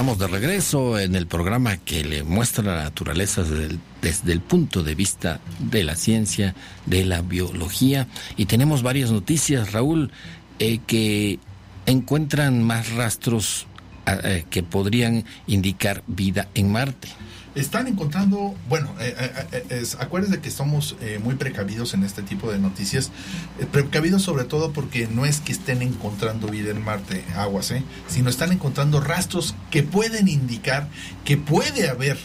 Estamos 0.00 0.18
de 0.18 0.28
regreso 0.28 0.98
en 0.98 1.14
el 1.14 1.26
programa 1.26 1.76
que 1.76 2.02
le 2.02 2.22
muestra 2.22 2.64
la 2.64 2.84
naturaleza 2.84 3.42
desde 3.42 4.32
el, 4.32 4.40
punto 4.40 4.82
de 4.82 4.94
vista 4.94 5.40
de 5.58 5.84
la 5.84 5.94
ciencia, 5.94 6.54
de 6.86 7.04
la 7.04 7.20
biología. 7.20 8.08
Y 8.38 8.46
tenemos 8.46 8.82
varias 8.82 9.10
noticias, 9.10 9.72
Raúl, 9.72 10.10
eh, 10.58 10.78
que 10.86 11.38
encuentran 11.84 12.62
más 12.62 12.92
rastros 12.92 13.66
a- 14.06 14.14
eh, 14.26 14.46
que 14.48 14.62
podrían 14.62 15.26
indicar 15.46 16.02
vida 16.06 16.48
en 16.54 16.72
Marte. 16.72 17.08
Están 17.54 17.88
encontrando, 17.88 18.54
bueno, 18.68 18.94
eh, 19.00 19.14
eh, 19.52 19.64
eh, 19.70 19.82
acuérdense 19.98 20.40
que 20.40 20.52
somos 20.52 20.96
eh, 21.00 21.18
muy 21.22 21.34
precavidos 21.34 21.94
en 21.94 22.04
este 22.04 22.22
tipo 22.22 22.50
de 22.50 22.58
noticias, 22.58 23.10
Eh, 23.58 23.66
precavidos 23.66 24.22
sobre 24.22 24.44
todo 24.44 24.72
porque 24.72 25.08
no 25.08 25.26
es 25.26 25.40
que 25.40 25.52
estén 25.52 25.82
encontrando 25.82 26.46
vida 26.46 26.70
en 26.70 26.82
Marte, 26.84 27.24
aguas, 27.36 27.72
¿eh? 27.72 27.82
sino 28.08 28.30
están 28.30 28.52
encontrando 28.52 29.00
rastros 29.00 29.54
que 29.70 29.82
pueden 29.82 30.28
indicar 30.28 30.88
que 31.24 31.36
puede 31.36 31.88
haber, 31.88 32.18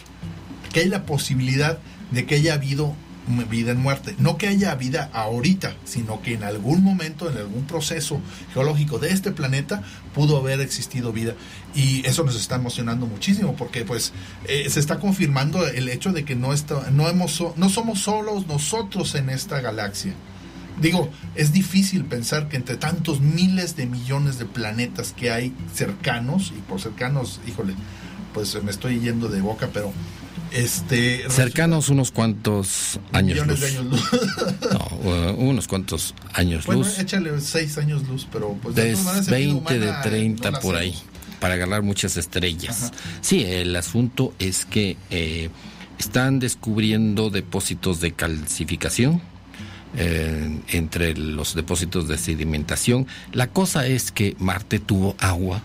que 0.72 0.80
hay 0.80 0.88
la 0.88 1.04
posibilidad 1.04 1.78
de 2.12 2.24
que 2.24 2.36
haya 2.36 2.54
habido 2.54 2.94
vida 3.48 3.72
en 3.72 3.82
Marte. 3.82 4.14
No 4.18 4.36
que 4.36 4.48
haya 4.48 4.74
vida 4.74 5.10
ahorita, 5.12 5.76
sino 5.84 6.22
que 6.22 6.34
en 6.34 6.42
algún 6.42 6.82
momento, 6.82 7.30
en 7.30 7.38
algún 7.38 7.66
proceso 7.66 8.20
geológico 8.52 8.98
de 8.98 9.10
este 9.10 9.32
planeta, 9.32 9.82
pudo 10.14 10.38
haber 10.38 10.60
existido 10.60 11.12
vida. 11.12 11.34
Y 11.74 12.06
eso 12.06 12.24
nos 12.24 12.36
está 12.36 12.56
emocionando 12.56 13.06
muchísimo 13.06 13.54
porque 13.56 13.84
pues 13.84 14.12
eh, 14.48 14.68
se 14.70 14.80
está 14.80 14.98
confirmando 14.98 15.66
el 15.66 15.88
hecho 15.88 16.12
de 16.12 16.24
que 16.24 16.36
no, 16.36 16.52
está, 16.52 16.90
no, 16.90 17.08
hemos, 17.08 17.42
no 17.56 17.68
somos 17.68 18.00
solos 18.00 18.46
nosotros 18.46 19.14
en 19.14 19.30
esta 19.30 19.60
galaxia. 19.60 20.14
Digo, 20.80 21.10
es 21.34 21.52
difícil 21.52 22.04
pensar 22.04 22.48
que 22.48 22.56
entre 22.56 22.76
tantos 22.76 23.20
miles 23.20 23.76
de 23.76 23.86
millones 23.86 24.38
de 24.38 24.44
planetas 24.44 25.12
que 25.12 25.30
hay 25.30 25.54
cercanos, 25.72 26.52
y 26.56 26.60
por 26.60 26.80
cercanos, 26.80 27.40
híjole, 27.48 27.74
pues 28.34 28.62
me 28.62 28.70
estoy 28.70 29.00
yendo 29.00 29.28
de 29.28 29.40
boca, 29.40 29.70
pero 29.72 29.92
este 30.52 31.28
Cercanos 31.30 31.88
unos 31.88 32.10
cuantos 32.12 32.98
años 33.12 33.32
millones 33.46 33.60
luz. 33.60 33.60
de 33.60 33.78
años 33.78 33.84
luz. 33.84 34.10
No, 34.72 35.32
unos 35.34 35.68
cuantos 35.68 36.14
años 36.32 36.66
bueno, 36.66 36.82
luz. 36.82 36.98
échale 36.98 37.40
seis 37.40 37.78
años 37.78 38.06
luz, 38.08 38.26
pero 38.30 38.56
pues 38.62 38.74
de 38.74 38.92
todas 38.92 39.04
maneras, 39.04 39.28
en 39.28 39.34
vida 39.34 39.44
20, 39.60 39.78
de 39.78 39.86
humana, 39.88 40.02
30 40.02 40.50
no 40.50 40.60
por 40.60 40.76
ahí, 40.76 40.94
para 41.40 41.54
agarrar 41.54 41.82
muchas 41.82 42.16
estrellas. 42.16 42.92
Sí, 43.20 43.44
el 43.44 43.74
asunto 43.76 44.32
es 44.38 44.64
que 44.64 44.96
eh, 45.10 45.50
están 45.98 46.38
descubriendo 46.38 47.30
depósitos 47.30 48.00
de 48.00 48.12
calcificación 48.12 49.20
eh, 49.96 50.60
entre 50.68 51.16
los 51.16 51.54
depósitos 51.54 52.08
de 52.08 52.18
sedimentación. 52.18 53.06
La 53.32 53.46
cosa 53.48 53.86
es 53.86 54.10
que 54.12 54.36
Marte 54.38 54.78
tuvo 54.78 55.16
agua 55.18 55.62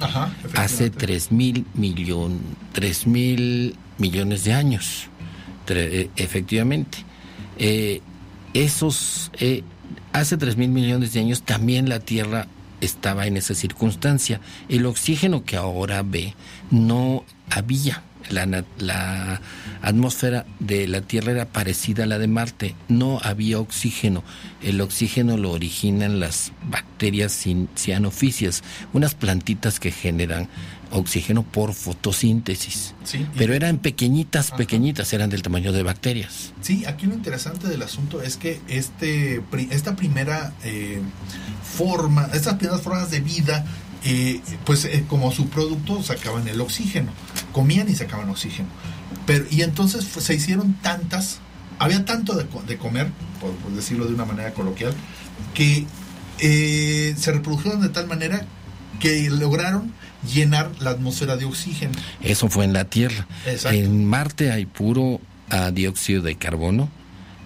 Ajá, 0.00 0.34
hace 0.54 0.86
efectivamente. 0.86 1.06
3 1.06 1.32
mil 1.32 1.66
millón, 1.74 2.40
tres 2.72 3.06
mil 3.06 3.76
millones 3.98 4.44
de 4.44 4.52
años, 4.52 5.08
eh, 5.68 6.10
efectivamente. 6.16 6.98
Eh, 7.58 8.00
esos, 8.52 9.30
eh, 9.40 9.62
hace 10.12 10.36
3 10.36 10.56
mil 10.56 10.70
millones 10.70 11.12
de 11.12 11.20
años 11.20 11.42
también 11.42 11.88
la 11.88 12.00
Tierra 12.00 12.46
estaba 12.80 13.26
en 13.26 13.36
esa 13.36 13.54
circunstancia. 13.54 14.40
El 14.68 14.86
oxígeno 14.86 15.44
que 15.44 15.56
ahora 15.56 16.02
ve 16.02 16.34
no 16.70 17.24
había. 17.50 18.02
La, 18.30 18.46
la 18.78 19.42
atmósfera 19.82 20.46
de 20.58 20.88
la 20.88 21.02
Tierra 21.02 21.32
era 21.32 21.44
parecida 21.44 22.04
a 22.04 22.06
la 22.06 22.18
de 22.18 22.26
Marte. 22.26 22.74
No 22.88 23.20
había 23.22 23.60
oxígeno. 23.60 24.24
El 24.62 24.80
oxígeno 24.80 25.36
lo 25.36 25.50
originan 25.50 26.20
las 26.20 26.52
bacterias 26.70 27.44
cianofisias, 27.74 28.62
unas 28.94 29.14
plantitas 29.14 29.78
que 29.78 29.90
generan 29.90 30.48
oxígeno 30.98 31.42
por 31.42 31.74
fotosíntesis. 31.74 32.94
Sí, 33.04 33.26
Pero 33.36 33.54
eran 33.54 33.78
pequeñitas, 33.78 34.50
pequeñitas, 34.50 35.12
eran 35.12 35.30
del 35.30 35.42
tamaño 35.42 35.72
de 35.72 35.82
bacterias. 35.82 36.52
Sí, 36.60 36.84
aquí 36.86 37.06
lo 37.06 37.14
interesante 37.14 37.68
del 37.68 37.82
asunto 37.82 38.22
es 38.22 38.36
que 38.36 38.60
este, 38.68 39.42
esta 39.70 39.96
primera 39.96 40.52
eh, 40.64 41.00
forma, 41.76 42.28
estas 42.32 42.54
primeras 42.54 42.82
formas 42.82 43.10
de 43.10 43.20
vida, 43.20 43.64
eh, 44.04 44.40
pues 44.64 44.84
eh, 44.84 45.04
como 45.08 45.32
su 45.32 45.48
producto 45.48 46.02
sacaban 46.02 46.46
el 46.48 46.60
oxígeno, 46.60 47.10
comían 47.52 47.88
y 47.88 47.94
sacaban 47.94 48.28
oxígeno. 48.30 48.68
Pero, 49.26 49.46
y 49.50 49.62
entonces 49.62 50.04
se 50.04 50.34
hicieron 50.34 50.74
tantas, 50.82 51.38
había 51.78 52.04
tanto 52.04 52.34
de, 52.34 52.46
de 52.66 52.78
comer, 52.78 53.10
por, 53.40 53.52
por 53.52 53.72
decirlo 53.72 54.06
de 54.06 54.14
una 54.14 54.24
manera 54.24 54.52
coloquial, 54.52 54.94
que 55.54 55.86
eh, 56.38 57.14
se 57.16 57.32
reprodujeron 57.32 57.80
de 57.80 57.88
tal 57.88 58.06
manera 58.06 58.46
que 59.00 59.30
lograron 59.30 59.92
llenar 60.32 60.70
la 60.80 60.90
atmósfera 60.90 61.36
de 61.36 61.44
oxígeno. 61.44 61.92
Eso 62.22 62.48
fue 62.48 62.64
en 62.64 62.72
la 62.72 62.84
Tierra. 62.86 63.26
Exacto. 63.46 63.78
En 63.78 64.04
Marte 64.06 64.52
hay 64.52 64.66
puro 64.66 65.20
ah, 65.50 65.70
dióxido 65.70 66.22
de 66.22 66.36
carbono, 66.36 66.88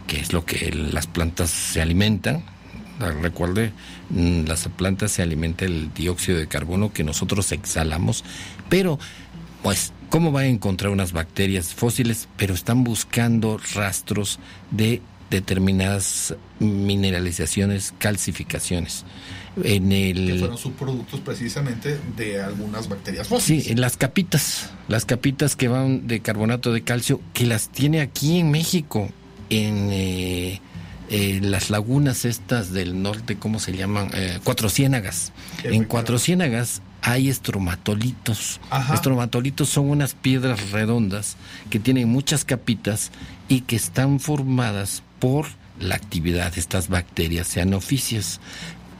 que 0.06 0.20
es 0.20 0.32
lo 0.32 0.44
que 0.44 0.72
las 0.72 1.06
plantas 1.06 1.50
se 1.50 1.80
alimentan. 1.80 2.44
Ah, 3.00 3.12
Recuerde, 3.22 3.72
mm, 4.10 4.44
las 4.46 4.68
plantas 4.76 5.12
se 5.12 5.22
alimentan 5.22 5.68
el 5.68 5.94
dióxido 5.94 6.38
de 6.38 6.48
carbono 6.48 6.92
que 6.92 7.04
nosotros 7.04 7.52
exhalamos, 7.52 8.24
pero 8.68 8.98
pues 9.62 9.92
cómo 10.08 10.32
va 10.32 10.40
a 10.40 10.46
encontrar 10.46 10.90
unas 10.90 11.12
bacterias 11.12 11.74
fósiles, 11.74 12.28
pero 12.36 12.54
están 12.54 12.84
buscando 12.84 13.60
rastros 13.74 14.38
de 14.70 15.02
determinadas 15.30 16.34
mineralizaciones, 16.58 17.92
calcificaciones. 17.98 19.04
En 19.64 19.88
que 19.90 20.11
el 20.11 20.38
fueron 20.38 20.59
subproductos 20.59 21.20
precisamente 21.20 21.98
de 22.16 22.40
algunas 22.40 22.88
bacterias 22.88 23.28
fósiles. 23.28 23.64
Sí, 23.64 23.72
en 23.72 23.80
las 23.80 23.96
capitas, 23.96 24.70
las 24.88 25.04
capitas 25.04 25.56
que 25.56 25.68
van 25.68 26.06
de 26.06 26.20
carbonato 26.20 26.72
de 26.72 26.82
calcio, 26.82 27.20
que 27.32 27.46
las 27.46 27.68
tiene 27.68 28.00
aquí 28.00 28.38
en 28.38 28.50
México, 28.50 29.11
en 29.50 29.88
eh, 29.90 30.61
eh, 31.11 31.40
las 31.42 31.70
lagunas 31.70 32.24
estas 32.24 32.72
del 32.72 33.02
norte, 33.02 33.36
¿cómo 33.36 33.61
se 33.61 33.76
llaman? 33.76 34.11
Eh, 34.12 34.40
Cuatro 34.44 34.68
Ciénagas. 34.68 35.32
En 35.64 35.84
Cuatro 35.84 36.18
Ciénagas 36.18 36.82
hay 37.00 37.28
estromatolitos. 37.28 38.61
Ajá. 38.70 38.94
Estromatolitos 38.94 39.68
son 39.68 39.88
unas 39.88 40.14
piedras 40.14 40.70
redondas 40.70 41.36
que 41.70 41.78
tienen 41.78 42.09
muchas 42.09 42.44
capitas 42.44 43.11
y 43.48 43.62
que 43.62 43.76
están 43.76 44.20
formadas 44.20 45.02
por 45.18 45.46
la 45.80 45.94
actividad 45.94 46.52
de 46.52 46.61
estas 46.61 46.88
bacterias 46.88 47.48
cianofisias. 47.48 48.40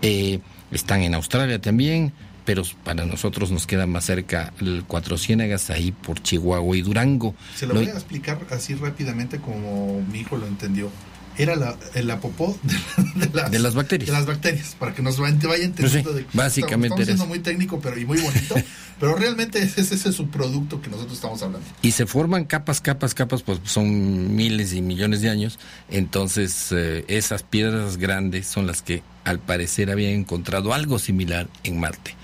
Eh, 0.03 0.41
están 0.71 1.03
en 1.03 1.15
Australia 1.15 1.61
también, 1.61 2.13
pero 2.45 2.63
para 2.85 3.05
nosotros 3.05 3.51
nos 3.51 3.67
queda 3.67 3.87
más 3.87 4.05
cerca 4.05 4.53
el 4.61 4.85
Cuatro 4.87 5.19
Ciénagas, 5.19 5.71
ahí 5.71 5.93
por 5.93 6.23
Chihuahua 6.23 6.77
y 6.77 6.83
Durango. 6.83 7.35
Se 7.55 7.67
lo 7.67 7.75
Lo- 7.75 7.81
voy 7.81 7.89
a 7.91 7.93
explicar 7.93 8.39
así 8.51 8.75
rápidamente 8.75 9.39
como 9.39 10.03
mi 10.13 10.21
hijo 10.21 10.37
lo 10.37 10.47
entendió. 10.47 10.91
Era 11.39 11.55
la, 11.57 11.77
la 11.95 12.21
popó 12.21 12.59
de, 13.17 13.27
de 13.27 13.33
las, 13.33 13.51
De 13.51 13.59
las 13.61 13.75
bacterias. 13.75 14.07
de 14.09 14.13
las 14.13 14.27
bacterias, 14.27 14.75
para 14.79 14.93
que 14.95 15.03
nos 15.03 15.19
vaya 15.19 15.37
vaya 15.49 15.65
entendiendo. 15.65 16.11
Pues 16.11 16.17
sí, 16.17 16.25
de- 16.25 16.37
básicamente 16.37 16.95
Estamos 17.03 17.07
siendo 17.07 17.27
muy 17.27 17.39
técnico 17.39 17.81
pero 17.81 17.99
y 17.99 18.05
muy 18.05 18.21
bonito, 18.21 18.57
pero 19.01 19.15
realmente 19.15 19.63
ese 19.63 19.81
es 19.81 19.93
ese 19.93 20.13
subproducto 20.13 20.81
que 20.83 20.91
nosotros 20.91 21.15
estamos 21.15 21.41
hablando. 21.43 21.67
Y 21.83 21.93
se 21.93 22.07
forman 22.07 22.45
capas, 22.45 22.81
capas, 22.81 23.15
capas, 23.15 23.43
pues 23.43 23.61
son 23.65 24.35
miles 24.35 24.73
y 24.73 24.83
millones 24.83 25.21
de 25.21 25.31
años. 25.31 25.59
Entonces, 25.91 26.69
eh, 26.73 27.05
esas 27.09 27.43
piedras 27.45 27.97
grandes 27.99 28.47
son 28.47 28.67
las 28.67 28.83
que 28.83 29.03
al 29.25 29.39
parecer 29.39 29.91
habían 29.91 30.13
encontrado 30.13 30.75
algo 30.75 30.99
similar 30.99 31.49
en 31.63 31.79
Marte. 31.79 32.15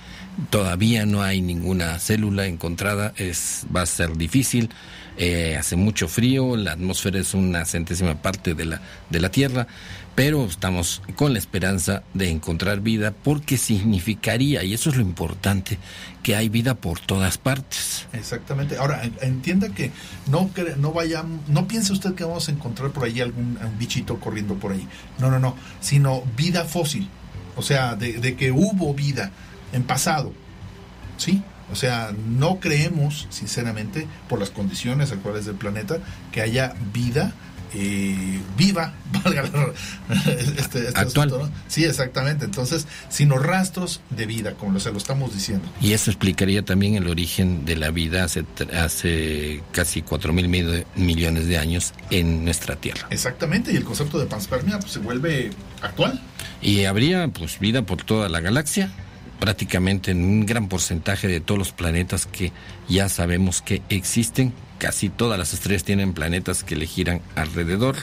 Todavía 0.50 1.06
no 1.06 1.22
hay 1.22 1.40
ninguna 1.40 1.98
célula 2.00 2.46
encontrada, 2.46 3.12
es, 3.16 3.66
va 3.74 3.82
a 3.82 3.86
ser 3.86 4.16
difícil. 4.16 4.70
Eh, 5.16 5.56
hace 5.58 5.76
mucho 5.76 6.08
frío, 6.08 6.56
la 6.56 6.72
atmósfera 6.72 7.18
es 7.20 7.34
una 7.34 7.64
centésima 7.64 8.20
parte 8.20 8.54
de 8.54 8.64
la, 8.64 8.80
de 9.10 9.20
la 9.20 9.30
Tierra, 9.30 9.66
pero 10.14 10.44
estamos 10.46 11.02
con 11.16 11.32
la 11.32 11.38
esperanza 11.40 12.02
de 12.14 12.30
encontrar 12.30 12.80
vida 12.80 13.12
porque 13.12 13.56
significaría, 13.58 14.62
y 14.62 14.72
eso 14.74 14.90
es 14.90 14.96
lo 14.96 15.02
importante, 15.02 15.78
que 16.22 16.36
hay 16.36 16.48
vida 16.48 16.74
por 16.74 17.00
todas 17.00 17.36
partes. 17.38 18.06
Exactamente. 18.12 18.76
Ahora, 18.76 19.02
en- 19.04 19.14
entienda 19.22 19.68
que 19.70 19.90
no 20.30 20.50
no 20.78 20.92
vayamos, 20.92 21.48
no 21.48 21.66
piense 21.68 21.92
usted 21.92 22.14
que 22.14 22.24
vamos 22.24 22.48
a 22.48 22.52
encontrar 22.52 22.90
por 22.92 23.04
ahí 23.04 23.20
algún 23.20 23.58
bichito 23.78 24.18
corriendo 24.20 24.54
por 24.54 24.72
ahí. 24.72 24.86
No, 25.18 25.30
no, 25.30 25.38
no, 25.40 25.56
sino 25.80 26.22
vida 26.36 26.64
fósil. 26.64 27.08
O 27.56 27.62
sea, 27.62 27.94
de, 27.94 28.14
de 28.14 28.34
que 28.36 28.50
hubo 28.52 28.94
vida 28.94 29.30
en 29.72 29.82
pasado. 29.82 30.32
¿Sí? 31.16 31.42
O 31.72 31.76
sea, 31.76 32.12
no 32.28 32.60
creemos, 32.60 33.26
sinceramente, 33.30 34.06
por 34.28 34.38
las 34.38 34.50
condiciones 34.50 35.12
actuales 35.12 35.46
del 35.46 35.56
planeta, 35.56 35.98
que 36.32 36.40
haya 36.42 36.74
vida 36.92 37.32
eh, 37.76 38.38
viva, 38.56 38.92
valga 39.24 39.42
la- 39.42 39.72
este, 40.30 40.86
este 40.86 40.88
Actual. 40.94 41.28
asunto, 41.28 41.38
¿no? 41.46 41.50
Sí, 41.66 41.84
exactamente. 41.84 42.44
Entonces, 42.44 42.86
sino 43.08 43.36
rastros 43.38 44.00
de 44.10 44.26
vida, 44.26 44.52
como 44.54 44.78
se 44.78 44.92
lo 44.92 44.98
estamos 44.98 45.34
diciendo. 45.34 45.66
Y 45.80 45.92
eso 45.92 46.10
explicaría 46.12 46.64
también 46.64 46.94
el 46.94 47.08
origen 47.08 47.64
de 47.64 47.74
la 47.74 47.90
vida 47.90 48.22
hace, 48.22 48.44
hace 48.80 49.60
casi 49.72 50.02
4 50.02 50.32
mil 50.32 50.46
mil- 50.48 50.86
millones 50.94 51.48
de 51.48 51.58
años 51.58 51.92
en 52.10 52.44
nuestra 52.44 52.76
Tierra. 52.76 53.08
Exactamente, 53.10 53.72
y 53.72 53.76
el 53.76 53.82
concepto 53.84 54.18
de 54.20 54.26
panspermia 54.26 54.78
pues, 54.78 54.92
se 54.92 55.00
vuelve 55.00 55.50
actual. 55.82 56.22
Y 56.62 56.84
habría 56.84 57.26
pues 57.28 57.58
vida 57.58 57.82
por 57.82 58.04
toda 58.04 58.28
la 58.28 58.40
galaxia, 58.40 58.92
prácticamente 59.40 60.10
en 60.10 60.24
un 60.24 60.46
gran 60.46 60.68
porcentaje 60.68 61.28
de 61.28 61.40
todos 61.40 61.58
los 61.58 61.72
planetas 61.72 62.26
que 62.26 62.52
ya 62.88 63.08
sabemos 63.08 63.62
que 63.62 63.82
existen. 63.88 64.52
Casi 64.78 65.08
todas 65.08 65.38
las 65.38 65.54
estrellas 65.54 65.84
tienen 65.84 66.12
planetas 66.12 66.64
que 66.64 66.76
le 66.76 66.86
giran 66.86 67.20
alrededor 67.36 67.96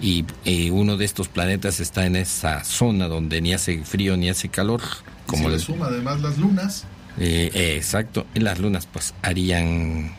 y 0.00 0.24
eh, 0.44 0.70
uno 0.70 0.96
de 0.96 1.04
estos 1.04 1.28
planetas 1.28 1.80
está 1.80 2.06
en 2.06 2.16
esa 2.16 2.64
zona 2.64 3.08
donde 3.08 3.40
ni 3.40 3.52
hace 3.52 3.82
frío 3.84 4.16
ni 4.16 4.28
hace 4.28 4.48
calor, 4.48 4.80
como 5.26 5.44
si 5.44 5.54
le 5.54 5.58
suma 5.58 5.86
además 5.86 6.20
las 6.20 6.38
lunas, 6.38 6.84
Eh, 7.18 7.50
eh, 7.52 7.76
exacto. 7.76 8.26
Y 8.34 8.40
las 8.40 8.58
lunas 8.58 8.86
pues 8.86 9.14
harían 9.22 10.12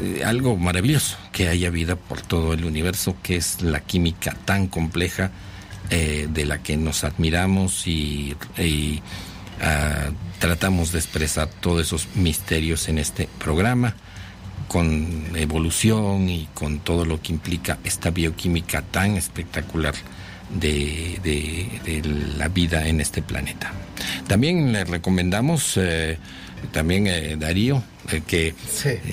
eh, 0.00 0.22
algo 0.24 0.56
maravilloso, 0.56 1.16
que 1.30 1.48
haya 1.48 1.70
vida 1.70 1.96
por 1.96 2.20
todo 2.22 2.54
el 2.54 2.64
universo, 2.64 3.16
que 3.22 3.36
es 3.36 3.62
la 3.62 3.80
química 3.80 4.36
tan 4.44 4.66
compleja 4.66 5.30
de 5.90 6.46
la 6.46 6.62
que 6.62 6.78
nos 6.78 7.04
admiramos 7.04 7.86
y, 7.86 8.34
y, 8.56 9.02
ah, 9.60 10.10
tratamos 10.38 10.92
de 10.92 10.98
expresar 10.98 11.48
todos 11.60 11.82
esos 11.86 12.08
misterios 12.16 12.88
en 12.88 12.98
este 12.98 13.28
programa 13.38 13.94
con 14.68 15.36
evolución 15.36 16.28
y 16.28 16.48
con 16.54 16.78
todo 16.80 17.04
lo 17.04 17.20
que 17.20 17.32
implica 17.32 17.78
esta 17.84 18.10
bioquímica 18.10 18.82
tan 18.82 19.16
espectacular 19.16 19.94
de, 20.58 21.18
de- 21.22 21.80
de 21.84 22.08
la 22.38 22.48
vida 22.48 22.86
en 22.88 23.00
este 23.00 23.22
planeta. 23.22 23.72
También 24.26 24.72
le 24.72 24.84
recomendamos, 24.84 25.74
eh, 25.76 26.18
también 26.72 27.06
eh, 27.06 27.36
Darío, 27.38 27.82
eh, 28.10 28.22
que 28.26 28.54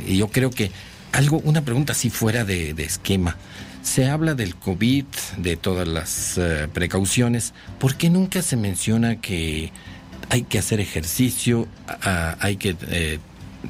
y 0.08 0.18
yo 0.18 0.30
creo 0.30 0.50
que 0.50 0.72
algo, 1.12 1.40
una 1.44 1.62
pregunta 1.62 1.92
así 1.94 2.10
fuera 2.10 2.46
de, 2.46 2.74
de 2.74 2.84
esquema. 2.84 3.36
Se 3.82 4.08
habla 4.10 4.36
del 4.36 4.56
COVID, 4.56 5.06
de 5.38 5.56
todas 5.58 5.88
las 5.88 6.38
eh, 6.38 6.68
precauciones, 6.74 7.54
¿por 7.80 7.96
qué 7.96 8.10
nunca 8.10 8.42
se 8.42 8.56
menciona 8.58 9.16
que 9.22 9.72
hay 10.30 10.44
que 10.44 10.60
hacer 10.60 10.80
ejercicio, 10.80 11.68
hay 12.40 12.58
que 12.58 12.76
eh, 12.88 13.20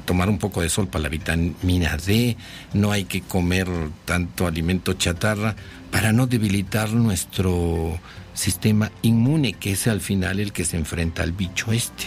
tomar 0.04 0.28
un 0.28 0.38
poco 0.38 0.60
de 0.60 0.68
sol 0.68 0.88
para 0.88 1.02
la 1.02 1.08
vitamina 1.08 1.96
D, 1.96 2.36
no 2.74 2.92
hay 2.92 3.04
que 3.04 3.22
comer 3.22 3.66
tanto 4.04 4.46
alimento 4.46 4.92
chatarra 4.92 5.56
para 5.90 6.12
no 6.12 6.26
debilitar 6.26 6.92
nuestro 6.92 7.98
sistema 8.34 8.92
inmune, 9.02 9.54
que 9.54 9.72
es 9.72 9.86
al 9.86 10.00
final 10.00 10.38
el 10.38 10.52
que 10.52 10.64
se 10.64 10.76
enfrenta 10.76 11.22
al 11.22 11.32
bicho 11.32 11.72
este. 11.72 12.04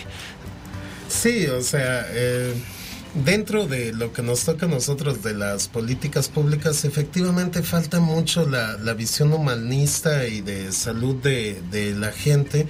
Sí, 1.10 1.47
o 1.47 1.62
sea, 1.62 2.06
eh, 2.10 2.54
dentro 3.26 3.68
de 3.68 3.91
lo 3.91 4.14
que 4.14 4.22
nos 4.22 4.45
toca 4.45 4.66
a 4.68 4.70
nosotros 4.70 5.22
de 5.22 5.34
las 5.34 5.68
políticas 5.68 6.30
públicas, 6.30 6.86
efectivamente 6.86 7.62
falta 7.64 7.99
mucho 7.99 8.47
la, 8.47 8.78
visión 8.93 9.34
humanista 9.34 10.28
y 10.28 10.41
de 10.41 10.72
salud 10.72 11.16
de 11.16 11.95
la 11.97 12.12
gente. 12.12 12.68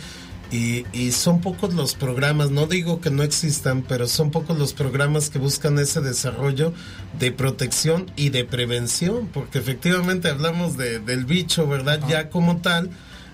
Y, 0.53 0.85
y 0.93 1.13
son 1.13 1.41
pocos 1.41 1.73
los 1.73 1.95
programas, 1.95 2.51
no 2.51 2.67
digo 2.67 3.01
que 3.01 3.09
no 3.09 3.23
existan, 3.23 3.81
pero 3.81 4.07
son 4.07 4.29
pocos 4.29 4.55
los 4.55 4.73
programas 4.73 5.31
que 5.31 5.39
buscan 5.39 5.79
ese 5.79 5.99
desarrollo 5.99 6.73
de 7.17 7.31
protección 7.31 8.11
y 8.15 8.29
de 8.29 8.45
prevención, 8.45 9.27
porque 9.33 9.57
efectivamente 9.57 10.29
hablamos 10.29 10.77
de, 10.77 10.99
del 10.99 11.25
bicho, 11.25 11.67
¿verdad? 11.67 12.01
Ya 12.07 12.29
como 12.29 12.57
tal, 12.57 12.91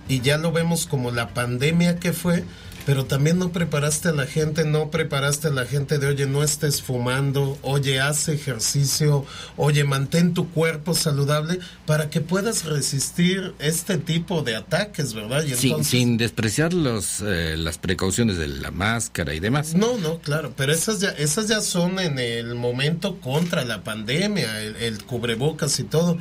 y 0.08 0.22
ya 0.22 0.38
lo 0.38 0.54
vemos 0.54 0.86
como 0.88 1.12
la 1.12 1.34
pandemia 1.34 1.98
que 1.98 2.14
fue, 2.14 2.46
pero 2.90 3.06
también 3.06 3.38
no 3.38 3.52
preparaste 3.52 4.10
a 4.10 4.14
la 4.14 4.26
gente, 4.26 4.66
no 4.66 4.90
preparaste 4.90 5.50
a 5.50 5.52
la 5.52 5.68
gente 5.68 6.00
de, 6.00 6.08
oye, 6.08 6.26
no 6.26 6.42
estés 6.42 6.82
fumando, 6.82 7.56
oye, 7.62 8.00
haz 8.00 8.30
ejercicio, 8.30 9.28
oye, 9.58 9.84
mantén 9.84 10.34
tu 10.34 10.50
cuerpo 10.50 10.96
saludable 10.96 11.60
para 11.86 12.10
que 12.10 12.20
puedas 12.20 12.66
resistir 12.66 13.54
este 13.60 14.00
tipo 14.00 14.42
de 14.42 14.56
ataques, 14.56 15.14
¿verdad? 15.14 15.44
Y 15.44 15.54
Sin, 15.54 15.70
entonces- 15.70 15.92
sin 15.92 16.18
despreciar 16.18 16.74
los, 16.74 17.22
eh, 17.22 17.58
las 17.60 17.78
precauciones 17.78 18.40
de 18.40 18.48
la 18.48 18.72
máscara 18.72 19.36
y 19.36 19.40
demás. 19.40 19.76
No, 19.76 20.00
no, 20.00 20.18
claro, 20.18 20.54
pero 20.58 20.74
esas 20.74 21.00
ya, 21.00 21.10
esas 21.10 21.48
ya 21.48 21.62
son 21.62 22.00
en 22.00 22.18
el 22.18 22.56
momento 22.56 23.20
contra 23.22 23.66
la 23.66 23.84
pandemia, 23.84 24.64
el, 24.64 24.76
el 24.78 25.04
cubrebocas 25.04 25.80
y 25.80 25.84
todo. 25.84 26.18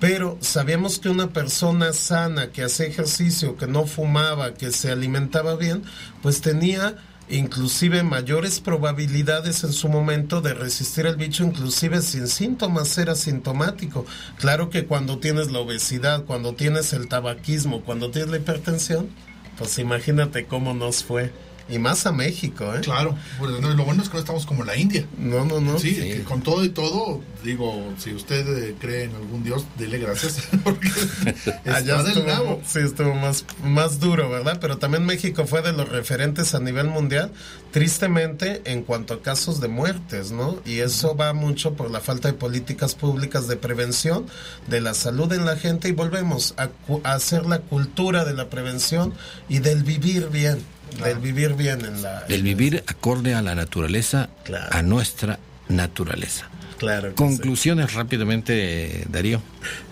Pero 0.00 0.38
sabíamos 0.40 0.98
que 0.98 1.10
una 1.10 1.28
persona 1.28 1.92
sana, 1.92 2.50
que 2.50 2.64
hacía 2.64 2.86
ejercicio, 2.86 3.56
que 3.58 3.66
no 3.66 3.84
fumaba, 3.86 4.54
que 4.54 4.72
se 4.72 4.90
alimentaba 4.90 5.56
bien, 5.56 5.82
pues 6.22 6.40
tenía 6.40 6.96
inclusive 7.28 8.02
mayores 8.02 8.60
probabilidades 8.60 9.62
en 9.62 9.72
su 9.72 9.88
momento 9.88 10.40
de 10.40 10.54
resistir 10.54 11.06
el 11.06 11.16
bicho, 11.16 11.44
inclusive 11.44 12.02
sin 12.02 12.26
síntomas, 12.26 12.88
ser 12.88 13.10
asintomático. 13.10 14.06
Claro 14.38 14.70
que 14.70 14.86
cuando 14.86 15.18
tienes 15.18 15.52
la 15.52 15.60
obesidad, 15.60 16.24
cuando 16.24 16.54
tienes 16.54 16.92
el 16.94 17.06
tabaquismo, 17.06 17.82
cuando 17.82 18.10
tienes 18.10 18.30
la 18.30 18.38
hipertensión, 18.38 19.10
pues 19.58 19.78
imagínate 19.78 20.46
cómo 20.46 20.72
nos 20.74 21.04
fue. 21.04 21.30
Y 21.70 21.78
más 21.78 22.06
a 22.06 22.12
México, 22.12 22.74
¿eh? 22.74 22.80
Claro, 22.80 23.16
pues, 23.38 23.60
no, 23.60 23.70
lo 23.70 23.84
bueno 23.84 24.02
es 24.02 24.08
que 24.08 24.14
no 24.14 24.20
estamos 24.20 24.46
como 24.46 24.64
la 24.64 24.76
India. 24.76 25.06
No, 25.18 25.44
no, 25.44 25.60
no. 25.60 25.78
Sí, 25.78 25.94
que 25.94 26.22
con 26.24 26.42
todo 26.42 26.64
y 26.64 26.70
todo, 26.70 27.20
digo, 27.44 27.92
si 27.98 28.12
usted 28.12 28.46
eh, 28.64 28.74
cree 28.80 29.04
en 29.04 29.14
algún 29.14 29.44
Dios, 29.44 29.64
dele 29.78 29.98
gracias. 29.98 30.48
Porque 30.64 30.88
Allá 31.70 32.02
del 32.02 32.18
estuvo, 32.18 32.26
nabo. 32.26 32.62
sí, 32.66 32.80
estuvo 32.80 33.14
más, 33.14 33.44
más 33.64 34.00
duro, 34.00 34.28
¿verdad? 34.30 34.58
Pero 34.60 34.78
también 34.78 35.04
México 35.06 35.46
fue 35.46 35.62
de 35.62 35.72
los 35.72 35.88
referentes 35.88 36.54
a 36.54 36.60
nivel 36.60 36.88
mundial, 36.88 37.32
tristemente, 37.70 38.62
en 38.64 38.82
cuanto 38.82 39.14
a 39.14 39.22
casos 39.22 39.60
de 39.60 39.68
muertes, 39.68 40.32
¿no? 40.32 40.60
Y 40.64 40.80
eso 40.80 41.16
va 41.16 41.32
mucho 41.32 41.74
por 41.74 41.90
la 41.90 42.00
falta 42.00 42.28
de 42.28 42.34
políticas 42.34 42.94
públicas 42.94 43.46
de 43.48 43.56
prevención 43.56 44.26
de 44.66 44.80
la 44.80 44.94
salud 44.94 45.32
en 45.32 45.44
la 45.46 45.56
gente 45.56 45.88
y 45.88 45.92
volvemos 45.92 46.54
a, 46.56 46.70
a 47.04 47.12
hacer 47.14 47.46
la 47.46 47.60
cultura 47.60 48.24
de 48.24 48.34
la 48.34 48.48
prevención 48.50 49.14
y 49.48 49.60
del 49.60 49.84
vivir 49.84 50.28
bien, 50.28 50.58
del 51.02 51.18
vivir 51.18 51.54
bien 51.54 51.84
en 51.84 52.02
la... 52.02 52.24
El 52.28 52.42
vivir 52.42 52.84
acorde 52.86 53.34
a 53.34 53.42
la 53.42 53.54
naturaleza, 53.54 54.28
a 54.70 54.82
nuestra 54.82 55.38
naturaleza. 55.68 56.49
Claro. 56.80 57.14
Conclusiones 57.14 57.92
rápidamente, 57.92 59.04
Darío. 59.10 59.42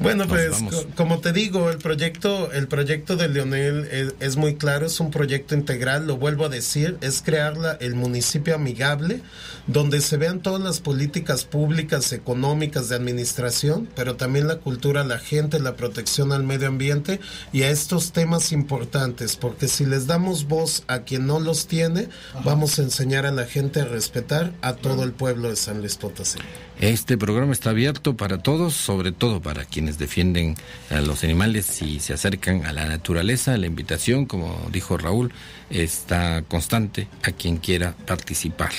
Bueno, 0.00 0.24
Nos 0.24 0.28
pues 0.28 0.50
vamos. 0.50 0.74
co- 0.74 0.86
como 0.96 1.18
te 1.20 1.34
digo, 1.34 1.68
el 1.68 1.76
proyecto, 1.76 2.50
el 2.52 2.66
proyecto 2.66 3.16
de 3.16 3.28
Leonel 3.28 3.86
es, 3.92 4.14
es 4.20 4.36
muy 4.36 4.54
claro, 4.56 4.86
es 4.86 4.98
un 4.98 5.10
proyecto 5.10 5.54
integral, 5.54 6.06
lo 6.06 6.16
vuelvo 6.16 6.46
a 6.46 6.48
decir, 6.48 6.96
es 7.02 7.20
crear 7.20 7.58
la- 7.58 7.72
el 7.72 7.94
municipio 7.94 8.54
amigable, 8.54 9.20
donde 9.66 10.00
se 10.00 10.16
vean 10.16 10.40
todas 10.40 10.62
las 10.62 10.80
políticas 10.80 11.44
públicas, 11.44 12.10
económicas, 12.14 12.88
de 12.88 12.96
administración, 12.96 13.86
pero 13.94 14.16
también 14.16 14.48
la 14.48 14.56
cultura, 14.56 15.04
la 15.04 15.18
gente, 15.18 15.60
la 15.60 15.76
protección 15.76 16.32
al 16.32 16.44
medio 16.44 16.68
ambiente 16.68 17.20
y 17.52 17.64
a 17.64 17.70
estos 17.70 18.12
temas 18.12 18.50
importantes, 18.52 19.36
porque 19.36 19.68
si 19.68 19.84
les 19.84 20.06
damos 20.06 20.48
voz 20.48 20.84
a 20.86 21.00
quien 21.00 21.26
no 21.26 21.38
los 21.38 21.66
tiene, 21.66 22.08
vamos 22.44 22.78
a 22.78 22.82
enseñar 22.82 23.26
a 23.26 23.30
la 23.32 23.44
gente 23.44 23.82
a 23.82 23.84
respetar 23.84 24.54
a 24.62 24.72
todo 24.72 25.02
el 25.04 25.12
pueblo 25.12 25.50
de 25.50 25.56
San 25.56 25.80
Luis 25.80 25.96
Potosí. 25.96 26.38
Este 26.80 27.18
programa 27.18 27.52
está 27.52 27.70
abierto 27.70 28.16
para 28.16 28.38
todos, 28.38 28.72
sobre 28.72 29.10
todo 29.10 29.42
para 29.42 29.64
quienes 29.64 29.98
defienden 29.98 30.54
a 30.90 31.00
los 31.00 31.24
animales 31.24 31.82
y 31.82 31.98
se 31.98 32.12
acercan 32.12 32.66
a 32.66 32.72
la 32.72 32.86
naturaleza. 32.86 33.56
La 33.56 33.66
invitación, 33.66 34.26
como 34.26 34.68
dijo 34.70 34.96
Raúl, 34.96 35.32
está 35.70 36.42
constante 36.46 37.08
a 37.24 37.32
quien 37.32 37.56
quiera 37.56 37.96
participar. 38.06 38.70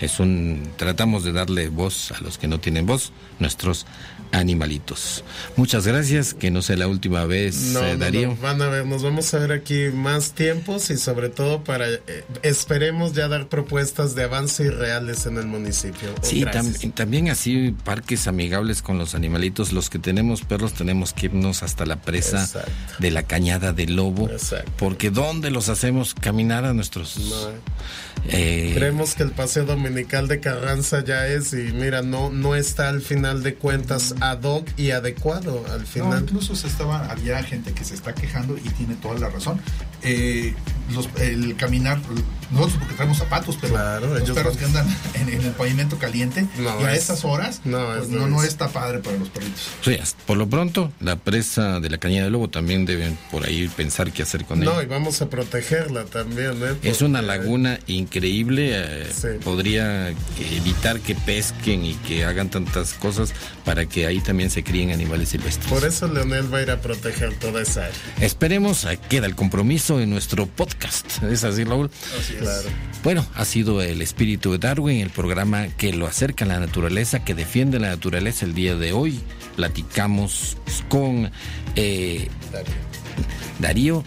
Es 0.00 0.18
un 0.18 0.72
tratamos 0.76 1.22
de 1.22 1.32
darle 1.32 1.68
voz 1.68 2.10
a 2.10 2.20
los 2.20 2.36
que 2.36 2.48
no 2.48 2.58
tienen 2.58 2.84
voz, 2.84 3.12
nuestros 3.38 3.86
animalitos. 4.32 5.24
Muchas 5.56 5.86
gracias, 5.86 6.34
que 6.34 6.50
no 6.50 6.62
sea 6.62 6.76
la 6.76 6.88
última 6.88 7.24
vez, 7.24 7.56
No, 7.72 7.80
eh, 7.84 7.92
no, 7.94 7.98
Darío. 7.98 8.28
no, 8.28 8.36
van 8.36 8.62
a 8.62 8.68
ver, 8.68 8.86
nos 8.86 9.02
vamos 9.02 9.32
a 9.34 9.38
ver 9.38 9.52
aquí 9.52 9.88
más 9.92 10.32
tiempos 10.32 10.90
y 10.90 10.96
sobre 10.96 11.28
todo 11.28 11.64
para, 11.64 11.88
eh, 11.90 12.00
esperemos 12.42 13.12
ya 13.12 13.28
dar 13.28 13.48
propuestas 13.48 14.14
de 14.14 14.24
avance 14.24 14.64
y 14.64 14.68
reales 14.68 15.26
en 15.26 15.36
el 15.38 15.46
municipio. 15.46 16.08
Sí, 16.22 16.44
tam- 16.44 16.94
también 16.94 17.28
así 17.30 17.74
parques 17.84 18.26
amigables 18.26 18.82
con 18.82 18.98
los 18.98 19.14
animalitos. 19.14 19.72
Los 19.72 19.90
que 19.90 19.98
tenemos 19.98 20.42
perros 20.42 20.72
tenemos 20.74 21.12
que 21.12 21.26
irnos 21.26 21.62
hasta 21.62 21.86
la 21.86 21.96
presa 22.02 22.42
Exacto. 22.44 22.70
de 22.98 23.10
la 23.10 23.22
cañada 23.22 23.72
del 23.72 23.96
lobo. 23.96 24.28
Porque 24.78 25.10
¿dónde 25.10 25.50
los 25.50 25.68
hacemos 25.68 26.14
caminar 26.14 26.64
a 26.64 26.72
nuestros... 26.74 27.16
eh, 27.16 27.20
Creemos 28.28 29.14
que 29.14 29.22
el 29.22 29.30
paseo 29.30 29.64
dominical 29.64 30.28
de 30.28 30.40
Carranza 30.40 31.02
ya 31.04 31.26
es 31.26 31.52
y 31.52 31.72
mira, 31.72 32.02
no, 32.02 32.30
no 32.30 32.54
está 32.54 32.88
al 32.88 33.00
final 33.00 33.42
de 33.42 33.54
cuentas 33.54 34.14
ad 34.20 34.42
hoc 34.42 34.68
y 34.76 34.90
adecuado 34.90 35.64
al 35.72 35.80
No, 35.80 35.86
final. 35.86 36.22
incluso 36.22 36.54
se 36.56 36.66
estaba, 36.66 37.10
había 37.10 37.42
gente 37.42 37.72
que 37.72 37.84
se 37.84 37.94
está 37.94 38.14
quejando 38.14 38.56
y 38.56 38.68
tiene 38.70 38.94
toda 38.96 39.18
la 39.18 39.28
razón. 39.28 39.60
Eh, 40.02 40.54
los- 40.94 41.08
el 41.20 41.56
caminar, 41.56 41.98
nosotros 42.50 42.78
porque 42.78 42.94
traemos 42.94 43.18
zapatos, 43.18 43.58
pero 43.60 43.76
los 44.00 44.22
ellos 44.22 44.36
perros 44.36 44.54
no. 44.54 44.58
que 44.60 44.64
andan 44.66 44.86
en, 45.14 45.28
en 45.30 45.42
el 45.42 45.50
pavimento 45.52 45.98
caliente 45.98 46.46
No, 46.58 46.80
y 46.80 46.84
a 46.84 46.92
es- 46.92 47.00
estas 47.00 47.24
horas, 47.24 47.60
no, 47.64 47.84
pues 47.86 48.02
es 48.04 48.08
no, 48.10 48.28
no 48.28 48.42
está 48.44 48.68
padre 48.68 49.00
para 49.00 49.16
los 49.16 49.28
perritos. 49.30 49.62
sí, 49.82 49.96
por 50.26 50.36
lo 50.36 50.48
pronto, 50.48 50.92
la 51.00 51.16
presa 51.16 51.80
de 51.80 51.90
la 51.90 51.98
cañada 51.98 52.24
del 52.24 52.34
lobo 52.34 52.48
también 52.48 52.84
deben 52.86 53.18
por 53.32 53.44
ahí 53.46 53.66
pensar 53.68 54.12
qué 54.12 54.22
hacer 54.22 54.44
con 54.44 54.62
ella. 54.62 54.72
No, 54.74 54.82
y 54.82 54.86
vamos 54.86 55.20
a 55.22 55.28
protegerla 55.28 56.04
también, 56.04 56.52
¿eh? 56.62 56.76
Es 56.84 57.02
una 57.02 57.20
laguna 57.20 57.80
increíble, 57.88 58.15
eh, 58.20 59.06
Sí. 59.14 59.28
podría 59.44 60.10
evitar 60.56 61.00
que 61.00 61.14
pesquen 61.14 61.84
y 61.84 61.94
que 61.94 62.24
hagan 62.24 62.50
tantas 62.50 62.94
cosas 62.94 63.32
para 63.64 63.86
que 63.86 64.06
ahí 64.06 64.20
también 64.20 64.50
se 64.50 64.62
críen 64.62 64.90
animales 64.90 65.30
silvestres. 65.30 65.66
Por 65.68 65.84
eso 65.84 66.08
Leonel 66.08 66.52
va 66.52 66.58
a 66.58 66.62
ir 66.62 66.70
a 66.70 66.80
proteger 66.80 67.34
toda 67.38 67.62
esa 67.62 67.84
área. 67.86 67.96
Esperemos, 68.20 68.86
queda 69.08 69.26
el 69.26 69.34
compromiso 69.34 70.00
en 70.00 70.10
nuestro 70.10 70.46
podcast. 70.46 71.22
¿Es 71.24 71.44
así, 71.44 71.64
Raúl? 71.64 71.90
Claro. 72.38 72.68
Bueno, 73.02 73.26
ha 73.34 73.44
sido 73.44 73.82
el 73.82 74.02
espíritu 74.02 74.52
de 74.52 74.58
Darwin, 74.58 75.00
el 75.00 75.10
programa 75.10 75.68
que 75.68 75.92
lo 75.92 76.06
acerca 76.06 76.44
a 76.44 76.48
la 76.48 76.58
naturaleza, 76.58 77.24
que 77.24 77.34
defiende 77.34 77.78
la 77.78 77.88
naturaleza 77.88 78.44
el 78.44 78.54
día 78.54 78.74
de 78.76 78.92
hoy. 78.92 79.20
Platicamos 79.56 80.56
con 80.88 81.30
eh, 81.76 82.28
Darío 83.58 84.04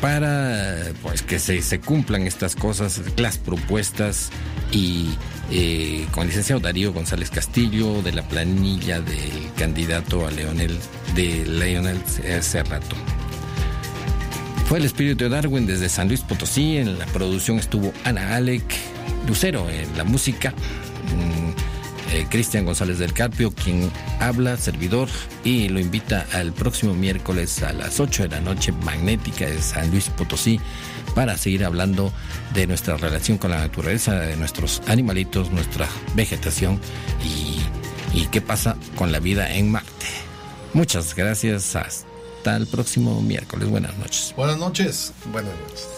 para 0.00 0.92
pues 1.02 1.22
que 1.22 1.38
se, 1.38 1.80
cumplan 1.80 2.26
estas 2.26 2.56
cosas, 2.56 3.00
las 3.16 3.38
propuestas 3.38 4.30
y 4.72 5.10
eh, 5.50 6.06
con 6.12 6.22
el 6.22 6.28
licenciado 6.28 6.60
Darío 6.60 6.92
González 6.92 7.30
Castillo 7.30 8.02
de 8.02 8.12
la 8.12 8.22
planilla 8.22 9.00
del 9.00 9.52
candidato 9.56 10.26
a 10.26 10.30
Leonel 10.30 10.78
de 11.14 11.44
Leonel 11.46 12.00
Cerrato. 12.42 12.96
Fue 14.66 14.78
el 14.78 14.84
espíritu 14.84 15.24
de 15.24 15.30
Darwin 15.30 15.64
desde 15.66 15.88
San 15.88 16.08
Luis 16.08 16.22
Potosí. 16.22 16.78
En 16.78 16.98
la 16.98 17.06
producción 17.06 17.58
estuvo 17.58 17.92
Ana 18.04 18.34
Alec 18.34 18.64
Lucero 19.28 19.70
en 19.70 19.96
la 19.96 20.02
música. 20.02 20.52
Eh, 22.12 22.26
Cristian 22.28 22.64
González 22.64 22.98
del 22.98 23.12
Carpio, 23.12 23.50
quien 23.50 23.90
habla, 24.20 24.56
servidor, 24.56 25.08
y 25.44 25.68
lo 25.68 25.80
invita 25.80 26.26
al 26.32 26.52
próximo 26.52 26.94
miércoles 26.94 27.62
a 27.62 27.72
las 27.72 28.00
8 28.00 28.24
de 28.24 28.28
la 28.28 28.40
noche, 28.40 28.72
Magnética 28.72 29.46
de 29.46 29.60
San 29.60 29.90
Luis 29.90 30.08
Potosí, 30.10 30.60
para 31.14 31.36
seguir 31.36 31.64
hablando 31.64 32.12
de 32.54 32.66
nuestra 32.66 32.96
relación 32.96 33.38
con 33.38 33.50
la 33.50 33.58
naturaleza, 33.58 34.14
de 34.14 34.36
nuestros 34.36 34.82
animalitos, 34.86 35.50
nuestra 35.50 35.88
vegetación 36.14 36.80
y, 37.24 38.18
y 38.18 38.26
qué 38.26 38.40
pasa 38.40 38.76
con 38.96 39.12
la 39.12 39.18
vida 39.18 39.54
en 39.54 39.72
Marte. 39.72 40.06
Muchas 40.74 41.14
gracias, 41.14 41.74
hasta 41.74 42.56
el 42.56 42.66
próximo 42.66 43.20
miércoles. 43.22 43.68
Buenas 43.68 43.96
noches. 43.98 44.34
Buenas 44.36 44.58
noches. 44.58 45.12
Buenas 45.32 45.52
noches. 45.66 45.95